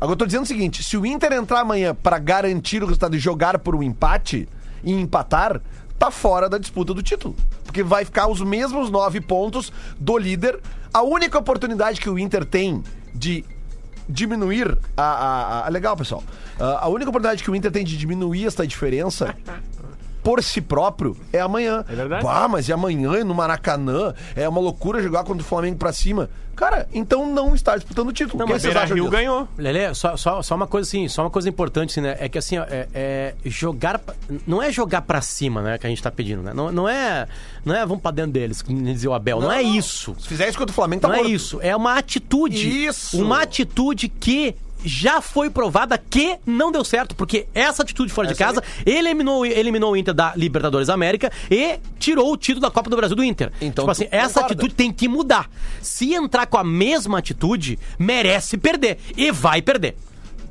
Agora 0.00 0.12
eu 0.12 0.18
tô 0.18 0.26
dizendo 0.26 0.44
o 0.44 0.46
seguinte: 0.46 0.82
se 0.82 0.96
o 0.96 1.04
Inter 1.04 1.32
entrar 1.32 1.60
amanhã 1.60 1.94
pra 1.94 2.18
garantir 2.18 2.82
o 2.82 2.86
resultado 2.86 3.12
de 3.12 3.18
jogar 3.18 3.58
por 3.58 3.74
um 3.74 3.82
empate 3.82 4.48
e 4.84 4.92
empatar, 4.92 5.60
tá 5.98 6.10
fora 6.10 6.48
da 6.48 6.56
disputa 6.58 6.94
do 6.94 7.02
título. 7.02 7.34
Porque 7.64 7.82
vai 7.82 8.04
ficar 8.04 8.28
os 8.28 8.40
mesmos 8.40 8.90
nove 8.90 9.20
pontos 9.20 9.72
do 9.98 10.16
líder. 10.16 10.60
A 10.92 11.02
única 11.02 11.38
oportunidade 11.38 12.00
que 12.00 12.08
o 12.10 12.18
Inter 12.18 12.44
tem 12.44 12.82
de 13.14 13.44
diminuir 14.10 14.76
a. 14.96 15.02
a- 15.02 15.66
a- 15.66 15.68
legal, 15.70 15.96
pessoal. 15.96 16.22
Ah, 16.58 16.80
a 16.82 16.88
única 16.88 17.08
oportunidade 17.10 17.42
que 17.42 17.50
o 17.50 17.54
Inter 17.56 17.70
tem 17.70 17.84
de 17.84 17.96
diminuir 17.96 18.46
essa 18.46 18.66
diferença. 18.66 19.34
Por 20.22 20.42
si 20.42 20.60
próprio, 20.60 21.16
é 21.32 21.40
amanhã. 21.40 21.84
É 21.88 21.94
verdade. 21.94 22.26
Ah, 22.28 22.46
mas 22.48 22.68
e 22.68 22.72
amanhã 22.72 23.24
no 23.24 23.34
Maracanã? 23.34 24.14
É 24.36 24.48
uma 24.48 24.60
loucura 24.60 25.02
jogar 25.02 25.24
contra 25.24 25.42
o 25.42 25.46
Flamengo 25.46 25.76
pra 25.78 25.92
cima. 25.92 26.28
Cara, 26.54 26.86
então 26.92 27.24
não 27.32 27.54
está 27.54 27.74
disputando 27.74 28.08
o 28.08 28.12
título. 28.12 28.36
Não, 28.38 28.44
O 28.44 28.46
que 28.48 28.52
mas 28.52 28.60
vocês 28.62 28.74
Beira 28.74 28.84
acham 28.84 28.94
Rio 28.94 29.04
disso? 29.04 29.16
ganhou. 29.16 29.48
Lelê, 29.56 29.94
só, 29.94 30.14
só, 30.18 30.42
só 30.42 30.54
uma 30.54 30.66
coisa 30.66 30.86
assim, 30.86 31.08
só 31.08 31.22
uma 31.22 31.30
coisa 31.30 31.48
importante, 31.48 31.90
assim, 31.92 32.02
né? 32.02 32.16
É 32.20 32.28
que 32.28 32.36
assim, 32.36 32.58
ó, 32.58 32.64
é, 32.68 32.86
é 32.92 33.34
jogar. 33.46 33.98
pra- 33.98 34.14
Não 34.46 34.62
é 34.62 34.70
jogar 34.70 35.00
pra 35.02 35.22
cima, 35.22 35.62
né? 35.62 35.78
Que 35.78 35.86
a 35.86 35.90
gente 35.90 36.02
tá 36.02 36.10
pedindo, 36.10 36.42
né? 36.42 36.52
Não, 36.54 36.70
não 36.70 36.86
é. 36.86 37.26
Não 37.64 37.74
é 37.74 37.86
vamos 37.86 38.02
pra 38.02 38.10
dentro 38.10 38.32
deles, 38.32 38.60
como 38.60 38.78
dizia 38.82 39.08
o 39.08 39.14
Abel. 39.14 39.40
Não, 39.40 39.50
é 39.50 39.62
isso. 39.62 40.14
Se 40.18 40.28
fizer 40.28 40.50
isso 40.50 40.58
contra 40.58 40.70
o 40.72 40.74
Flamengo, 40.74 41.00
tá 41.00 41.08
não 41.08 41.14
é 41.14 41.18
morto. 41.20 41.30
isso. 41.32 41.58
É 41.62 41.74
uma 41.74 41.94
atitude. 41.96 42.84
Isso. 42.86 43.22
Uma 43.24 43.40
atitude 43.40 44.10
que 44.10 44.54
já 44.84 45.20
foi 45.20 45.50
provada 45.50 45.98
que 45.98 46.36
não 46.46 46.72
deu 46.72 46.84
certo, 46.84 47.14
porque 47.14 47.46
essa 47.54 47.82
atitude 47.82 48.12
fora 48.12 48.28
de 48.28 48.34
casa 48.34 48.62
eliminou, 48.84 49.44
eliminou 49.44 49.92
o 49.92 49.96
Inter 49.96 50.14
da 50.14 50.32
Libertadores 50.36 50.88
América 50.88 51.30
e 51.50 51.78
tirou 51.98 52.32
o 52.32 52.36
título 52.36 52.62
da 52.62 52.70
Copa 52.70 52.90
do 52.90 52.96
Brasil 52.96 53.16
do 53.16 53.24
Inter. 53.24 53.52
Então 53.60 53.84
tipo 53.84 53.90
assim, 53.90 54.08
essa 54.10 54.40
concorda? 54.40 54.54
atitude 54.54 54.74
tem 54.74 54.92
que 54.92 55.08
mudar. 55.08 55.50
Se 55.80 56.14
entrar 56.14 56.46
com 56.46 56.58
a 56.58 56.64
mesma 56.64 57.18
atitude, 57.18 57.78
merece 57.98 58.56
perder. 58.56 58.98
E 59.16 59.30
vai 59.30 59.62
perder. 59.62 59.96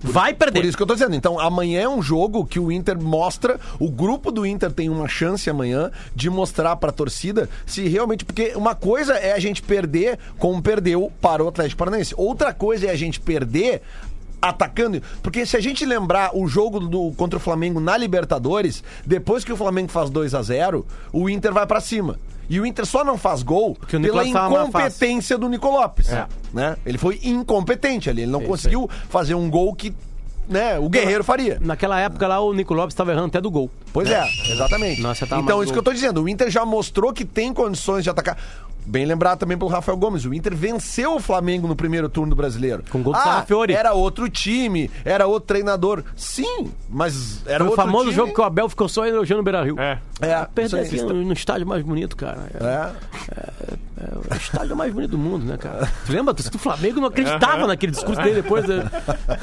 Vai 0.02 0.34
perder. 0.34 0.62
Por 0.62 0.68
isso 0.68 0.78
que 0.78 0.84
eu 0.84 0.88
tô 0.88 0.94
dizendo. 0.94 1.16
Então, 1.16 1.40
amanhã 1.40 1.82
é 1.82 1.90
um 1.90 2.02
jogo 2.02 2.46
que 2.46 2.60
o 2.60 2.72
Inter 2.72 3.00
mostra, 3.00 3.60
o 3.80 3.90
grupo 3.90 4.32
do 4.32 4.46
Inter 4.46 4.72
tem 4.72 4.90
uma 4.90 5.08
chance 5.08 5.50
amanhã 5.50 5.92
de 6.16 6.30
mostrar 6.30 6.76
pra 6.78 6.92
torcida 6.92 7.50
se 7.66 7.88
realmente. 7.88 8.24
Porque 8.24 8.54
uma 8.56 8.76
coisa 8.76 9.14
é 9.16 9.34
a 9.34 9.40
gente 9.40 9.62
perder 9.62 10.18
como 10.38 10.62
perdeu 10.62 11.12
para 11.22 11.44
o 11.44 11.48
Atlético 11.50 11.80
Paranaense. 11.80 12.14
Outra 12.16 12.54
coisa 12.54 12.88
é 12.88 12.92
a 12.92 12.96
gente 12.96 13.20
perder 13.20 13.82
atacando. 14.42 15.02
Porque 15.22 15.46
se 15.46 15.58
a 15.58 15.60
gente 15.60 15.86
lembrar 15.86 16.36
o 16.36 16.48
jogo 16.48 16.80
do, 16.80 17.12
contra 17.14 17.38
o 17.38 17.40
Flamengo 17.40 17.80
na 17.80 17.98
Libertadores, 17.98 18.84
depois 19.06 19.44
que 19.44 19.52
o 19.52 19.58
Flamengo 19.58 19.90
faz 19.90 20.10
2 20.10 20.34
a 20.34 20.42
0 20.42 20.86
o 21.12 21.30
Inter 21.30 21.54
vai 21.54 21.66
pra 21.66 21.82
cima. 21.82 22.18
E 22.50 22.60
o 22.60 22.66
Inter 22.66 22.86
só 22.86 23.04
não 23.04 23.18
faz 23.18 23.44
gol 23.44 23.78
pela 23.90 24.26
incompetência 24.26 25.38
do 25.38 25.48
Nico 25.48 25.70
Lopes. 25.70 26.12
É. 26.12 26.26
Né? 26.52 26.76
Ele 26.84 26.98
foi 26.98 27.20
incompetente 27.24 28.10
ali. 28.10 28.24
Ele 28.24 28.32
não 28.32 28.42
conseguiu 28.42 28.90
fazer 29.08 29.36
um 29.36 29.48
gol 29.50 29.76
que 29.76 29.94
né, 30.50 30.80
o 30.80 30.90
Guerreiro 30.90 31.24
faria. 31.24 31.60
Naquela 31.62 32.00
época 32.00 32.28
lá, 32.28 32.40
o 32.40 32.52
Nico 32.52 32.74
Lopes 32.74 32.94
estava 32.94 33.12
errando 33.12 33.28
até 33.28 33.40
do 33.40 33.52
gol. 33.52 33.70
Pois 33.94 34.10
é, 34.10 34.26
exatamente. 34.52 35.00
Nossa, 35.00 35.26
então, 35.26 35.62
isso 35.62 35.66
gol. 35.66 35.74
que 35.74 35.78
eu 35.78 35.84
tô 35.84 35.94
dizendo. 35.94 36.24
O 36.24 36.28
Inter 36.28 36.50
já 36.50 36.66
mostrou 36.66 37.14
que 37.14 37.24
tem 37.24 37.54
condições 37.54 38.04
de 38.04 38.10
atacar. 38.10 38.36
Bem 38.86 39.06
lembrado 39.06 39.38
também 39.40 39.58
pelo 39.58 39.70
Rafael 39.70 39.98
Gomes. 39.98 40.26
O 40.26 40.34
Inter 40.34 40.56
venceu 40.56 41.16
o 41.16 41.20
Flamengo 41.20 41.68
no 41.68 41.76
primeiro 41.76 42.10
turno 42.10 42.32
do 42.32 42.36
brasileiro. 42.36 42.84
Com 42.90 43.04
gol 43.04 43.14
do 43.14 43.20
ah, 43.20 43.24
Sarrafiori. 43.24 43.74
Era 43.74 43.94
outro 43.94 44.28
time, 44.30 44.90
era 45.06 45.28
outro 45.28 45.48
treinador. 45.48 46.04
Sim, 46.16 46.72
mas 46.90 47.46
era 47.46 47.60
Foi 47.60 47.68
o 47.68 47.70
outro 47.72 47.86
famoso 47.86 48.06
time. 48.06 48.16
jogo 48.16 48.34
que 48.34 48.42
o 48.42 48.44
Abel 48.44 48.68
ficou 48.68 48.90
só 48.90 49.06
elogiando 49.06 49.42
o 49.42 49.44
Beira 49.44 49.64
Rio. 49.64 49.80
É. 49.80 50.00
É, 50.22 50.46
Perder 50.54 50.84
isso 50.84 50.96
aqui 50.96 51.04
no, 51.04 51.24
no 51.24 51.34
estádio 51.34 51.68
mais 51.68 51.84
bonito, 51.84 52.18
cara. 52.18 52.50
É, 52.54 52.66
É. 52.66 53.74
é 54.02 54.34
o 54.34 54.36
estádio 54.36 54.76
mais 54.76 54.92
bonito 54.92 55.12
do 55.12 55.18
mundo, 55.18 55.46
né, 55.46 55.56
cara? 55.56 55.88
Tu 56.06 56.12
lembra? 56.12 56.34
O 56.34 56.58
Flamengo 56.58 57.00
não 57.00 57.08
acreditava 57.10 57.68
naquele 57.68 57.92
discurso 57.92 58.22
dele 58.22 58.42
depois. 58.42 58.66
né? 58.68 58.90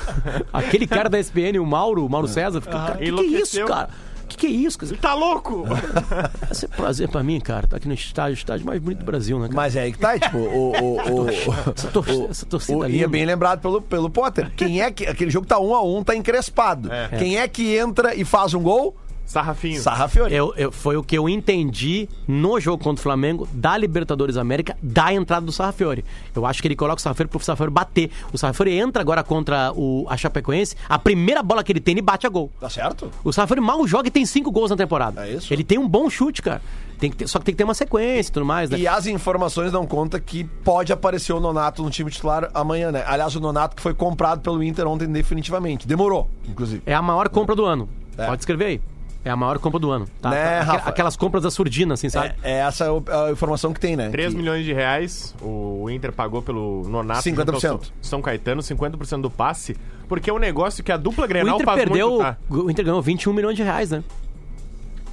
Aquele 0.53 0.87
cara 0.87 1.09
da 1.09 1.19
SPN, 1.19 1.59
o 1.61 1.67
Mauro, 1.67 2.05
o 2.05 2.09
Mauro 2.11 2.27
César, 2.29 2.61
ficou, 2.61 2.79
cara, 2.79 2.97
que, 2.97 3.13
que 3.13 3.37
é 3.37 3.41
isso, 3.41 3.65
cara? 3.65 3.89
Que 4.29 4.37
que 4.37 4.47
é 4.47 4.51
isso? 4.51 4.79
cara? 4.79 4.97
Tá 4.97 5.15
louco? 5.15 5.65
Vai 5.67 6.53
ser 6.55 6.67
um 6.67 6.77
prazer 6.77 7.09
pra 7.09 7.23
mim, 7.23 7.41
cara, 7.41 7.67
tá 7.67 7.77
aqui 7.77 7.87
no 7.89 7.95
estádio, 7.95 8.33
o 8.35 8.39
estádio 8.39 8.67
mais 8.67 8.81
bonito 8.81 8.99
do 9.01 9.05
Brasil, 9.05 9.39
né, 9.39 9.45
cara? 9.47 9.57
Mas 9.57 9.77
é 9.77 9.83
aí 9.83 9.93
que 9.93 9.99
tá, 9.99 10.19
tipo, 10.19 10.37
o. 10.39 10.73
o, 10.73 11.23
o, 11.25 11.29
Essa 11.31 11.89
torcida, 11.93 12.27
essa 12.31 12.47
torcida 12.47 12.79
o- 12.79 12.89
e 12.91 13.03
é 13.03 13.07
bem 13.09 13.25
lembrado 13.25 13.61
pelo, 13.61 13.81
pelo 13.81 14.11
Potter. 14.11 14.51
Quem 14.57 14.81
é 14.83 14.91
que. 14.91 15.07
Aquele 15.07 15.31
jogo 15.31 15.47
tá 15.47 15.59
um 15.59 15.75
a 15.75 15.83
um, 15.83 16.03
tá 16.03 16.15
encrespado. 16.17 16.91
Quem 17.19 17.39
é 17.39 17.47
que 17.49 17.77
entra 17.77 18.15
e 18.15 18.25
faz 18.25 18.53
um 18.55 18.63
gol? 18.63 18.97
Sarrafinho. 19.27 19.81
Sarrafiori. 19.83 20.35
Eu, 20.35 20.55
eu- 20.57 20.73
foi 20.73 20.97
o 20.97 21.03
que 21.03 21.19
eu 21.19 21.29
entendi 21.29 22.09
no 22.27 22.59
jogo 22.61 22.83
contra 22.83 23.01
o 23.01 23.03
Flamengo, 23.03 23.47
da 23.53 23.77
Libertadores 23.77 24.37
América, 24.37 24.77
da 24.83 25.13
entrada 25.13 25.45
do 25.45 25.53
Sarrafiori. 25.53 26.05
Eu 26.35 26.47
acho 26.47 26.63
que 26.63 26.69
ele 26.69 26.77
coloca 26.77 26.99
o 26.99 27.03
Sarrafiori 27.03 27.29
pro 27.29 27.41
Sarrafiori 27.41 27.73
bater. 27.73 28.11
O 28.33 28.39
Sarrafiori 28.39 28.79
entra 28.79 29.03
agora 29.03 29.23
contra 29.25 29.73
o, 29.75 30.07
a 30.09 30.17
Chapecoense, 30.17 30.77
a 30.89 30.99
primeira 30.99 31.43
bola 31.43 31.63
que 31.65 31.73
ele 31.73 31.81
tem, 31.81 31.93
ele 31.93 32.03
bate 32.03 32.27
a 32.27 32.31
gol. 32.31 32.51
Tá 32.61 32.71
certo? 32.71 33.11
O 33.25 33.33
Sarrafiori 33.33 33.61
mal 33.61 33.87
joga 33.87 34.09
e 34.09 34.11
tem 34.11 34.25
cinco 34.25 34.51
gols 34.51 34.71
na 34.71 34.77
temporada. 34.77 35.27
É 35.27 35.33
isso? 35.33 35.53
Ele 35.53 35.65
tem 35.65 35.77
um 35.79 35.89
bom 35.89 36.09
chute, 36.09 36.41
cara. 36.41 36.63
Tem 36.99 37.11
que 37.11 37.17
ter- 37.17 37.27
só 37.29 37.39
que 37.39 37.45
tem 37.45 37.53
que 37.55 37.59
ter 37.59 37.65
uma 37.65 37.75
sequência 37.75 38.31
e 38.31 38.33
tudo 38.33 38.47
mais, 38.47 38.71
né? 38.71 38.79
E 38.79 38.89
as 38.89 39.07
informações 39.07 39.71
dão 39.71 39.85
conta 39.87 40.19
que 40.19 40.45
pode 40.45 40.93
aparecer 40.93 41.33
o 41.35 41.41
Nonato 41.41 41.83
no 41.83 41.91
time 41.91 42.11
titular 42.11 42.49
amanhã, 42.55 42.91
né? 42.91 43.05
Aliás, 43.07 43.37
o 43.37 43.41
Nonato 43.41 43.77
que 43.77 43.83
foi 43.83 43.93
comprado 43.93 44.41
pelo 44.41 44.63
Inter 44.63 44.87
ontem 44.87 45.07
definitivamente. 45.07 45.87
Demorou, 45.87 46.31
inclusive. 46.49 46.83
É 46.87 46.95
a 46.95 47.03
maior 47.03 47.29
compra 47.29 47.55
do 47.55 47.65
ano. 47.67 47.87
É. 48.17 48.25
Pode 48.25 48.41
escrever 48.41 48.65
aí. 48.65 48.81
É 49.27 49.31
a 49.31 49.35
maior 49.37 49.59
compra 49.59 49.81
do 49.81 49.91
ano. 49.91 50.07
Tá? 50.23 50.31
Né, 50.31 50.61
aqu- 50.61 50.71
Rafa? 50.71 50.89
Aquelas 50.89 51.17
compras 51.17 51.43
da 51.43 51.51
surdina, 51.51 51.95
assim, 51.95 52.09
sabe? 52.09 52.33
É, 52.45 52.53
é 52.53 52.55
essa 52.59 52.87
a 52.89 53.33
informação 53.33 53.73
que 53.73 53.81
tem, 53.81 53.97
né? 53.97 54.09
3 54.09 54.31
Que- 54.33 54.39
milhões 54.39 54.65
de 54.65 54.73
reais 54.73 55.35
o 55.43 55.91
Inter 55.91 56.13
pagou 56.13 56.41
pelo 56.43 56.85
Nonato. 56.89 57.23
50%. 57.23 57.73
junto 57.73 57.85
ao 57.87 57.93
São- 58.01 58.23
Caetano, 58.23 58.63
50% 58.63 59.23
do 59.23 59.31
passe, 59.31 59.77
porque 60.09 60.31
é 60.31 60.33
um 60.33 60.39
negócio 60.39 60.85
que 60.85 60.93
a 60.93 60.97
dupla 60.97 61.25
O 61.25 61.29
Grenal 61.29 61.55
Inter 61.57 61.67
faz 61.67 61.79
perdeu. 61.81 62.09
muito, 62.11 62.23
tá? 62.23 62.37
O 62.49 62.71
Inter 62.71 62.85
ganhou 62.85 63.03
21 63.03 63.33
milhões 63.33 63.57
de 63.57 63.65
reais, 63.65 63.91
né? 63.91 64.05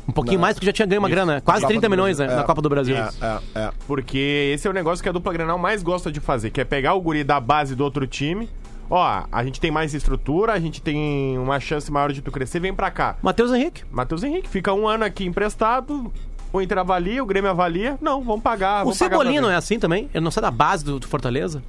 Um 0.07 0.11
pouquinho 0.11 0.35
Não. 0.35 0.41
mais 0.41 0.55
porque 0.55 0.65
já 0.67 0.73
tinha 0.73 0.85
ganho 0.85 0.99
uma 0.99 1.09
grana. 1.09 1.41
Quase 1.41 1.61
Copa 1.61 1.69
30 1.69 1.87
do 1.87 1.89
milhões 1.89 2.19
né, 2.19 2.27
na 2.27 2.41
É. 2.41 2.43
Copa 2.43 2.61
do 2.61 2.69
Brasil. 2.69 2.95
É, 2.95 3.09
é, 3.21 3.39
é. 3.61 3.71
Porque 3.87 4.51
esse 4.53 4.67
é 4.67 4.69
o 4.69 4.73
negócio 4.73 5.01
que 5.01 5.07
a 5.09 5.11
dupla 5.13 5.31
Grenal 5.33 5.57
mais 5.57 5.81
gosta 5.81 6.11
de 6.11 6.19
fazer, 6.19 6.49
que 6.51 6.59
é 6.61 6.65
pegar 6.65 6.93
o 6.93 7.01
guri 7.01 7.23
da 7.23 7.39
base 7.39 7.73
do 7.73 7.83
outro 7.83 8.05
time. 8.05 8.49
Ó, 8.89 9.23
a 9.31 9.43
gente 9.43 9.59
tem 9.59 9.71
mais 9.71 9.93
estrutura, 9.93 10.53
a 10.53 10.59
gente 10.59 10.81
tem 10.81 11.37
uma 11.37 11.59
chance 11.59 11.91
maior 11.91 12.11
de 12.11 12.21
tu 12.21 12.31
crescer, 12.31 12.59
vem 12.59 12.73
pra 12.73 12.91
cá. 12.91 13.15
Matheus 13.21 13.51
Henrique. 13.51 13.83
Matheus 13.91 14.23
Henrique 14.23 14.49
fica 14.49 14.73
um 14.73 14.87
ano 14.87 15.03
aqui 15.03 15.25
emprestado, 15.25 16.11
o 16.51 16.61
Inter 16.61 16.77
avalia, 16.77 17.23
o 17.23 17.25
Grêmio 17.25 17.49
avalia. 17.49 17.97
Não, 18.01 18.21
vamos 18.21 18.43
pagar. 18.43 18.81
O 18.81 18.85
vamos 18.85 18.99
pagar 18.99 19.11
Cebolinha 19.17 19.41
não 19.41 19.47
ver. 19.49 19.55
é 19.55 19.57
assim 19.57 19.79
também? 19.79 20.09
Ele 20.13 20.23
não 20.23 20.29
sai 20.31 20.41
da 20.43 20.51
base 20.51 20.85
do, 20.85 20.99
do 20.99 21.07
Fortaleza? 21.07 21.63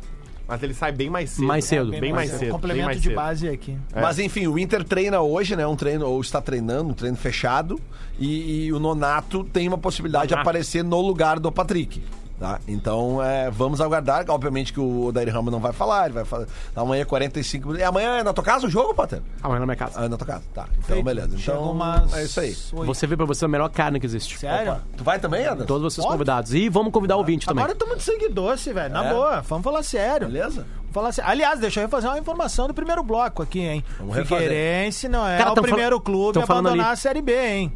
Mas 0.46 0.62
ele 0.62 0.74
sai 0.74 0.92
bem 0.92 1.08
mais 1.08 1.30
cedo. 1.30 1.46
Mais 1.46 1.64
cedo. 1.64 1.90
Bem, 1.90 2.12
mais 2.12 2.30
cedo. 2.30 2.40
bem 2.40 2.50
Complemento 2.50 2.84
mais 2.84 2.98
de 3.00 3.08
cedo. 3.08 3.16
base 3.16 3.48
aqui. 3.48 3.78
Mas 3.94 4.18
enfim, 4.18 4.46
o 4.46 4.58
Inter 4.58 4.84
treina 4.84 5.22
hoje, 5.22 5.56
né? 5.56 5.66
Um 5.66 5.74
treino, 5.74 6.06
ou 6.06 6.20
está 6.20 6.38
treinando, 6.42 6.90
um 6.90 6.92
treino 6.92 7.16
fechado. 7.16 7.80
E, 8.18 8.66
e 8.66 8.72
o 8.74 8.78
Nonato 8.78 9.42
tem 9.42 9.66
uma 9.66 9.78
possibilidade 9.78 10.26
de 10.26 10.32
Nonato. 10.34 10.46
aparecer 10.50 10.84
no 10.84 11.00
lugar 11.00 11.40
do 11.40 11.50
Patrick. 11.50 12.02
Tá? 12.38 12.58
Então, 12.66 13.22
é, 13.22 13.48
vamos 13.50 13.80
aguardar. 13.80 14.24
Obviamente 14.28 14.72
que 14.72 14.80
o 14.80 15.06
Odair 15.06 15.32
Rama 15.32 15.50
não 15.52 15.60
vai 15.60 15.72
falar, 15.72 16.06
ele 16.06 16.14
vai 16.14 16.24
falar. 16.24 16.46
Amanhã 16.74 17.02
é 17.02 17.04
45 17.04 17.66
minutos. 17.68 17.80
E 17.80 17.84
amanhã 17.88 18.16
é 18.18 18.22
na 18.24 18.32
tua 18.32 18.42
casa 18.42 18.66
o 18.66 18.70
jogo, 18.70 18.92
Potter? 18.92 19.22
Amanhã 19.42 19.60
na 19.60 19.66
minha 19.66 19.76
casa. 19.76 19.92
Ah, 20.00 20.04
é 20.04 20.08
na 20.08 20.16
tua 20.16 20.26
casa. 20.26 20.42
Tá. 20.52 20.66
Então, 20.84 21.02
beleza. 21.02 21.38
Chegou 21.38 21.60
Então, 21.60 21.72
umas 21.72 22.12
é 22.12 22.24
isso 22.24 22.40
aí. 22.40 22.52
Você 22.86 23.06
vê 23.06 23.16
pra 23.16 23.24
você 23.24 23.44
a 23.44 23.48
melhor 23.48 23.68
carne 23.70 24.00
que 24.00 24.06
existe. 24.06 24.36
Sério? 24.38 24.78
Tu 24.96 25.04
vai 25.04 25.18
também, 25.20 25.44
Anderson? 25.46 25.64
Todos 25.66 25.94
vocês 25.94 26.04
Pode? 26.04 26.14
convidados. 26.16 26.52
E 26.54 26.68
vamos 26.68 26.92
convidar 26.92 27.14
o 27.14 27.18
ouvinte 27.20 27.46
também. 27.46 27.62
Agora 27.62 27.72
estamos 27.78 27.98
de 27.98 28.02
sangue 28.02 28.28
doce, 28.28 28.72
velho. 28.72 28.92
Na 28.92 29.04
É? 29.04 29.12
boa. 29.14 29.40
Vamos 29.42 29.64
falar 29.64 29.82
sério. 29.84 30.26
Beleza? 30.26 30.66
Vamos 30.66 30.92
falar 30.92 31.12
sério. 31.12 31.30
Aliás, 31.30 31.60
deixa 31.60 31.80
eu 31.80 31.84
refazer 31.84 32.10
uma 32.10 32.18
informação 32.18 32.66
do 32.66 32.74
primeiro 32.74 33.02
bloco 33.04 33.42
aqui, 33.44 33.60
hein? 33.60 33.84
Vamos 33.98 34.16
refazer. 34.16 34.48
Figueirense 34.48 35.08
não 35.08 35.26
é 35.26 35.38
Cara, 35.38 35.52
o 35.52 35.62
primeiro 35.62 36.00
clube 36.00 36.38
a 36.38 36.42
abandonar 36.42 36.86
ali. 36.86 36.92
a 36.92 36.96
Série 36.96 37.22
B, 37.22 37.32
hein? 37.48 37.72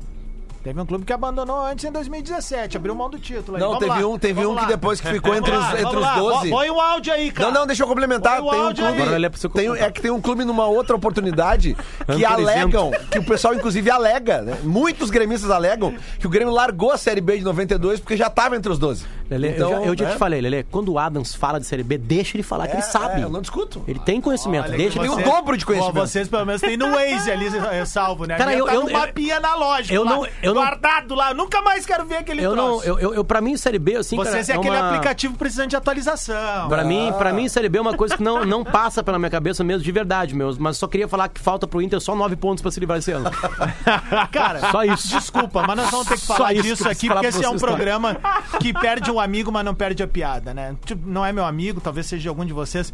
Teve 0.63 0.81
um 0.81 0.85
clube 0.87 1.05
que 1.05 1.13
abandonou 1.13 1.65
antes 1.65 1.85
em 1.85 1.93
2017, 1.93 2.77
abriu 2.77 2.95
mão 2.95 3.09
do 3.09 3.19
título. 3.19 3.57
aí. 3.57 3.61
Não, 3.63 3.69
Vamos 3.69 3.85
teve 3.87 4.03
lá, 4.03 4.09
um, 4.09 4.19
teve 4.19 4.35
vamos 4.35 4.51
um 4.51 4.57
que 4.57 4.63
lá. 4.63 4.69
depois 4.69 5.01
que 5.01 5.09
ficou 5.09 5.35
entre 5.35 5.51
Vamos 5.53 5.67
os, 5.67 5.73
lá, 5.73 5.81
entre 5.81 5.97
os 5.97 6.03
lá. 6.03 6.15
12. 6.19 6.51
Põe 6.51 6.71
o 6.71 6.81
áudio 6.81 7.13
aí, 7.13 7.31
cara. 7.31 7.51
Não, 7.51 7.61
não, 7.61 7.67
deixa 7.67 7.83
eu 7.85 7.87
complementar. 7.87 8.41
Põe 8.43 8.49
o 8.49 8.51
Tem 8.51 8.61
um 8.85 8.87
clube. 8.89 9.03
Agora 9.03 9.17
ele 9.17 9.27
é 9.27 9.29
pra 9.29 9.39
você 9.41 9.49
tem, 9.49 9.71
é 9.71 9.91
que 9.91 10.03
tem 10.03 10.11
um 10.11 10.21
clube 10.21 10.45
numa 10.45 10.67
outra 10.67 10.97
oportunidade 10.97 11.77
que 12.15 12.25
alegam, 12.25 12.91
que 13.11 13.19
o 13.19 13.25
pessoal 13.25 13.55
inclusive 13.55 13.91
alega, 13.91 14.43
né? 14.43 14.59
Muitos 14.63 15.11
gremistas 15.11 15.51
alegam 15.51 15.95
que 16.19 16.27
o 16.27 16.31
Grêmio 16.31 16.53
largou 16.53 16.91
a 16.93 16.99
Série 16.99 17.21
B 17.21 17.39
de 17.39 17.45
92 17.45 18.01
porque 18.01 18.17
já 18.17 18.27
estava 18.27 18.57
entre 18.57 18.71
os 18.71 18.79
12. 18.79 19.07
Lelê, 19.31 19.51
Então, 19.51 19.71
eu 19.71 19.79
já, 19.81 19.87
eu 19.87 19.99
já 19.99 20.05
né? 20.07 20.13
te 20.13 20.19
falei, 20.19 20.41
Lelê, 20.41 20.63
quando 20.65 20.91
o 20.91 20.99
Adams 20.99 21.35
fala 21.35 21.61
de 21.61 21.67
Série 21.67 21.83
B, 21.83 21.99
deixa 21.99 22.35
ele 22.37 22.43
falar 22.43 22.67
que 22.67 22.73
ele 22.75 22.83
É, 22.83 22.87
sabe. 22.87 23.21
é, 23.21 23.25
eu 23.25 23.29
não 23.31 23.43
discuto. 23.43 23.85
Ele 23.87 23.99
tem 24.01 24.21
conhecimento, 24.23 24.65
Olha, 24.69 24.77
deixa 24.77 24.99
que 24.99 25.05
ele 25.07 25.15
tem 25.15 25.23
o 25.25 25.31
dobro 25.31 25.57
de 25.57 25.67
conhecimento. 25.67 25.95
Bom, 25.95 26.01
vocês 26.07 26.29
pelo 26.29 26.45
menos 26.47 26.61
tem 26.63 26.77
no 26.79 26.91
Waze 26.93 27.31
ali 27.31 27.47
é, 27.73 27.85
salvo, 27.87 28.25
né? 28.27 28.37
Cara, 28.37 28.55
eu- 28.55 28.65
tá 28.67 28.75
eu- 28.75 28.91
mapinha 28.91 29.37
analógico 29.37 29.95
eu 29.95 30.03
lá, 30.05 30.11
não- 30.13 30.27
eu 30.49 30.55
não- 30.55 30.63
guardado 30.63 31.15
lá. 31.15 31.33
Nunca 31.35 31.63
mais 31.63 31.85
quero 31.87 32.05
ver 32.05 32.17
aquele 32.17 32.43
Eu 32.43 32.55
não, 32.57 32.79
troço. 32.81 32.87
eu, 32.87 32.99
eu, 32.99 33.15
eu, 33.15 33.25
pra 33.25 33.41
mim, 33.41 33.57
Série 33.57 33.79
B, 33.79 33.97
assim, 33.97 34.17
cara, 34.17 34.31
Vocês 34.31 34.49
é, 34.49 34.53
é 34.53 34.57
aquele 34.57 34.77
uma- 34.77 34.89
aplicativo 34.89 35.37
precisando 35.37 35.71
de 35.71 35.77
atualização. 35.77 36.69
Pra 36.69 36.85
mim, 36.85 37.13
pra 37.17 37.33
mim, 37.33 37.49
Série 37.49 37.69
B 37.69 37.79
é 37.79 37.81
uma 37.81 37.95
coisa 37.97 38.17
que 38.17 38.23
não, 38.23 38.45
não 38.45 38.65
passa 38.65 39.03
pela 39.03 39.19
minha 39.19 39.31
cabeça 39.31 39.63
mesmo, 39.65 39.83
de 39.83 39.93
verdade, 39.93 40.35
meus. 40.35 40.59
Mas 40.59 40.77
só 40.77 40.87
queria 40.87 41.09
falar 41.09 41.29
que 41.29 41.41
falta 41.41 41.67
pro 41.67 41.81
Inter 41.83 42.01
só 42.01 42.15
nove 42.15 42.37
pontos 42.37 42.63
pra 42.63 42.71
se 42.71 42.81
livrar 42.81 42.99
esse 42.99 43.11
ano. 43.13 43.31
Cara, 44.33 44.71
Só 44.71 44.83
isso. 44.85 45.09
Desculpa, 45.09 45.63
mas 45.67 45.77
nós 45.77 45.91
vamos 45.91 46.07
ter 46.07 46.19
que 46.19 46.27
falar 46.27 46.53
disso 46.55 46.87
eu 46.87 46.91
aqui, 46.91 47.09
porque 47.09 47.27
esse 47.27 47.45
é 47.45 47.49
um 47.49 47.57
programa 47.59 48.17
que 48.61 48.73
perde 48.73 49.11
um 49.11 49.21
amigo, 49.21 49.51
mas 49.53 49.65
não 49.65 49.75
perde 49.75 50.03
a 50.03 50.09
piada, 50.09 50.53
né? 50.55 50.77
Tipo, 50.85 51.09
não 51.09 51.25
é 51.25 51.33
meu 51.33 51.45
amigo, 51.45 51.81
talvez 51.81 52.07
seja 52.07 52.29
algum 52.29 52.45
de 52.45 52.53
vocês. 52.53 52.93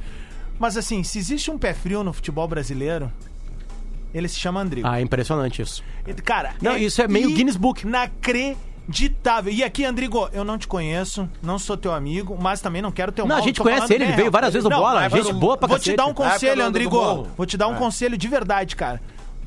Mas 0.59 0.77
assim, 0.77 1.03
se 1.03 1.19
existe 1.19 1.51
um 1.51 1.59
pé 1.59 1.75
frio 1.75 2.05
no 2.05 2.13
futebol 2.13 2.47
brasileiro, 2.47 3.11
ele 4.15 4.29
se 4.29 4.39
chama 4.39 4.61
Andrigo. 4.61 4.87
Ah, 4.87 4.99
é 4.99 5.03
impressionante 5.03 5.61
isso. 5.61 5.83
Cara, 6.25 6.55
Não, 6.63 6.77
isso 6.77 7.03
é 7.03 7.09
meio 7.09 7.31
Guinness 7.35 7.57
Book. 7.57 7.85
Ditável. 8.87 9.51
E 9.53 9.65
aqui, 9.65 9.83
Andrigo, 9.85 10.29
eu 10.33 10.45
não 10.45 10.59
te 10.59 10.69
conheço, 10.69 11.27
não 11.43 11.59
sou 11.59 11.75
teu 11.75 11.93
amigo, 11.93 12.37
mas 12.39 12.61
também 12.61 12.83
não 12.83 12.93
quero 12.93 13.11
teu 13.11 13.27
Não, 13.27 13.37
a 13.37 13.39
mal, 13.39 13.45
gente 13.47 13.57
tô 13.57 13.63
conhece 13.63 13.81
falando 13.81 13.93
ele, 13.93 14.05
ele 14.05 14.13
veio 14.13 14.31
várias 14.31 14.53
vezes 14.53 14.65
no 14.65 14.71
Não, 14.71 14.79
bola, 14.79 15.09
gente 15.09 15.29
eu 15.29 15.35
boa 15.35 15.57
pra 15.57 15.67
Vou 15.67 15.79
te 15.79 15.81
cacete. 15.85 15.97
dar 15.97 16.07
um 16.07 16.13
conselho, 16.13 16.63
Andrigo. 16.63 17.29
Vou 17.37 17.47
te 17.47 17.57
dar 17.57 17.69
um 17.69 17.75
conselho 17.77 18.17
de 18.19 18.29
verdade, 18.29 18.77
cara. 18.77 19.01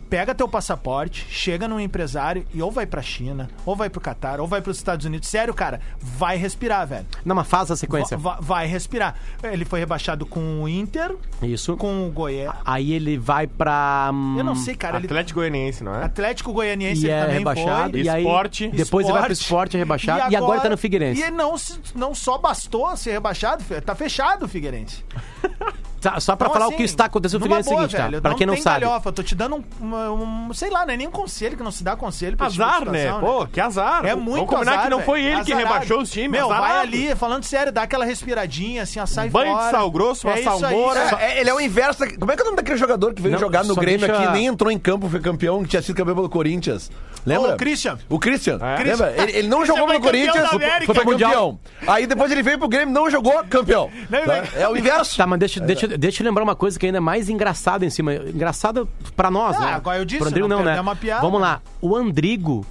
Pega 0.10 0.34
teu 0.34 0.48
passaporte, 0.48 1.26
chega 1.30 1.68
num 1.68 1.80
empresário 1.80 2.46
e 2.54 2.62
ou 2.62 2.72
vai 2.72 2.86
pra 2.86 3.02
China, 3.02 3.50
ou 3.66 3.76
vai 3.76 3.90
pro 3.90 4.00
Catar, 4.00 4.40
ou 4.40 4.48
vai 4.48 4.62
pros 4.62 4.78
Estados 4.78 5.06
Unidos. 5.06 5.28
Sério, 5.28 5.54
cara, 5.54 5.82
vai 6.00 6.38
respirar, 6.38 6.88
velho. 6.88 7.06
Não, 7.26 7.36
mas 7.36 7.48
faz 7.48 7.70
a 7.72 7.76
sequência. 7.76 8.18
Va- 8.18 8.36
va- 8.36 8.40
vai 8.42 8.68
respirar. 8.68 9.16
Ele 9.44 9.66
foi 9.66 9.80
rebaixado 9.80 10.26
com 10.26 10.64
o 10.64 10.70
Inter, 10.70 11.16
Isso. 11.42 11.76
com 11.76 12.08
o 12.08 12.12
Goiás. 12.12 12.56
Aí 12.66 12.94
ele 12.94 13.18
vai 13.18 13.48
pra. 13.48 14.10
hum, 14.14 14.36
Eu 14.38 14.44
não 14.44 14.56
sei, 14.56 14.76
cara. 14.76 14.98
Ele... 14.98 15.06
Atlético 15.08 15.40
Goianiense, 15.40 15.84
não 15.84 15.94
é? 15.96 16.04
Atlético 16.06 16.54
Goianiense 16.54 17.02
E 17.02 17.06
ele 17.06 17.12
é 17.14 17.22
também 17.22 17.38
rebaixado. 17.40 17.92
foi. 17.92 18.02
E 18.02 18.10
aí, 18.10 18.24
Esporte. 18.24 18.68
depois 18.70 19.06
ele 19.06 19.14
vai 19.14 19.24
pro 19.24 19.34
esporte 19.34 19.76
é 19.76 19.80
rebaixado. 19.80 20.32
E 20.32 20.36
agora, 20.36 20.62
tá 20.62 20.70
no 20.70 20.78
Figueirense. 20.78 21.22
E 21.22 21.32
não, 21.32 21.56
não 21.96 22.16
só 22.16 22.38
bastou 22.38 22.96
ser 22.96 23.12
rebaixado, 23.12 23.64
tá 23.86 23.94
fechado 23.94 24.46
o 24.46 24.48
Figueirense. 24.48 25.04
Tá, 26.08 26.20
só 26.20 26.36
pra 26.36 26.48
Então, 26.48 26.54
falar 26.54 26.66
assim, 26.68 26.74
o 26.76 26.78
que 26.78 26.84
está 26.84 27.06
acontecendo 27.06 27.42
Figueirense 27.42 27.70
é 27.70 27.72
o 27.72 27.76
boa, 27.76 27.88
seguinte, 27.88 28.02
tá? 28.02 28.10
velho, 28.10 28.22
Pra 28.22 28.36
quem 28.36 28.48
não 28.48 28.56
sabe. 28.58 28.86
galhofa, 28.86 29.10
eu 29.10 29.14
tô 29.14 29.24
te 29.24 29.36
dando 29.36 29.56
um, 29.58 29.64
uma- 29.82 30.12
um- 30.12 30.54
sei 30.54 30.70
lá, 30.70 30.86
não 30.86 30.94
é 30.94 30.98
nem 30.98 31.08
um 31.08 31.12
conselho 31.12 31.58
que 31.58 31.64
não 31.64 31.72
se 31.72 31.84
dá 31.84 31.96
conselho 31.96 32.38
pra 32.38 32.48
tipo 32.50 32.64
de 32.64 32.70
Azar, 32.70 32.86
né? 32.90 33.00
situação, 33.08 33.20
Pô, 33.20 33.48
que 33.48 33.60
azar. 33.60 34.06
É 34.06 34.16
muito 34.16 34.36
Vamos 34.36 34.50
combinar 34.50 34.72
azar, 34.72 34.84
que 34.86 34.90
não 34.90 34.98
velho. 35.00 35.06
foi 35.06 35.22
ele 35.22 35.44
que 35.44 35.52
Azarado. 35.54 35.74
rebaixou 35.74 36.02
os 36.02 36.10
times. 36.12 36.32
Meu, 36.32 36.48
vai 36.48 36.58
azarado. 36.60 36.80
ali, 36.88 37.16
falando 37.16 37.44
sério, 37.44 37.72
dá 37.74 37.82
aquela 37.84 38.06
respiradinha, 38.06 38.84
assim, 38.84 39.06
sai 39.06 39.30
Banho 39.30 39.52
de 39.54 39.60
fora. 39.60 39.72
sal 39.72 39.92
grosso, 39.92 40.28
uma 40.28 40.36
é 40.36 40.40
isso 40.40 40.50
aí, 40.50 40.60
salmoura. 40.60 41.00
É, 41.20 41.40
ele 41.42 41.50
é 41.50 41.54
o 41.54 41.60
inverso. 41.60 42.00
da- 42.00 42.18
Como 42.18 42.32
é 42.32 42.36
que 42.36 42.42
é 42.42 42.44
o 42.44 42.46
nome 42.46 42.58
daquele 42.58 42.78
jogador 42.78 43.14
que 43.14 43.22
veio 43.22 43.34
Não, 43.34 43.40
jogar 43.40 43.64
no 43.66 43.74
só 43.74 43.82
Grêmio 43.82 44.08
deixa- 44.08 44.24
aqui 44.24 44.32
nem 44.34 44.46
entrou 44.48 44.72
em 44.72 44.80
campo, 44.80 45.10
foi 45.10 45.20
campeão, 45.20 45.62
que 45.64 45.70
tinha 45.70 45.82
sido 45.82 45.96
campeão 45.96 46.16
pelo 46.16 46.30
Corinthians? 46.30 46.90
Lembra? 47.28 47.54
Ô, 47.54 47.58
Christian. 47.58 47.98
O 48.10 48.20
Christian. 48.20 48.58
É. 48.62 48.84
Lembra? 48.84 49.14
Ele, 49.18 49.32
ele 49.40 49.48
não 49.48 49.66
jogou 49.66 49.88
no 49.88 50.00
Corinthians, 50.00 50.48
foi, 50.50 50.64
América. 50.64 50.86
foi 50.86 50.96
Foi 50.96 51.04
mundial. 51.06 51.32
campeão. 51.32 51.60
Aí 51.88 52.08
depois 52.08 52.32
ele 52.32 52.42
veio 52.42 52.58
pro 52.58 52.68
Grêmio, 52.68 52.94
não 52.94 53.10
jogou, 53.10 53.44
campeão. 53.50 53.90
Não, 54.10 54.26
Tá? 54.26 54.42
não. 54.56 54.62
É 54.62 54.68
o 54.70 54.78
inverso. 54.78 55.18
Tá, 55.18 55.28
mas 55.28 55.40
deixa, 55.40 55.60
deixa, 55.60 55.88
deixa 55.88 56.24
eu 56.24 56.26
lembrar 56.28 56.44
uma 56.44 56.56
coisa 56.56 56.80
que 56.80 56.86
ainda 56.86 56.98
é 56.98 57.02
mais 57.02 57.30
engraçada 57.30 57.86
em 57.86 57.90
cima. 57.90 58.16
Engraçada 58.16 58.88
pra 59.16 59.30
nós, 59.30 59.56
Ah, 59.58 59.60
né? 59.60 59.74
agora 59.74 59.98
eu 60.00 60.06
disse, 60.06 60.20
Pro 60.20 60.30
Andrigo 60.30 60.48
não 60.48 60.58
não, 60.60 60.66
né? 60.66 60.80
uma 60.82 60.96
piada. 60.96 61.22
Vamos 61.22 61.42
lá. 61.42 61.62
O 61.82 61.96
Andrigo. 61.96 62.66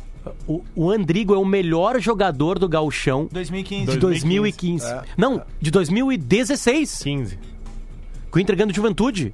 O, 0.48 0.60
o 0.74 0.90
Andrigo 0.90 1.32
é 1.34 1.38
o 1.38 1.44
melhor 1.44 2.00
jogador 2.00 2.58
do 2.58 2.68
Gauchão 2.68 3.28
2015. 3.30 3.92
de 3.92 3.96
2015. 3.98 4.86
Não, 5.16 5.40
de 5.60 5.70
2016. 5.70 6.98
15. 7.02 7.38
Com 8.30 8.38
o 8.38 8.42
Inter 8.42 8.56
ganhando 8.56 8.74
Juventude. 8.74 9.32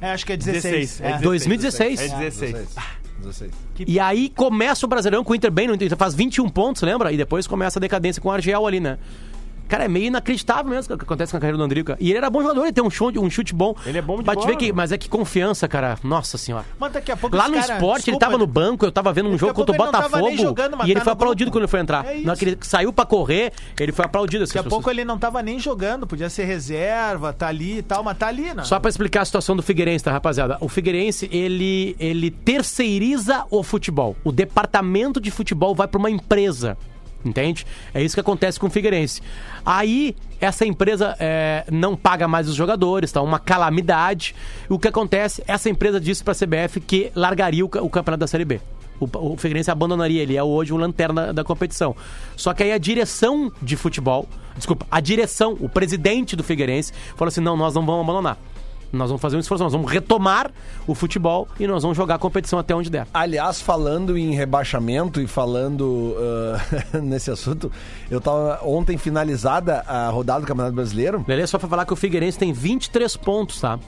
É, 0.00 0.12
acho 0.12 0.24
que 0.24 0.32
é 0.32 0.36
16. 0.36 0.62
16, 0.62 1.00
é 1.00 1.04
É. 1.04 1.18
16. 1.18 1.22
2016. 1.22 2.00
É 2.00 2.18
16. 2.18 2.74
16. 3.22 3.50
E 3.86 3.98
aí 3.98 4.28
começa 4.28 4.84
o 4.84 4.88
Brasileirão 4.88 5.24
com 5.24 5.32
o 5.32 5.36
Inter 5.36 5.50
bem, 5.50 5.66
no 5.66 5.74
Inter 5.74 5.96
faz 5.96 6.14
21 6.14 6.48
pontos, 6.48 6.82
lembra? 6.82 7.12
E 7.12 7.16
depois 7.16 7.46
começa 7.46 7.78
a 7.78 7.80
decadência 7.80 8.20
com 8.20 8.28
o 8.28 8.32
Argel 8.32 8.66
ali, 8.66 8.80
né? 8.80 8.98
Cara, 9.68 9.84
é 9.84 9.88
meio 9.88 10.06
inacreditável 10.06 10.64
mesmo 10.70 10.94
o 10.94 10.98
que 10.98 11.04
acontece 11.04 11.32
com 11.32 11.36
a 11.38 11.40
carreira 11.40 11.56
do 11.56 11.64
Andrigo. 11.64 11.88
cara. 11.88 11.98
E 12.00 12.10
ele 12.10 12.18
era 12.18 12.28
bom 12.28 12.42
jogador, 12.42 12.62
ele 12.64 12.72
tem 12.72 12.84
um 12.84 12.90
chute, 12.90 13.18
um 13.18 13.30
chute 13.30 13.54
bom. 13.54 13.74
Ele 13.86 13.98
é 13.98 14.02
bom 14.02 14.18
de 14.18 14.22
bola, 14.24 14.56
que, 14.56 14.66
meu. 14.66 14.74
mas 14.74 14.92
é 14.92 14.98
que 14.98 15.08
confiança, 15.08 15.66
cara. 15.66 15.98
Nossa 16.04 16.36
senhora. 16.36 16.64
Mas 16.78 16.92
daqui 16.92 17.10
a 17.10 17.16
pouco 17.16 17.34
Lá 17.36 17.48
no 17.48 17.54
cara- 17.54 17.74
esporte, 17.74 18.10
ele 18.10 18.16
desculpa, 18.18 18.26
tava 18.26 18.38
no 18.38 18.46
banco, 18.46 18.84
eu 18.84 18.92
tava 18.92 19.12
vendo 19.12 19.28
um 19.30 19.38
jogo 19.38 19.54
contra 19.54 19.72
o 19.72 19.74
ele 19.74 19.84
Botafogo. 19.84 20.36
jogando, 20.36 20.76
e 20.86 20.90
ele 20.90 20.94
tá 21.00 21.04
foi 21.04 21.12
aplaudido 21.14 21.50
grupo. 21.50 21.54
quando 21.58 21.62
ele 21.64 21.70
foi 21.70 21.80
entrar. 21.80 22.04
É 22.06 22.20
Na 22.20 22.32
hora 22.32 22.38
que 22.38 22.44
ele 22.44 22.58
saiu 22.60 22.92
pra 22.92 23.06
correr, 23.06 23.52
ele 23.80 23.92
foi 23.92 24.04
aplaudido. 24.04 24.44
Daqui 24.44 24.58
a 24.58 24.62
pouco 24.64 24.90
ele 24.90 25.04
não 25.04 25.18
tava 25.18 25.42
nem 25.42 25.58
jogando, 25.58 26.06
podia 26.06 26.28
ser 26.28 26.44
reserva, 26.44 27.32
tá 27.32 27.48
ali 27.48 27.78
e 27.78 27.82
tal, 27.82 28.02
mas 28.02 28.16
tá 28.18 28.26
ali, 28.28 28.52
né? 28.54 28.64
Só 28.64 28.78
pra 28.78 28.88
explicar 28.90 29.22
a 29.22 29.24
situação 29.24 29.56
do 29.56 29.62
Figueirense, 29.62 30.04
tá, 30.04 30.12
rapaziada? 30.12 30.58
O 30.60 30.68
Figueirense, 30.68 31.28
ele, 31.32 31.96
ele 31.98 32.30
terceiriza 32.30 33.44
o 33.50 33.62
futebol. 33.62 34.16
O 34.24 34.32
departamento 34.32 35.20
de 35.20 35.30
futebol 35.30 35.74
vai 35.74 35.86
pra 35.88 35.98
uma 35.98 36.10
empresa. 36.10 36.76
Entende? 37.24 37.66
É 37.94 38.02
isso 38.02 38.14
que 38.14 38.20
acontece 38.20 38.58
com 38.58 38.66
o 38.66 38.70
Figueirense. 38.70 39.22
Aí, 39.64 40.16
essa 40.40 40.66
empresa 40.66 41.16
é, 41.20 41.64
não 41.70 41.96
paga 41.96 42.26
mais 42.26 42.48
os 42.48 42.54
jogadores, 42.54 43.12
tá? 43.12 43.22
Uma 43.22 43.38
calamidade. 43.38 44.34
O 44.68 44.78
que 44.78 44.88
acontece? 44.88 45.42
Essa 45.46 45.70
empresa 45.70 46.00
disse 46.00 46.24
pra 46.24 46.34
CBF 46.34 46.80
que 46.80 47.12
largaria 47.14 47.64
o, 47.64 47.68
o 47.68 47.90
campeonato 47.90 48.20
da 48.20 48.26
Série 48.26 48.44
B. 48.44 48.60
O, 48.98 49.32
o 49.32 49.36
Figueirense 49.36 49.70
abandonaria 49.70 50.22
ele, 50.22 50.36
é 50.36 50.42
hoje 50.42 50.72
o 50.72 50.76
lanterna 50.76 51.32
da 51.32 51.44
competição. 51.44 51.94
Só 52.36 52.52
que 52.52 52.62
aí 52.62 52.72
a 52.72 52.78
direção 52.78 53.52
de 53.60 53.76
futebol, 53.76 54.28
desculpa, 54.56 54.86
a 54.90 55.00
direção, 55.00 55.56
o 55.60 55.68
presidente 55.68 56.36
do 56.36 56.42
Figueirense, 56.42 56.92
falou 57.16 57.28
assim: 57.28 57.40
não, 57.40 57.56
nós 57.56 57.74
não 57.74 57.84
vamos 57.84 58.02
abandonar. 58.02 58.38
Nós 58.92 59.08
vamos 59.08 59.22
fazer 59.22 59.36
um 59.36 59.40
esforço, 59.40 59.64
nós 59.64 59.72
vamos 59.72 59.90
retomar 59.90 60.50
o 60.86 60.94
futebol 60.94 61.48
e 61.58 61.66
nós 61.66 61.82
vamos 61.82 61.96
jogar 61.96 62.16
a 62.16 62.18
competição 62.18 62.58
até 62.58 62.74
onde 62.74 62.90
der. 62.90 63.06
Aliás, 63.14 63.60
falando 63.60 64.18
em 64.18 64.34
rebaixamento 64.34 65.20
e 65.20 65.26
falando 65.26 66.14
ah, 66.92 66.98
nesse 67.00 67.30
assunto, 67.30 67.72
eu 68.10 68.20
tava 68.20 68.60
ontem 68.62 68.98
finalizada 68.98 69.80
a 69.80 70.10
rodada 70.10 70.40
do 70.40 70.46
Campeonato 70.46 70.74
Brasileiro. 70.74 71.20
Beleza? 71.20 71.52
Só 71.52 71.58
pra 71.58 71.68
falar 71.68 71.86
que 71.86 71.92
o 71.92 71.96
Figueirense 71.96 72.38
tem 72.38 72.52
23 72.52 73.16
pontos, 73.16 73.60
tá? 73.60 73.78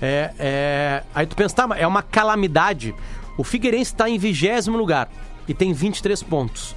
É, 0.00 0.32
é... 0.38 1.02
Aí 1.14 1.26
tu 1.26 1.36
pensa, 1.36 1.54
tá, 1.54 1.66
mas 1.66 1.80
é 1.80 1.86
uma 1.86 2.02
calamidade. 2.02 2.94
O 3.36 3.44
Figueirense 3.44 3.94
tá 3.94 4.10
em 4.10 4.18
vigésimo 4.18 4.76
lugar 4.76 5.08
e 5.46 5.54
tem 5.54 5.72
23 5.72 6.20
pontos. 6.24 6.74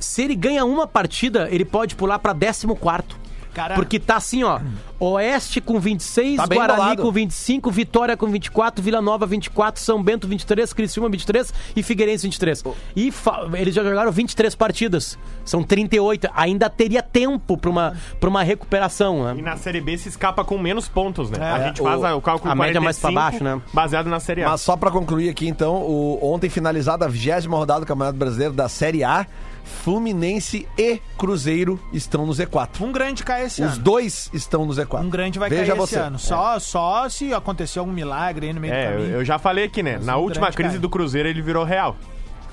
Se 0.00 0.22
ele 0.22 0.34
ganha 0.34 0.64
uma 0.64 0.86
partida, 0.86 1.48
ele 1.50 1.64
pode 1.64 1.94
pular 1.94 2.18
pra 2.18 2.34
14 2.34 2.66
quarto. 2.80 3.21
Cara- 3.54 3.74
Porque 3.74 3.98
tá 4.00 4.16
assim, 4.16 4.42
ó. 4.44 4.60
Oeste 4.98 5.60
com 5.60 5.78
26, 5.80 6.36
Tá 6.36 6.46
Guarani 6.46 6.78
embolado. 6.80 7.02
com 7.02 7.10
25, 7.12 7.70
Vitória 7.70 8.16
com 8.16 8.26
24, 8.28 8.82
Vila 8.82 9.02
Nova 9.02 9.26
24, 9.26 9.82
São 9.82 10.02
Bento 10.02 10.28
23, 10.28 10.72
Criciúma 10.72 11.08
23 11.08 11.52
e 11.74 11.82
Figueirense 11.82 12.24
23. 12.26 12.62
E 12.94 13.10
fa- 13.10 13.48
eles 13.54 13.74
já 13.74 13.82
jogaram 13.82 14.12
23 14.12 14.54
partidas. 14.54 15.18
São 15.44 15.62
38. 15.62 16.28
Ainda 16.34 16.70
teria 16.70 17.02
tempo 17.02 17.58
pra 17.58 17.68
uma, 17.70 17.96
pra 18.20 18.30
uma 18.30 18.42
recuperação, 18.42 19.24
né? 19.24 19.34
E 19.38 19.42
na 19.42 19.56
Série 19.56 19.80
B 19.80 19.98
se 19.98 20.08
escapa 20.08 20.44
com 20.44 20.56
menos 20.56 20.88
pontos, 20.88 21.30
né? 21.30 21.38
a 21.52 21.66
gente 21.66 21.80
o- 21.82 21.84
faz 21.84 22.00
o 22.14 22.20
cálculo 22.20 22.52
a 22.52 22.54
média 22.54 22.80
mais 22.80 22.98
pra 22.98 23.10
45 23.10 23.12
baixo, 23.40 23.44
né? 23.44 23.60
Baseado 23.72 24.06
na 24.08 24.20
Série 24.20 24.44
A. 24.44 24.50
Mas 24.50 24.60
só 24.60 24.76
pra 24.76 24.90
concluir 24.90 25.28
aqui, 25.28 25.48
então, 25.48 25.74
o, 25.82 26.18
ontem 26.22 26.48
finalizada 26.48 27.04
a 27.04 27.08
vigésima 27.08 27.56
rodada 27.56 27.80
do 27.80 27.86
Campeonato 27.86 28.16
Brasileiro 28.16 28.54
da 28.54 28.68
Série 28.68 29.02
A, 29.02 29.26
Fluminense 29.64 30.66
e 30.78 31.00
Cruzeiro 31.18 31.78
estão 31.92 32.24
no 32.26 32.32
Z4. 32.32 32.80
Um 32.80 32.92
grande 32.92 33.22
cai 33.24 33.44
esse 33.44 33.62
Os 33.62 33.72
ano. 33.74 33.82
dois 33.82 34.30
estão 34.32 34.64
no 34.64 34.72
Z4. 34.72 35.00
Um 35.04 35.10
grande 35.10 35.38
vai 35.38 35.48
Veja 35.50 35.66
cair 35.72 35.78
você. 35.78 35.96
esse 35.96 36.04
ano. 36.04 36.18
Só, 36.18 36.58
só 36.58 37.08
se 37.08 37.32
acontecer 37.34 37.78
algum 37.78 37.92
milagre 37.92 38.46
aí 38.46 38.52
no 38.52 38.60
meio 38.60 38.72
do 38.72 38.76
É, 38.76 38.86
eu, 38.86 38.90
caminho. 38.92 39.10
eu 39.10 39.24
já 39.24 39.38
falei 39.38 39.64
aqui, 39.64 39.82
né? 39.82 39.96
Mas 39.96 40.06
na 40.06 40.16
um 40.16 40.20
última 40.22 40.50
crise 40.52 40.70
cara. 40.70 40.80
do 40.80 40.88
Cruzeiro 40.88 41.28
ele 41.28 41.42
virou 41.42 41.64
real. 41.64 41.96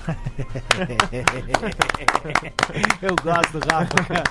Eu 3.02 3.14
gosto 3.22 3.58
do 3.58 3.66
Rafa, 3.72 4.04
cara. 4.04 4.22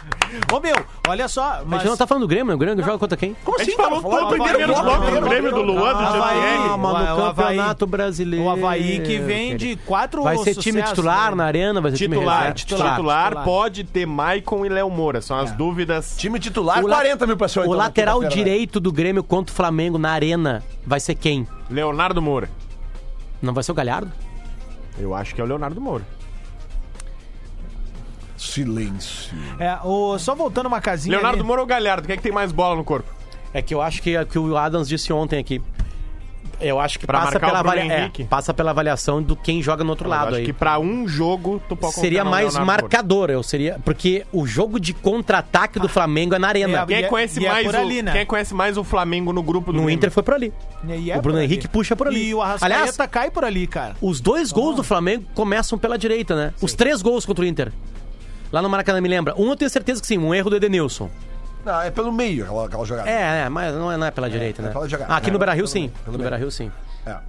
Ô, 0.51 0.59
meu, 0.59 0.76
olha 1.07 1.28
só. 1.28 1.43
A 1.43 1.61
Mas... 1.65 1.82
gente 1.82 1.89
não 1.89 1.97
tá 1.97 2.07
falando 2.07 2.24
do 2.24 2.28
Grêmio, 2.28 2.47
né? 2.47 2.53
O 2.55 2.57
Grêmio 2.57 2.84
joga 2.84 2.97
contra 2.97 3.17
quem? 3.17 3.36
Como 3.43 3.59
A 3.59 3.63
gente 3.63 3.74
assim, 3.74 3.82
falou 3.82 4.01
todo 4.01 4.26
o 4.26 4.30
primeiro 4.30 4.65
bloco, 4.67 4.84
bloco 4.84 5.11
do 5.11 5.22
Grêmio 5.22 5.51
do 5.51 5.61
Luan, 5.61 5.93
do 5.93 5.99
Havaí, 5.99 6.41
Jean-Pierre. 6.41 6.67
Calma, 6.67 6.89
o 6.89 6.93
no 6.93 7.26
Havaí. 7.26 7.57
Campeonato 7.57 7.88
Brasileiro. 7.88 8.45
O 8.45 8.49
Havaí 8.49 8.99
que 9.01 9.17
vem 9.20 9.57
de 9.57 9.76
quatro 9.78 10.24
Vai 10.24 10.38
ser 10.38 10.55
time 10.55 10.82
titular 10.84 11.32
né? 11.32 11.38
na 11.38 11.45
arena, 11.45 11.82
vai 11.82 11.91
ser 11.91 11.97
time 11.97 12.15
Titular, 12.15 12.53
titular, 12.53 12.95
titular. 12.95 13.43
pode 13.43 13.84
ter 13.84 14.05
Maicon 14.05 14.65
e 14.65 14.70
Léo 14.70 14.89
Moura. 14.89 15.22
São 15.22 15.38
as 15.38 15.51
dúvidas. 15.51 16.15
Time 16.17 16.39
titular, 16.39 16.84
O 16.84 16.88
la- 16.88 16.95
40 16.97 17.28
mil 17.28 17.38
pessoas. 17.38 17.65
O 17.65 17.70
então, 17.70 17.78
lateral 17.78 18.22
né? 18.22 18.30
direito 18.30 18.80
do 18.80 18.91
Grêmio 18.91 19.24
contra 19.24 19.53
o 19.53 19.55
Flamengo 19.55 19.97
na 19.97 20.11
arena 20.11 20.63
vai 20.86 20.99
ser 20.99 21.15
quem? 21.15 21.47
Leonardo 21.70 22.22
Moura. 22.22 22.49
Não 23.41 23.53
vai 23.53 23.63
ser 23.63 23.72
o 23.72 23.76
Galhardo? 23.76 24.11
Eu 24.98 25.14
acho 25.14 25.36
que 25.36 25.42
é 25.42 25.44
o 25.44 25.48
Leonardo 25.48 25.80
Moura. 25.80 26.04
Silêncio. 28.38 29.38
É, 29.60 29.78
o, 29.84 30.18
só 30.18 30.34
voltando 30.34 30.68
uma 30.68 30.80
casinha. 30.80 31.16
Leonardo 31.16 31.40
ali. 31.40 31.48
Moura 31.48 31.62
ou 31.62 31.68
Galhardo? 31.68 32.08
Quem 32.08 32.14
é 32.14 32.18
que 32.18 32.24
tem 32.24 32.32
mais 32.32 32.52
bola 32.52 32.76
no 32.76 32.84
corpo? 32.84 33.10
É 33.54 33.62
que 33.62 33.74
eu 33.74 33.82
acho 33.82 34.02
que, 34.02 34.24
que 34.26 34.40
o 34.40 34.56
Adams 34.58 34.88
disse 34.88 35.12
ontem 35.12 35.40
aqui. 35.40 35.62
Eu 36.62 36.78
acho 36.78 37.00
que 37.00 37.08
Pra 37.08 37.22
passa 37.22 37.40
pela, 37.40 37.60
avalia- 37.60 37.94
é, 37.94 38.12
passa 38.30 38.54
pela 38.54 38.72
avaliação 38.72 39.24
do 39.24 39.34
quem 39.34 39.62
joga 39.64 39.82
no 39.82 39.92
outro 39.92 40.08
Eu 40.08 40.10
lado 40.10 40.28
acho 40.28 40.36
aí. 40.40 40.46
que 40.46 40.52
pra 40.52 40.78
um 40.78 41.08
jogo 41.08 41.62
tu 41.70 41.76
pode 41.76 41.94
Seria 41.94 42.26
mais 42.26 42.54
Leonardo 42.54 42.66
marcador, 42.68 43.30
eu 43.30 43.42
seria. 43.42 43.80
Porque 43.86 44.26
o 44.34 44.46
jogo 44.46 44.78
de 44.78 44.94
contra-ataque 44.94 45.80
do 45.80 45.88
Flamengo 45.88 46.36
é 46.36 46.40
na 46.40 46.50
arena. 46.50 46.80
É, 46.82 46.86
Quem 46.86 47.00
E 47.00 47.04
é- 47.04 47.08
conhece, 47.08 47.40
e 47.40 47.46
é 47.46 47.50
mais 47.50 47.66
por 47.66 47.76
o, 47.76 47.78
ali, 47.78 48.02
né? 48.02 48.12
quem 48.12 48.26
conhece 48.26 48.54
mais 48.54 48.78
o 48.78 48.84
Flamengo 48.84 49.32
no 49.32 49.42
grupo 49.42 49.72
do 49.72 49.78
No 49.78 49.84
Grêmio? 49.86 49.96
Inter 49.96 50.12
foi 50.12 50.22
por 50.22 50.34
ali. 50.34 50.52
E 50.86 51.10
é 51.10 51.18
o 51.18 51.22
Bruno. 51.22 51.42
Henrique 51.42 51.66
puxa 51.66 51.96
por 51.96 52.08
ali. 52.10 52.28
E 52.28 52.34
o 52.36 52.42
Arrascaeta 52.42 52.76
Aliás, 52.76 52.98
cai 53.10 53.32
por 53.32 53.46
ali, 53.46 53.66
cara. 53.66 53.96
os 54.02 54.20
dois 54.20 54.52
gols 54.52 54.76
do 54.76 54.84
Flamengo 54.84 55.24
começam 55.34 55.80
pela 55.80 55.98
direita, 55.98 56.36
né? 56.36 56.54
Os 56.62 56.74
três 56.74 57.02
gols 57.02 57.26
contra 57.26 57.46
o 57.46 57.48
Inter. 57.48 57.72
Lá 58.52 58.62
no 58.62 58.68
Maracanã, 58.68 59.00
me 59.00 59.08
lembra. 59.08 59.34
Um 59.38 59.50
eu 59.50 59.56
tenho 59.56 59.70
certeza 59.70 60.02
que 60.02 60.08
sim, 60.08 60.18
um 60.18 60.34
erro 60.36 60.50
do 60.50 60.58
Edenilson. 60.58 61.10
Não, 61.72 61.82
é 61.82 61.91
pelo 61.91 62.11
meio 62.11 62.43
aquela, 62.43 62.65
aquela 62.65 62.86
jogada. 62.86 63.09
É, 63.09 63.41
é, 63.45 63.49
mas 63.49 63.74
não 63.76 63.91
é, 63.91 63.97
não 63.97 64.07
é 64.07 64.11
pela 64.11 64.30
direita, 64.30 64.61
né? 64.61 64.70
pela 64.70 64.88
jogada. 64.89 65.13
Ah, 65.13 65.17
aqui 65.17 65.30
É, 65.30 65.32
no 65.34 65.38
Beira-Rio, 65.38 65.63
pelo 65.65 65.67
sim. 65.72 65.89
pelo 65.89 66.05
No 66.07 66.11
meio. 66.13 66.22
Beira-Rio, 66.30 66.49
sim. 66.51 66.72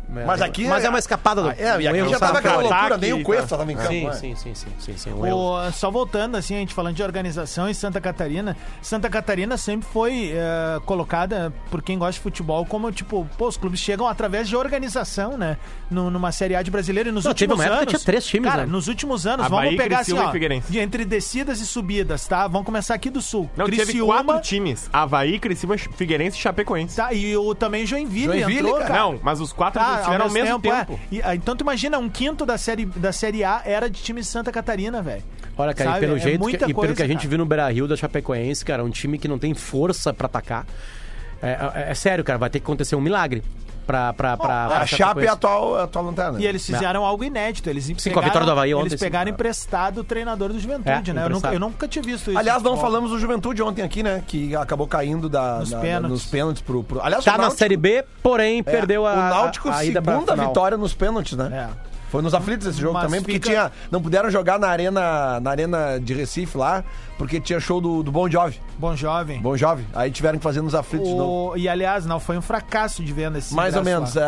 Mas 0.08 0.42
aqui 0.42 0.66
Mas 0.66 0.84
é 0.84 0.88
uma 0.88 0.98
escapada 0.98 1.42
do. 1.42 1.50
É, 1.50 1.80
e 1.80 1.88
aqui 1.88 2.08
já 2.10 2.18
tava 2.18 2.38
aquela 2.38 2.62
loucura, 2.62 2.98
nem 2.98 3.12
o 3.12 3.22
Cuesta 3.22 3.48
tal. 3.48 3.58
tava 3.58 3.72
em 3.72 3.76
campo. 3.76 3.88
Sim, 3.88 4.06
né? 4.06 4.12
sim, 4.12 4.34
sim, 4.34 4.54
sim, 4.54 4.68
sim, 4.78 4.96
sim. 4.96 5.10
Só 5.72 5.90
voltando, 5.90 6.36
assim, 6.36 6.54
a 6.54 6.58
gente 6.58 6.74
falando 6.74 6.96
de 6.96 7.02
organização 7.02 7.68
em 7.68 7.74
Santa 7.74 8.00
Catarina. 8.00 8.56
Santa 8.82 9.08
Catarina 9.08 9.56
sempre 9.56 9.88
foi 9.92 10.32
eh, 10.34 10.80
colocada, 10.84 11.52
por 11.70 11.82
quem 11.82 11.98
gosta 11.98 12.12
de 12.12 12.20
futebol, 12.20 12.64
como, 12.66 12.90
tipo, 12.92 13.26
pô, 13.38 13.48
os 13.48 13.56
clubes 13.56 13.80
chegam 13.80 14.06
através 14.06 14.48
de 14.48 14.56
organização, 14.56 15.36
né? 15.36 15.56
No- 15.90 16.10
numa 16.10 16.32
Série 16.32 16.54
A 16.54 16.62
de 16.62 16.70
brasileiro. 16.70 17.08
E 17.08 17.12
nos 17.12 17.24
últimos 17.24 17.60
anos. 17.60 17.80
que 17.80 17.86
tinha 17.86 18.00
três 18.00 18.24
times, 18.26 18.50
Cara, 18.50 18.64
né? 18.66 18.72
nos 18.72 18.88
últimos 18.88 19.26
anos, 19.26 19.48
vamos 19.48 19.76
pegar 19.76 20.00
assim, 20.00 20.14
Criciúma 20.14 20.32
ó. 20.32 20.70
e 20.70 20.78
entre 20.78 21.04
descidas 21.04 21.60
e 21.60 21.66
subidas, 21.66 22.26
tá? 22.26 22.46
Vamos 22.46 22.66
começar 22.66 22.94
aqui 22.94 23.10
do 23.10 23.20
sul. 23.22 23.48
Não, 23.56 23.66
teve 23.66 24.00
quatro 24.00 24.40
times. 24.40 24.88
Havaí, 24.92 25.38
Criciúma, 25.38 25.76
Figueirense 25.78 26.36
e 26.36 26.40
Chapecoense. 26.40 26.96
Tá, 26.96 27.12
e 27.12 27.36
o 27.36 27.54
também 27.54 27.86
Joinville, 27.86 28.40
Joinville, 28.40 28.68
entrou, 28.68 28.78
cara. 28.80 28.94
Não, 28.94 29.20
mas 29.22 29.40
os 29.40 29.52
quatro 29.52 29.69
Tá, 29.72 29.96
estiveram 30.00 30.24
ao 30.26 30.30
mesmo 30.30 30.60
tempo. 30.60 30.92
é. 30.94 31.14
E, 31.14 31.22
ah, 31.22 31.34
então 31.34 31.56
tu 31.56 31.62
imagina, 31.62 31.98
um 31.98 32.08
quinto 32.08 32.44
da 32.46 32.56
série, 32.58 32.84
da 32.86 33.12
série 33.12 33.42
A 33.44 33.62
era 33.64 33.88
de 33.88 34.02
time 34.02 34.20
de 34.20 34.26
Santa 34.26 34.50
Catarina, 34.52 35.02
velho. 35.02 35.22
Olha, 35.56 35.74
cara, 35.74 35.90
e 35.90 35.92
Sabe? 35.94 36.06
pelo 36.06 36.16
É 36.16 36.20
jeito 36.20 36.38
que, 36.38 36.42
muita 36.42 36.56
e 36.64 36.66
pelo 36.68 36.74
coisa, 36.74 36.94
que 36.94 37.02
a 37.02 37.06
gente 37.06 37.18
cara. 37.18 37.28
viu 37.28 37.38
no 37.38 37.46
Beira 37.46 37.68
Rio 37.70 37.86
da 37.86 37.96
Chapecoense, 37.96 38.64
cara, 38.64 38.82
um 38.84 38.90
time 38.90 39.18
que 39.18 39.28
não 39.28 39.38
tem 39.38 39.52
força 39.54 40.12
pra 40.12 40.26
atacar. 40.26 40.66
É, 41.42 41.50
é- 41.86 41.90
é 41.90 41.94
sério, 41.94 42.22
cara, 42.24 42.38
vai 42.38 42.48
ter 42.50 42.60
que 42.60 42.64
acontecer 42.64 42.96
um 42.96 43.00
milagre 43.00 43.42
pra. 43.90 44.12
pra, 44.12 44.36
pra, 44.36 44.66
pra 44.68 44.78
A 44.78 44.86
Chape 44.86 45.24
é 45.24 45.28
a 45.28 45.32
atual, 45.32 45.76
a 45.76 45.82
atual 45.84 46.04
lanterna. 46.04 46.40
E 46.40 46.46
eles 46.46 46.64
fizeram 46.64 47.04
algo 47.04 47.24
inédito. 47.24 47.68
Eles 47.68 47.84
Sim, 47.98 48.10
com 48.10 48.18
a 48.20 48.22
vitória 48.22 48.44
do 48.46 48.50
Havaí 48.52 48.72
ontem, 48.74 48.86
Eles 48.88 48.98
sim. 49.00 49.04
pegaram 49.06 49.30
emprestado 49.30 49.98
o 49.98 50.04
treinador 50.04 50.52
do 50.52 50.58
Juventude, 50.58 51.10
É, 51.10 51.14
né? 51.14 51.24
Eu 51.24 51.30
nunca, 51.30 51.52
eu 51.54 51.60
nunca 51.60 51.88
tinha 51.88 52.02
visto 52.02 52.30
isso. 52.30 52.38
Aliás, 52.38 52.62
não 52.62 52.72
futebol. 52.72 52.90
falamos 52.90 53.10
do 53.10 53.18
Juventude 53.18 53.62
ontem 53.62 53.82
aqui, 53.82 54.02
né? 54.02 54.22
Que 54.26 54.54
acabou 54.56 54.86
caindo 54.86 55.28
da, 55.28 55.58
Nos 55.58 55.70
na- 55.70 55.76
na- 55.76 55.82
pênaltis. 55.82 56.10
nos 56.10 56.26
pênaltis 56.26 56.62
pro, 56.62 56.82
pro... 56.84 57.00
Aliás, 57.02 57.24
Tá 57.24 57.30
o 57.32 57.34
na 57.36 57.42
Náutico- 57.42 57.58
Série 57.58 57.76
B, 57.76 58.04
porém 58.22 58.60
é, 58.60 58.62
perdeu 58.62 59.06
a. 59.06 59.12
O 59.12 59.16
Náutico, 59.16 59.68
a, 59.68 59.76
a 59.76 59.84
ida 59.84 60.00
pra 60.02 60.12
segunda 60.14 60.32
final. 60.32 60.48
vitória 60.48 60.76
nos 60.78 60.94
pênaltis, 60.94 61.36
né? 61.36 61.68
É. 61.86 61.90
Foi 62.10 62.20
nos 62.22 62.34
aflitos 62.34 62.66
esse 62.66 62.80
jogo 62.80 62.94
Mas 62.94 63.04
também, 63.04 63.20
porque 63.20 63.34
fica- 63.34 63.48
tinha. 63.48 63.72
Não 63.90 64.02
puderam 64.02 64.30
jogar 64.30 64.58
na 64.58 64.66
arena, 64.68 65.38
na 65.40 65.50
arena 65.50 65.98
de 66.00 66.12
Recife 66.12 66.58
lá, 66.58 66.82
porque 67.16 67.40
tinha 67.40 67.60
show 67.60 67.80
do, 67.80 68.02
do 68.02 68.10
Bon 68.10 68.28
Jovi. 68.28 68.60
Bom 68.78 68.96
jovem. 68.96 69.40
Bon 69.40 69.56
Jovi. 69.56 69.86
Aí 69.94 70.10
tiveram 70.10 70.36
que 70.38 70.42
fazer 70.42 70.60
nos 70.60 70.74
aflitos 70.74 71.08
de 71.08 71.14
novo. 71.14 71.52
O- 71.52 71.56
E 71.56 71.68
aliás, 71.68 72.04
não, 72.06 72.18
foi 72.18 72.36
um 72.36 72.42
fracasso 72.42 73.02
de 73.04 73.12
venda 73.12 73.38
esse 73.38 73.54
Mais 73.54 73.76
ou 73.76 73.84
menos. 73.84 74.16
É, 74.16 74.20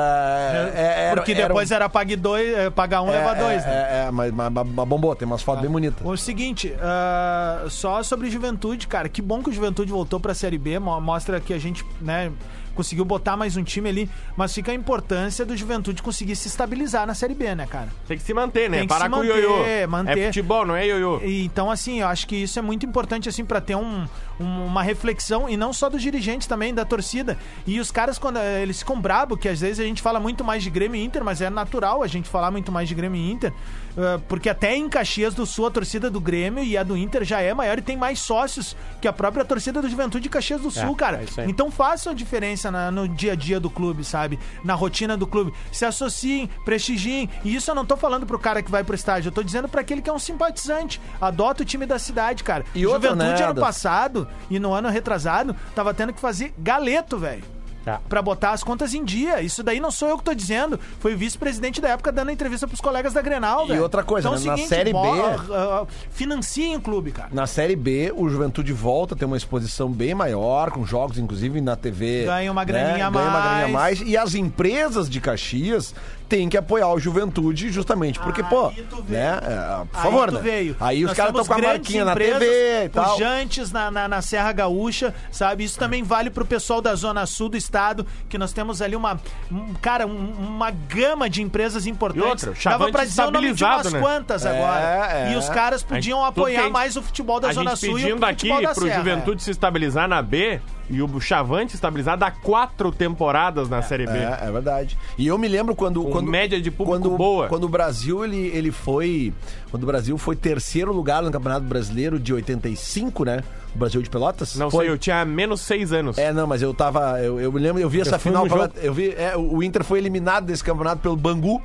é, 0.74 1.04
era- 1.06 1.16
Porque 1.16 1.32
era 1.32 1.44
um- 1.44 1.48
depois 1.48 1.70
era 1.70 1.88
pague 1.88 2.14
dois, 2.16 2.56
eh, 2.56 2.70
pagar 2.70 3.02
um, 3.02 3.08
é, 3.08 3.12
leva 3.12 3.34
dois, 3.34 3.64
é, 3.64 3.66
né? 3.66 3.74
É, 3.74 4.04
é, 4.06 4.10
mas, 4.10 4.32
mas, 4.32 4.52
mas 4.52 4.88
bombou, 4.88 5.14
tem 5.16 5.26
umas 5.26 5.42
fotos 5.42 5.62
bem 5.62 5.70
bonitas. 5.70 6.06
O 6.06 6.16
seguinte, 6.16 6.72
ah, 6.80 7.64
só 7.68 8.02
sobre 8.02 8.30
Juventude, 8.30 8.86
cara, 8.86 9.08
que 9.08 9.20
bom 9.20 9.42
que 9.42 9.50
o 9.50 9.52
Juventude 9.52 9.90
voltou 9.90 10.20
pra 10.20 10.34
Série 10.34 10.58
B, 10.58 10.78
mo- 10.78 11.00
mostra 11.00 11.40
que 11.40 11.52
a 11.52 11.58
gente, 11.58 11.84
né, 12.00 12.30
conseguiu 12.74 13.04
botar 13.04 13.36
mais 13.36 13.56
um 13.56 13.62
time 13.62 13.88
ali, 13.88 14.10
mas 14.36 14.52
fica 14.54 14.72
a 14.72 14.74
importância 14.74 15.44
do 15.44 15.56
Juventude 15.56 16.02
conseguir 16.02 16.36
se 16.36 16.48
estabilizar 16.48 17.06
na 17.06 17.14
Série 17.14 17.34
B, 17.34 17.54
né, 17.54 17.66
cara? 17.66 17.88
Tem 18.08 18.16
que 18.16 18.22
se 18.22 18.34
manter, 18.34 18.68
né? 18.70 18.78
Tem 18.78 18.86
que 18.86 18.92
Parar 18.92 19.04
se 19.06 19.10
com 19.10 19.16
o 19.16 19.18
manter, 19.26 19.42
ioiô. 19.42 19.88
manter. 19.88 20.18
É 20.18 20.26
futebol, 20.26 20.66
não 20.66 20.74
é 20.76 20.86
ioiô. 20.86 21.20
E, 21.22 21.44
Então, 21.44 21.70
assim, 21.70 22.00
eu 22.00 22.08
acho 22.08 22.26
que 22.26 22.36
isso 22.36 22.58
é 22.58 22.62
muito 22.62 22.84
importante, 22.86 23.28
assim, 23.28 23.44
pra 23.44 23.60
ter 23.60 23.74
um, 23.76 24.06
um- 24.40 24.66
uma 24.66 24.82
reflexão, 24.82 25.48
e 25.48 25.56
não 25.56 25.72
só 25.72 25.88
dos 25.88 26.00
dirigentes 26.02 26.46
também, 26.46 26.72
da 26.74 26.84
torcida. 26.84 27.36
E 27.66 27.78
os 27.80 27.90
caras, 27.90 28.18
quando 28.18 28.38
eh, 28.38 28.62
eles 28.62 28.78
ficam 28.78 29.00
brabo, 29.00 29.36
que 29.36 29.48
às 29.48 29.60
vezes 29.60 29.80
a 29.80 29.84
gente 29.84 30.00
fala 30.02 30.18
muito 30.20 30.42
mais 30.44 30.62
de 30.62 30.70
Grêmio 30.70 31.00
e 31.00 31.04
Inter, 31.04 31.22
mas 31.24 31.40
é 31.40 31.50
natural 31.50 32.02
a 32.02 32.06
gente 32.06 32.28
falar 32.28 32.50
muito 32.50 32.70
mais 32.72 32.88
de 32.88 32.94
Grêmio 32.94 33.20
e 33.20 33.30
Inter, 33.30 33.52
eh, 33.96 34.20
porque 34.28 34.48
até 34.48 34.74
em 34.76 34.88
Caxias 34.88 35.34
do 35.34 35.44
Sul 35.46 35.66
a 35.66 35.70
torcida 35.70 36.10
do 36.10 36.20
Grêmio 36.20 36.62
e 36.64 36.76
a 36.76 36.82
do 36.82 36.96
Inter 36.96 37.24
já 37.24 37.40
é 37.40 37.52
maior 37.52 37.78
e 37.78 37.82
tem 37.82 37.96
mais 37.96 38.18
sócios 38.20 38.76
que 39.00 39.06
a 39.08 39.12
própria 39.12 39.44
torcida 39.44 39.80
do 39.82 39.88
Juventude 39.88 40.22
de 40.22 40.28
Caxias 40.28 40.60
do 40.60 40.70
Sul, 40.70 40.94
cara. 40.96 41.20
é 41.20 41.24
isso 41.24 41.40
aí. 41.40 41.48
Então 41.50 41.70
façam 41.70 42.12
a 42.12 42.14
diferença 42.14 42.61
na- 42.70 42.90
no 42.90 43.08
dia 43.08 43.32
a 43.32 43.34
dia 43.36 43.58
do 43.58 43.68
clube, 43.70 44.04
sabe? 44.04 44.38
Na 44.64 44.74
rotina 44.74 45.16
do 45.16 45.26
clube. 45.26 45.52
Se 45.72 45.84
associem, 45.84 46.48
prestigiem. 46.64 47.28
E 47.44 47.54
isso 47.54 47.70
eu 47.70 47.74
não 47.74 47.84
tô 47.84 47.96
falando 47.96 48.26
pro 48.26 48.38
cara 48.38 48.62
que 48.62 48.70
vai 48.70 48.84
pro 48.84 48.94
estádio, 48.94 49.28
eu 49.28 49.32
tô 49.32 49.42
dizendo 49.42 49.68
pra 49.68 49.80
aquele 49.80 50.02
que 50.02 50.10
é 50.10 50.12
um 50.12 50.18
simpatizante. 50.18 51.00
Adota 51.20 51.62
o 51.62 51.66
time 51.66 51.86
da 51.86 51.98
cidade, 51.98 52.44
cara. 52.44 52.64
E 52.74 52.86
outra, 52.86 53.10
Juventude 53.10 53.40
né, 53.42 53.48
ano 53.48 53.60
passado 53.60 54.28
e 54.50 54.58
no 54.58 54.72
ano 54.72 54.88
retrasado 54.88 55.54
tava 55.74 55.92
tendo 55.94 56.12
que 56.12 56.20
fazer 56.20 56.54
galeto, 56.58 57.18
velho. 57.18 57.44
Tá. 57.84 58.00
Pra 58.08 58.22
botar 58.22 58.50
as 58.52 58.62
contas 58.62 58.94
em 58.94 59.04
dia. 59.04 59.40
Isso 59.42 59.62
daí 59.62 59.80
não 59.80 59.90
sou 59.90 60.08
eu 60.08 60.16
que 60.18 60.24
tô 60.24 60.32
dizendo. 60.34 60.78
Foi 61.00 61.14
o 61.14 61.18
vice-presidente 61.18 61.80
da 61.80 61.88
época 61.88 62.12
dando 62.12 62.30
entrevista 62.30 62.66
pros 62.68 62.80
colegas 62.80 63.12
da 63.12 63.20
Grenal, 63.20 63.64
E 63.64 63.68
velho. 63.68 63.82
outra 63.82 64.02
coisa, 64.04 64.28
então, 64.28 64.38
é 64.38 64.40
né, 64.44 64.46
na 64.50 64.56
seguinte, 64.56 64.68
Série 64.68 64.92
B- 64.92 64.98
ah, 64.98 65.82
ah, 65.82 65.86
financiem 66.10 66.76
o 66.76 66.80
clube, 66.80 67.10
cara. 67.10 67.28
Na 67.32 67.46
Série 67.46 67.74
B, 67.74 68.12
o 68.14 68.28
Juventude 68.28 68.72
volta 68.72 69.14
a 69.14 69.18
ter 69.18 69.24
uma 69.24 69.36
exposição 69.36 69.90
bem 69.90 70.14
maior, 70.14 70.70
com 70.70 70.84
jogos, 70.86 71.18
inclusive, 71.18 71.60
na 71.60 71.74
TV. 71.76 72.24
Ganha 72.24 72.52
uma 72.52 72.64
graninha 72.64 73.06
a 73.06 73.10
Ganha 73.10 73.10
uma 73.10 73.40
graninha 73.40 73.64
a 73.66 73.68
mais. 73.68 73.98
mais. 73.98 74.08
E 74.08 74.16
as 74.16 74.34
empresas 74.34 75.08
de 75.10 75.20
Caxias 75.20 75.94
têm 76.32 76.48
que 76.48 76.56
apoiar 76.56 76.88
o 76.88 76.98
Juventude 76.98 77.70
justamente 77.70 78.18
porque, 78.18 78.40
Aí 78.40 78.48
pô, 78.48 78.72
né? 79.06 79.38
é, 79.42 79.84
por 79.84 79.98
Aí 79.98 80.02
favor, 80.02 80.32
né? 80.32 80.40
veio. 80.40 80.74
Aí 80.80 81.04
os 81.04 81.12
caras 81.12 81.30
estão 81.34 81.44
com 81.44 81.52
a 81.62 81.68
marquinha 81.68 82.06
na 82.06 82.14
TV 82.16 82.84
e 82.86 82.88
tal. 82.88 83.12
Pujantes 83.12 83.70
na, 83.70 83.90
na, 83.90 84.08
na 84.08 84.22
Serra 84.22 84.50
Gaúcha, 84.52 85.14
sabe? 85.30 85.64
Isso 85.64 85.78
também 85.78 86.02
vale 86.02 86.30
pro 86.30 86.46
pessoal 86.46 86.80
da 86.80 86.94
Zona 86.94 87.26
Sul 87.26 87.50
do 87.50 87.56
estado, 87.58 88.06
que 88.30 88.38
nós 88.38 88.50
temos 88.50 88.80
ali 88.80 88.96
uma, 88.96 89.20
um- 89.50 89.74
cara, 89.74 90.06
um- 90.06 90.32
uma 90.38 90.70
gama 90.70 91.28
de 91.28 91.42
empresas 91.42 91.86
importantes. 91.86 92.44
E 92.44 92.48
outra, 92.48 92.50
o 92.52 92.78
Dava 92.78 92.90
pra 92.90 93.04
dizer 93.04 93.22
o 93.24 93.30
nome 93.30 93.52
de 93.52 93.62
umas 93.64 93.92
né? 93.92 94.00
quantas 94.00 94.46
É, 94.46 94.56
agora. 94.56 95.12
é. 95.12 95.32
E 95.34 95.36
os 95.36 95.50
caras 95.50 95.82
podiam 95.82 96.18
gente- 96.20 96.28
apoiar 96.30 96.70
mais 96.70 96.96
o 96.96 97.02
futebol 97.02 97.38
da 97.40 97.52
Zona 97.52 97.76
Sul 97.76 97.98
e 97.98 98.04
o 98.04 98.06
pedindo 98.06 98.24
aqui 98.24 98.48
futebol 98.48 98.62
da 98.62 98.74
pro 98.74 98.84
Serra. 98.86 98.96
Juventude 98.96 99.42
se 99.42 99.50
estabilizar 99.50 100.08
na 100.08 100.22
B 100.22 100.60
e 100.92 101.02
o 101.02 101.20
Chavante 101.20 101.74
estabilizar 101.74 102.18
dá 102.18 102.30
quatro 102.30 102.92
temporadas 102.92 103.66
na 103.68 103.80
Série 103.80 104.04
B. 104.04 104.12
É, 104.12 104.40
é 104.42 104.50
verdade. 104.50 104.98
E 105.16 105.26
eu 105.26 105.38
me 105.38 105.48
lembro 105.48 105.74
quando. 105.74 106.02
Com 106.04 106.10
quando 106.10 106.30
média 106.30 106.60
de 106.60 106.70
público 106.70 107.00
quando, 107.00 107.16
boa. 107.16 107.48
Quando 107.48 107.64
o 107.64 107.68
Brasil 107.68 108.22
ele, 108.22 108.48
ele 108.48 108.70
foi. 108.70 109.32
Quando 109.70 109.84
o 109.84 109.86
Brasil 109.86 110.18
foi 110.18 110.36
terceiro 110.36 110.92
lugar 110.92 111.22
no 111.22 111.30
Campeonato 111.30 111.64
Brasileiro 111.64 112.20
de 112.20 112.34
85, 112.34 113.24
né? 113.24 113.42
O 113.74 113.78
Brasil 113.78 114.02
de 114.02 114.10
Pelotas. 114.10 114.54
Não 114.56 114.70
foi, 114.70 114.84
sei, 114.84 114.94
eu 114.94 114.98
tinha 114.98 115.24
menos 115.24 115.62
seis 115.62 115.94
anos. 115.94 116.18
É, 116.18 116.30
não, 116.30 116.46
mas 116.46 116.60
eu 116.60 116.74
tava. 116.74 117.18
Eu, 117.20 117.40
eu 117.40 117.50
me 117.50 117.58
lembro, 117.58 117.80
eu 117.80 117.88
vi 117.88 118.02
essa 118.02 118.18
fui 118.18 118.30
final. 118.30 118.46
jogo. 118.46 118.70
eu 118.82 118.92
vi, 118.92 119.14
é, 119.16 119.34
o 119.34 119.62
Inter 119.62 119.82
foi 119.82 119.98
eliminado 119.98 120.44
desse 120.44 120.62
campeonato 120.62 121.00
pelo 121.00 121.16
Bangu, 121.16 121.62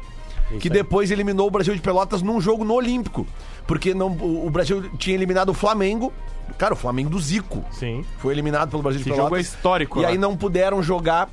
que 0.61 0.69
aí. 0.69 0.73
depois 0.73 1.11
eliminou 1.11 1.47
o 1.47 1.51
Brasil 1.51 1.75
de 1.75 1.82
Pelotas 1.82 2.21
num 2.21 2.39
jogo 2.39 2.63
no 2.63 2.73
Olímpico. 2.73 3.28
Porque 3.67 3.93
não, 3.93 4.07
o, 4.07 4.47
o 4.47 4.49
Brasil 4.49 4.89
tinha 4.97 5.15
eliminado 5.15 5.49
o 5.49 5.53
Flamengo. 5.53 6.13
Cara, 6.57 6.73
o 6.73 6.77
Flamengo 6.77 7.09
do 7.09 7.19
Zico. 7.19 7.63
Sim. 7.71 8.03
Foi 8.19 8.33
eliminado 8.33 8.69
pelo 8.69 8.81
Brasil 8.83 8.97
de 8.99 9.03
Esse 9.03 9.09
Pelotas. 9.15 9.25
jogo 9.29 9.37
é 9.37 9.41
histórico 9.41 9.99
E 9.99 10.03
lá. 10.03 10.09
aí 10.09 10.17
não 10.17 10.35
puderam 10.35 10.81
jogar 10.81 11.29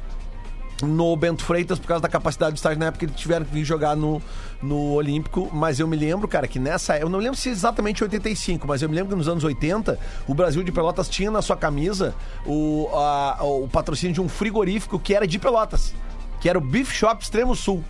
no 0.82 1.16
Bento 1.16 1.44
Freitas 1.44 1.78
por 1.78 1.86
causa 1.86 2.02
da 2.02 2.08
capacidade 2.08 2.52
do 2.52 2.56
estádio 2.56 2.80
na 2.80 2.86
época 2.86 3.04
eles 3.04 3.14
tiveram 3.16 3.46
que 3.46 3.52
vir 3.54 3.64
jogar 3.64 3.96
no, 3.96 4.20
no 4.60 4.92
Olímpico, 4.92 5.48
mas 5.52 5.78
eu 5.80 5.86
me 5.86 5.96
lembro, 5.96 6.26
cara, 6.26 6.48
que 6.48 6.58
nessa, 6.58 6.98
eu 6.98 7.08
não 7.08 7.20
lembro 7.20 7.38
se 7.38 7.48
é 7.48 7.52
exatamente 7.52 8.02
85, 8.02 8.66
mas 8.66 8.82
eu 8.82 8.88
me 8.88 8.94
lembro 8.96 9.10
que 9.10 9.16
nos 9.16 9.28
anos 9.28 9.44
80 9.44 9.98
o 10.26 10.34
Brasil 10.34 10.62
de 10.64 10.72
Pelotas 10.72 11.08
tinha 11.08 11.30
na 11.30 11.40
sua 11.40 11.56
camisa 11.56 12.12
o, 12.44 12.88
a- 12.92 13.38
o 13.42 13.68
patrocínio 13.68 14.12
de 14.12 14.20
um 14.20 14.28
frigorífico 14.28 14.98
que 14.98 15.14
era 15.14 15.26
de 15.26 15.38
Pelotas, 15.38 15.94
que 16.40 16.48
era 16.48 16.58
o 16.58 16.60
Beef 16.60 16.92
Shop 16.92 17.22
Extremo 17.22 17.54
Sul. 17.54 17.82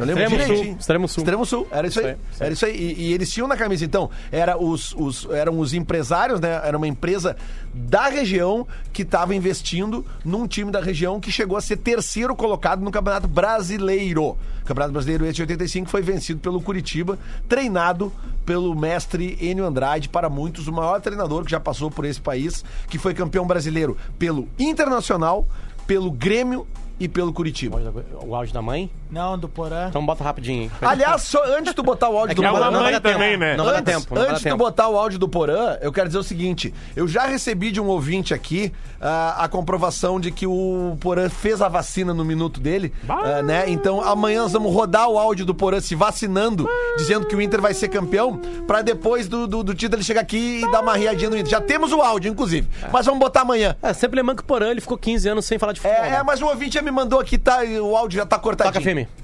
Eu 0.00 0.06
lembro 0.06 0.22
Extremo 0.22 0.42
direitinho. 0.44 0.72
Sul, 0.72 0.80
Extremo 0.80 1.08
Sul. 1.08 1.22
Extremo 1.22 1.46
Sul, 1.46 1.66
era 1.70 1.86
isso 1.86 2.00
aí. 2.00 2.06
Isso 2.06 2.12
aí, 2.12 2.18
isso 2.32 2.42
aí. 2.42 2.46
Era 2.46 2.52
isso 2.54 2.66
aí. 2.66 2.76
E, 2.76 3.02
e 3.08 3.12
eles 3.12 3.30
tinham 3.30 3.46
na 3.48 3.56
camisa, 3.56 3.84
então, 3.84 4.10
era 4.32 4.56
os, 4.58 4.94
os- 4.96 5.26
eram 5.30 5.58
os 5.58 5.72
empresários, 5.74 6.40
né? 6.40 6.60
Era 6.64 6.76
uma 6.76 6.88
empresa 6.88 7.36
da 7.74 8.08
região 8.08 8.66
que 8.92 9.02
estava 9.02 9.34
investindo 9.34 10.04
num 10.24 10.46
time 10.46 10.70
da 10.70 10.80
região 10.80 11.20
que 11.20 11.30
chegou 11.30 11.56
a 11.56 11.60
ser 11.60 11.76
terceiro 11.76 12.34
colocado 12.34 12.80
no 12.82 12.90
Campeonato 12.90 13.28
Brasileiro. 13.28 14.24
O 14.62 14.64
Campeonato 14.64 14.92
Brasileiro 14.92 15.24
esse 15.24 15.34
de 15.34 15.42
85 15.42 15.88
foi 15.88 16.02
vencido 16.02 16.40
pelo 16.40 16.60
Curitiba, 16.60 17.18
treinado 17.48 18.12
pelo 18.46 18.74
mestre 18.74 19.36
Enio 19.40 19.64
Andrade, 19.66 20.08
para 20.08 20.28
muitos 20.28 20.66
o 20.68 20.72
maior 20.72 21.00
treinador 21.00 21.44
que 21.44 21.50
já 21.50 21.60
passou 21.60 21.90
por 21.90 22.04
esse 22.04 22.20
país, 22.20 22.64
que 22.88 22.98
foi 22.98 23.14
campeão 23.14 23.46
brasileiro 23.46 23.96
pelo 24.18 24.48
Internacional, 24.58 25.46
pelo 25.86 26.10
Grêmio 26.10 26.66
e 27.00 27.08
pelo 27.08 27.32
Curitiba. 27.32 27.80
O 28.22 28.34
áudio 28.34 28.52
da 28.52 28.60
mãe? 28.60 28.90
Não, 29.10 29.36
do 29.36 29.48
Porã. 29.48 29.88
Então 29.88 30.04
bota 30.04 30.22
rapidinho. 30.22 30.70
aí. 30.80 30.88
Aliás, 30.88 31.22
só 31.22 31.42
antes 31.44 31.70
de 31.70 31.74
tu 31.74 31.82
botar 31.82 32.10
o 32.10 32.16
áudio 32.16 32.32
É 32.32 32.34
que 32.34 32.40
do 32.40 32.42
não, 32.42 32.52
Porã, 32.52 32.66
não, 32.66 32.72
mãe 32.72 32.82
vai 32.82 32.92
dar 32.92 33.00
tempo. 33.00 33.14
também, 33.14 33.36
né? 33.36 33.56
Não 33.56 33.64
vai 33.64 33.74
dar 33.74 33.80
antes, 33.80 33.94
tempo. 33.94 34.14
Não 34.14 34.16
vai 34.16 34.26
dar 34.26 34.30
antes 34.32 34.42
de 34.42 34.48
tu 34.48 34.52
tempo. 34.52 34.64
botar 34.64 34.88
o 34.88 34.98
áudio 34.98 35.18
do 35.18 35.28
Porã, 35.28 35.78
eu 35.80 35.90
quero 35.90 36.08
dizer 36.08 36.18
o 36.18 36.22
seguinte: 36.22 36.74
eu 36.94 37.08
já 37.08 37.24
recebi 37.26 37.72
de 37.72 37.80
um 37.80 37.88
ouvinte 37.88 38.34
aqui 38.34 38.72
ah, 39.00 39.36
a 39.44 39.48
comprovação 39.48 40.20
de 40.20 40.30
que 40.30 40.46
o 40.46 40.96
Porã 41.00 41.28
fez 41.28 41.62
a 41.62 41.68
vacina 41.68 42.12
no 42.12 42.24
minuto 42.24 42.60
dele, 42.60 42.92
ah, 43.08 43.42
né? 43.42 43.64
Então 43.68 44.02
amanhã 44.02 44.42
nós 44.42 44.52
vamos 44.52 44.72
rodar 44.72 45.08
o 45.08 45.18
áudio 45.18 45.46
do 45.46 45.54
Porã 45.54 45.80
se 45.80 45.94
vacinando, 45.94 46.68
dizendo 46.98 47.26
que 47.26 47.34
o 47.34 47.40
Inter 47.40 47.60
vai 47.60 47.72
ser 47.72 47.88
campeão, 47.88 48.36
pra 48.66 48.82
depois 48.82 49.26
do, 49.26 49.46
do, 49.46 49.64
do 49.64 49.74
título 49.74 49.96
ele 49.96 50.04
chegar 50.04 50.20
aqui 50.20 50.60
e 50.62 50.70
dar 50.70 50.82
uma 50.82 50.94
riadinha 50.94 51.30
no 51.30 51.36
Inter. 51.36 51.50
Já 51.50 51.60
temos 51.60 51.92
o 51.92 52.00
áudio, 52.00 52.30
inclusive, 52.30 52.68
mas 52.92 53.06
vamos 53.06 53.20
botar 53.20 53.40
amanhã. 53.40 53.74
É, 53.82 53.92
sempre 53.92 54.20
lembrando 54.20 54.36
que 54.36 54.42
o 54.44 54.46
Porã 54.46 54.70
ele 54.70 54.80
ficou 54.80 54.98
15 54.98 55.28
anos 55.30 55.44
sem 55.46 55.58
falar 55.58 55.72
de 55.72 55.80
futebol. 55.80 56.04
É, 56.04 56.08
é, 56.08 56.10
né? 56.12 56.22
mas 56.22 56.40
o 56.42 56.46
ouvinte 56.46 56.74
já 56.74 56.82
me 56.90 56.96
mandou 56.96 57.20
aqui, 57.20 57.38
tá? 57.38 57.60
O 57.82 57.96
áudio 57.96 58.18
já 58.18 58.26
tá 58.26 58.38
cortadinho. 58.38 59.06
Toca. 59.06 59.20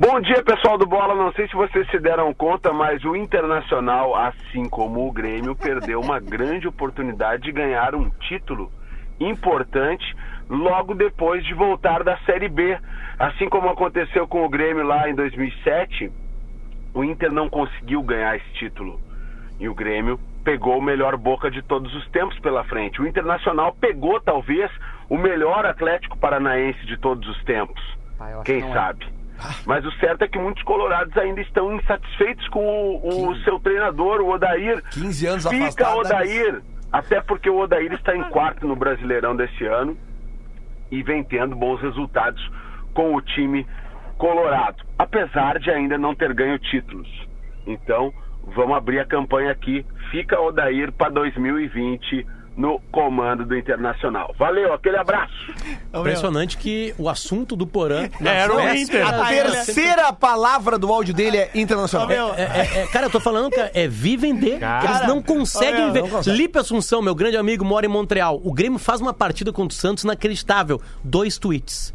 Bom 0.00 0.20
dia, 0.20 0.42
pessoal 0.42 0.78
do 0.78 0.86
Bola. 0.86 1.14
Não 1.14 1.32
sei 1.32 1.46
se 1.48 1.54
vocês 1.54 1.88
se 1.90 1.98
deram 1.98 2.32
conta, 2.32 2.72
mas 2.72 3.04
o 3.04 3.14
Internacional, 3.14 4.16
assim 4.16 4.68
como 4.68 5.06
o 5.06 5.12
Grêmio, 5.12 5.54
perdeu 5.54 6.00
uma 6.00 6.18
grande 6.20 6.66
oportunidade 6.66 7.42
de 7.42 7.52
ganhar 7.52 7.94
um 7.94 8.08
título 8.28 8.72
importante 9.20 10.04
logo 10.48 10.94
depois 10.94 11.44
de 11.44 11.52
voltar 11.52 12.02
da 12.02 12.16
Série 12.18 12.48
B. 12.48 12.78
Assim 13.18 13.48
como 13.48 13.68
aconteceu 13.68 14.26
com 14.26 14.44
o 14.44 14.48
Grêmio 14.48 14.84
lá 14.84 15.10
em 15.10 15.14
2007, 15.14 16.10
o 16.94 17.04
Inter 17.04 17.32
não 17.32 17.50
conseguiu 17.50 18.02
ganhar 18.02 18.36
esse 18.36 18.50
título. 18.54 19.00
E 19.58 19.68
o 19.68 19.74
Grêmio 19.74 20.18
pegou 20.48 20.78
o 20.78 20.82
melhor 20.82 21.14
boca 21.18 21.50
de 21.50 21.60
todos 21.60 21.94
os 21.94 22.08
tempos 22.08 22.38
pela 22.38 22.64
frente. 22.64 23.02
O 23.02 23.06
Internacional 23.06 23.76
pegou, 23.78 24.18
talvez, 24.18 24.70
o 25.06 25.18
melhor 25.18 25.66
Atlético 25.66 26.16
Paranaense 26.16 26.86
de 26.86 26.96
todos 26.96 27.28
os 27.28 27.44
tempos. 27.44 27.78
Quem 28.46 28.62
sabe? 28.72 29.06
Mas 29.66 29.84
o 29.84 29.92
certo 29.98 30.22
é 30.22 30.28
que 30.28 30.38
muitos 30.38 30.62
colorados 30.62 31.14
ainda 31.18 31.42
estão 31.42 31.76
insatisfeitos 31.76 32.48
com 32.48 32.64
o, 32.64 33.28
o 33.28 33.36
seu 33.40 33.60
treinador, 33.60 34.22
o 34.22 34.30
Odair. 34.30 34.82
15 34.90 35.26
anos 35.26 35.46
Fica 35.46 35.64
afastado 35.64 36.02
da 36.08 36.16
Odair, 36.16 36.62
até 36.90 37.20
porque 37.20 37.50
o 37.50 37.58
Odair 37.58 37.92
está 37.92 38.16
em 38.16 38.22
quarto 38.30 38.66
no 38.66 38.74
Brasileirão 38.74 39.36
desse 39.36 39.66
ano 39.66 39.98
e 40.90 41.02
vem 41.02 41.22
tendo 41.22 41.54
bons 41.56 41.78
resultados 41.82 42.42
com 42.94 43.14
o 43.14 43.20
time 43.20 43.66
colorado, 44.16 44.82
apesar 44.98 45.58
de 45.58 45.70
ainda 45.70 45.98
não 45.98 46.14
ter 46.14 46.32
ganho 46.32 46.58
títulos. 46.58 47.06
Então, 47.66 48.14
vamos 48.54 48.76
abrir 48.76 49.00
a 49.00 49.04
campanha 49.04 49.50
aqui. 49.50 49.84
Fica 50.10 50.40
Odair 50.40 50.92
para 50.92 51.10
2020 51.10 52.26
no 52.58 52.80
comando 52.90 53.46
do 53.46 53.56
Internacional. 53.56 54.34
Valeu, 54.36 54.72
aquele 54.72 54.96
abraço. 54.96 55.32
Impressionante 55.94 56.58
que 56.58 56.92
o 56.98 57.08
assunto 57.08 57.54
do 57.54 57.64
Porã. 57.64 58.08
na 58.20 58.32
Era 58.32 58.52
o 58.52 58.74
Inter. 58.74 59.06
A 59.06 59.28
terceira 59.28 60.12
palavra 60.12 60.76
do 60.76 60.92
áudio 60.92 61.14
dele 61.14 61.36
é 61.36 61.50
internacional. 61.54 62.08
meu, 62.08 62.34
É, 62.34 62.42
é, 62.42 62.80
é, 62.80 62.86
cara, 62.88 63.06
eu 63.06 63.10
tô 63.10 63.20
falando 63.20 63.48
que 63.48 63.60
é 63.60 63.86
vi 63.86 64.16
vender. 64.16 64.58
Eles 64.82 65.06
não 65.06 65.22
conseguem 65.22 65.84
meu, 65.84 65.92
ver. 65.92 66.10
consegue. 66.10 66.36
Lipe 66.36 66.58
Assunção, 66.58 67.00
meu 67.00 67.14
grande 67.14 67.36
amigo, 67.36 67.64
mora 67.64 67.86
em 67.86 67.88
Montreal. 67.88 68.40
O 68.42 68.52
Grêmio 68.52 68.78
faz 68.78 69.00
uma 69.00 69.14
partida 69.14 69.52
contra 69.52 69.76
o 69.76 69.78
Santos 69.78 70.02
inacreditável. 70.02 70.80
Dois 71.04 71.38
tweets. 71.38 71.94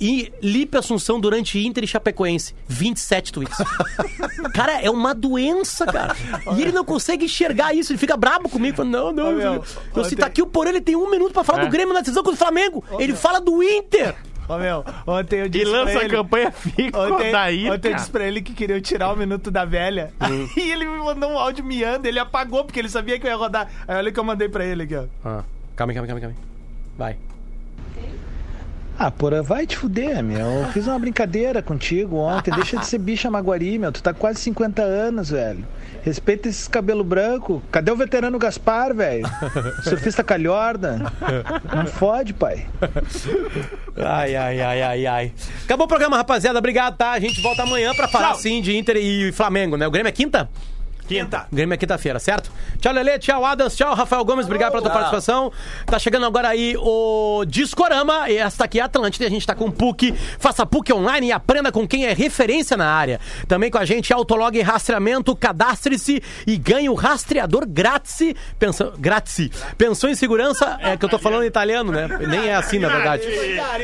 E 0.00 0.32
Lipe 0.40 0.78
Assunção 0.78 1.20
durante 1.20 1.58
Inter 1.58 1.84
e 1.84 1.86
Chapecoense. 1.86 2.54
27 2.66 3.32
tweets. 3.32 3.56
cara, 4.54 4.80
é 4.80 4.90
uma 4.90 5.14
doença, 5.14 5.84
cara. 5.84 6.16
E 6.56 6.62
ele 6.62 6.72
não 6.72 6.84
consegue 6.84 7.26
enxergar 7.26 7.74
isso. 7.74 7.92
Ele 7.92 7.98
fica 7.98 8.16
brabo 8.16 8.48
comigo. 8.48 8.78
Fala, 8.78 8.88
não, 8.88 9.12
não. 9.12 9.28
Ô, 9.28 9.32
meu, 9.32 9.64
eu 9.94 10.04
se 10.04 10.16
tá 10.16 10.26
aqui 10.26 10.40
o 10.40 10.46
Porã, 10.46 10.70
ele 10.70 10.80
tem 10.80 10.96
um 10.96 11.10
minuto 11.10 11.32
pra 11.32 11.44
falar 11.44 11.64
do 11.64 11.70
Grêmio 11.70 11.92
na 11.92 12.00
decisão 12.00 12.22
contra 12.22 12.34
o 12.34 12.38
Flamengo. 12.38 12.82
ele 12.98 13.14
fala 13.14 13.40
do 13.40 13.62
Inter. 13.62 14.14
Ô, 14.48 14.56
meu, 14.58 14.84
ontem 15.06 15.40
eu 15.40 15.46
E 15.46 15.48
disse 15.48 15.70
pra 15.70 15.84
lança 15.84 15.98
a 16.00 16.04
ele... 16.04 16.16
campanha 16.16 16.50
Fica 16.50 16.98
Ontem, 16.98 17.28
Odair, 17.28 17.72
ontem 17.72 17.88
eu 17.92 17.94
disse 17.94 18.10
pra 18.10 18.26
ele 18.26 18.42
que 18.42 18.52
queria 18.52 18.80
tirar 18.80 19.12
o 19.12 19.16
minuto 19.16 19.48
da 19.48 19.64
velha. 19.64 20.12
E 20.56 20.72
ele 20.72 20.86
me 20.86 20.98
mandou 20.98 21.30
um 21.30 21.38
áudio 21.38 21.64
miando, 21.64 22.08
ele 22.08 22.18
apagou 22.18 22.64
porque 22.64 22.80
ele 22.80 22.88
sabia 22.88 23.16
que 23.16 23.26
eu 23.26 23.30
ia 23.30 23.36
rodar. 23.36 23.70
Aí 23.86 23.96
olha 23.96 24.10
o 24.10 24.12
que 24.12 24.18
eu 24.18 24.24
mandei 24.24 24.48
pra 24.48 24.64
ele 24.64 24.82
aqui, 24.82 24.96
ó. 24.96 25.04
Ah, 25.24 25.44
calma 25.76 25.92
aí, 25.92 25.94
calma 25.94 26.12
aí, 26.14 26.20
calma 26.20 26.36
aí. 26.36 26.44
Vai. 26.98 27.16
Ah, 29.02 29.10
porra, 29.10 29.42
vai 29.42 29.66
te 29.66 29.78
fuder, 29.78 30.22
meu. 30.22 30.46
Eu 30.46 30.66
fiz 30.72 30.86
uma 30.86 30.98
brincadeira 30.98 31.62
contigo 31.62 32.16
ontem. 32.16 32.50
Deixa 32.50 32.76
de 32.76 32.84
ser 32.84 32.98
bicha 32.98 33.30
maguari, 33.30 33.78
meu. 33.78 33.90
Tu 33.90 34.02
tá 34.02 34.12
quase 34.12 34.40
50 34.40 34.82
anos, 34.82 35.30
velho. 35.30 35.66
Respeita 36.02 36.50
esses 36.50 36.68
cabelo 36.68 37.02
branco. 37.02 37.62
Cadê 37.72 37.90
o 37.90 37.96
veterano 37.96 38.38
Gaspar, 38.38 38.94
velho? 38.94 39.26
Surfista 39.84 40.22
calhorda. 40.22 41.10
Não 41.74 41.86
fode, 41.86 42.34
pai. 42.34 42.66
Ai, 43.96 44.36
ai, 44.36 44.60
ai, 44.60 44.82
ai, 44.82 45.06
ai. 45.06 45.32
Acabou 45.64 45.86
o 45.86 45.88
programa, 45.88 46.18
rapaziada. 46.18 46.58
Obrigado, 46.58 46.98
tá? 46.98 47.12
A 47.12 47.20
gente 47.20 47.40
volta 47.40 47.62
amanhã 47.62 47.94
pra 47.94 48.06
falar, 48.06 48.34
sim, 48.34 48.60
de 48.60 48.76
Inter 48.76 48.98
e 48.98 49.32
Flamengo, 49.32 49.78
né? 49.78 49.86
O 49.86 49.90
Grêmio 49.90 50.10
é 50.10 50.12
quinta? 50.12 50.46
Quinta. 51.10 51.48
Grêmio 51.52 51.74
é 51.74 51.76
quinta-feira, 51.76 52.20
certo? 52.20 52.52
Tchau, 52.78 52.92
Lele. 52.92 53.18
Tchau, 53.18 53.44
Adams. 53.44 53.74
Tchau, 53.74 53.92
Rafael 53.96 54.24
Gomes. 54.24 54.46
Obrigado 54.46 54.70
pela 54.70 54.82
tua 54.82 54.92
participação. 54.92 55.50
Tá 55.84 55.98
chegando 55.98 56.24
agora 56.24 56.46
aí 56.46 56.76
o 56.78 57.44
Discorama. 57.48 58.30
E 58.30 58.36
esta 58.36 58.62
aqui 58.62 58.78
é 58.78 58.82
a 58.82 58.84
Atlântida. 58.84 59.26
A 59.26 59.28
gente 59.28 59.44
tá 59.44 59.52
com 59.52 59.64
o 59.64 59.72
PUC. 59.72 60.14
Faça 60.38 60.64
PUC 60.64 60.92
online 60.92 61.26
e 61.26 61.32
aprenda 61.32 61.72
com 61.72 61.84
quem 61.84 62.06
é 62.06 62.12
referência 62.12 62.76
na 62.76 62.86
área. 62.86 63.18
Também 63.48 63.72
com 63.72 63.78
a 63.78 63.84
gente, 63.84 64.12
Autolog 64.12 64.56
e 64.56 64.62
Rastreamento. 64.62 65.34
Cadastre-se 65.34 66.22
e 66.46 66.56
ganhe 66.56 66.88
o 66.88 66.94
rastreador 66.94 67.66
grátis. 67.66 68.32
Pensou, 68.56 68.92
grátis. 68.96 69.50
Pensou 69.76 70.08
em 70.08 70.14
segurança? 70.14 70.78
É 70.80 70.96
que 70.96 71.04
eu 71.04 71.08
tô 71.08 71.18
falando 71.18 71.42
em 71.42 71.48
italiano, 71.48 71.90
né? 71.90 72.06
Nem 72.28 72.46
é 72.46 72.54
assim, 72.54 72.78
na 72.78 72.88
verdade. 72.88 73.24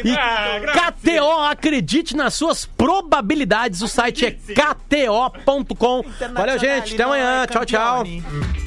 E 0.04 0.14
KTO, 0.14 1.40
acredite 1.42 2.14
nas 2.16 2.34
suas 2.34 2.64
probabilidades. 2.64 3.82
O 3.82 3.88
site 3.88 4.26
é 4.26 4.30
kto.com. 4.30 6.04
Valeu, 6.32 6.56
gente. 6.60 6.94
Até 6.94 7.02
amanhã. 7.02 7.15
Tchau, 7.48 7.64
tchau. 7.64 8.04
Campione. 8.04 8.65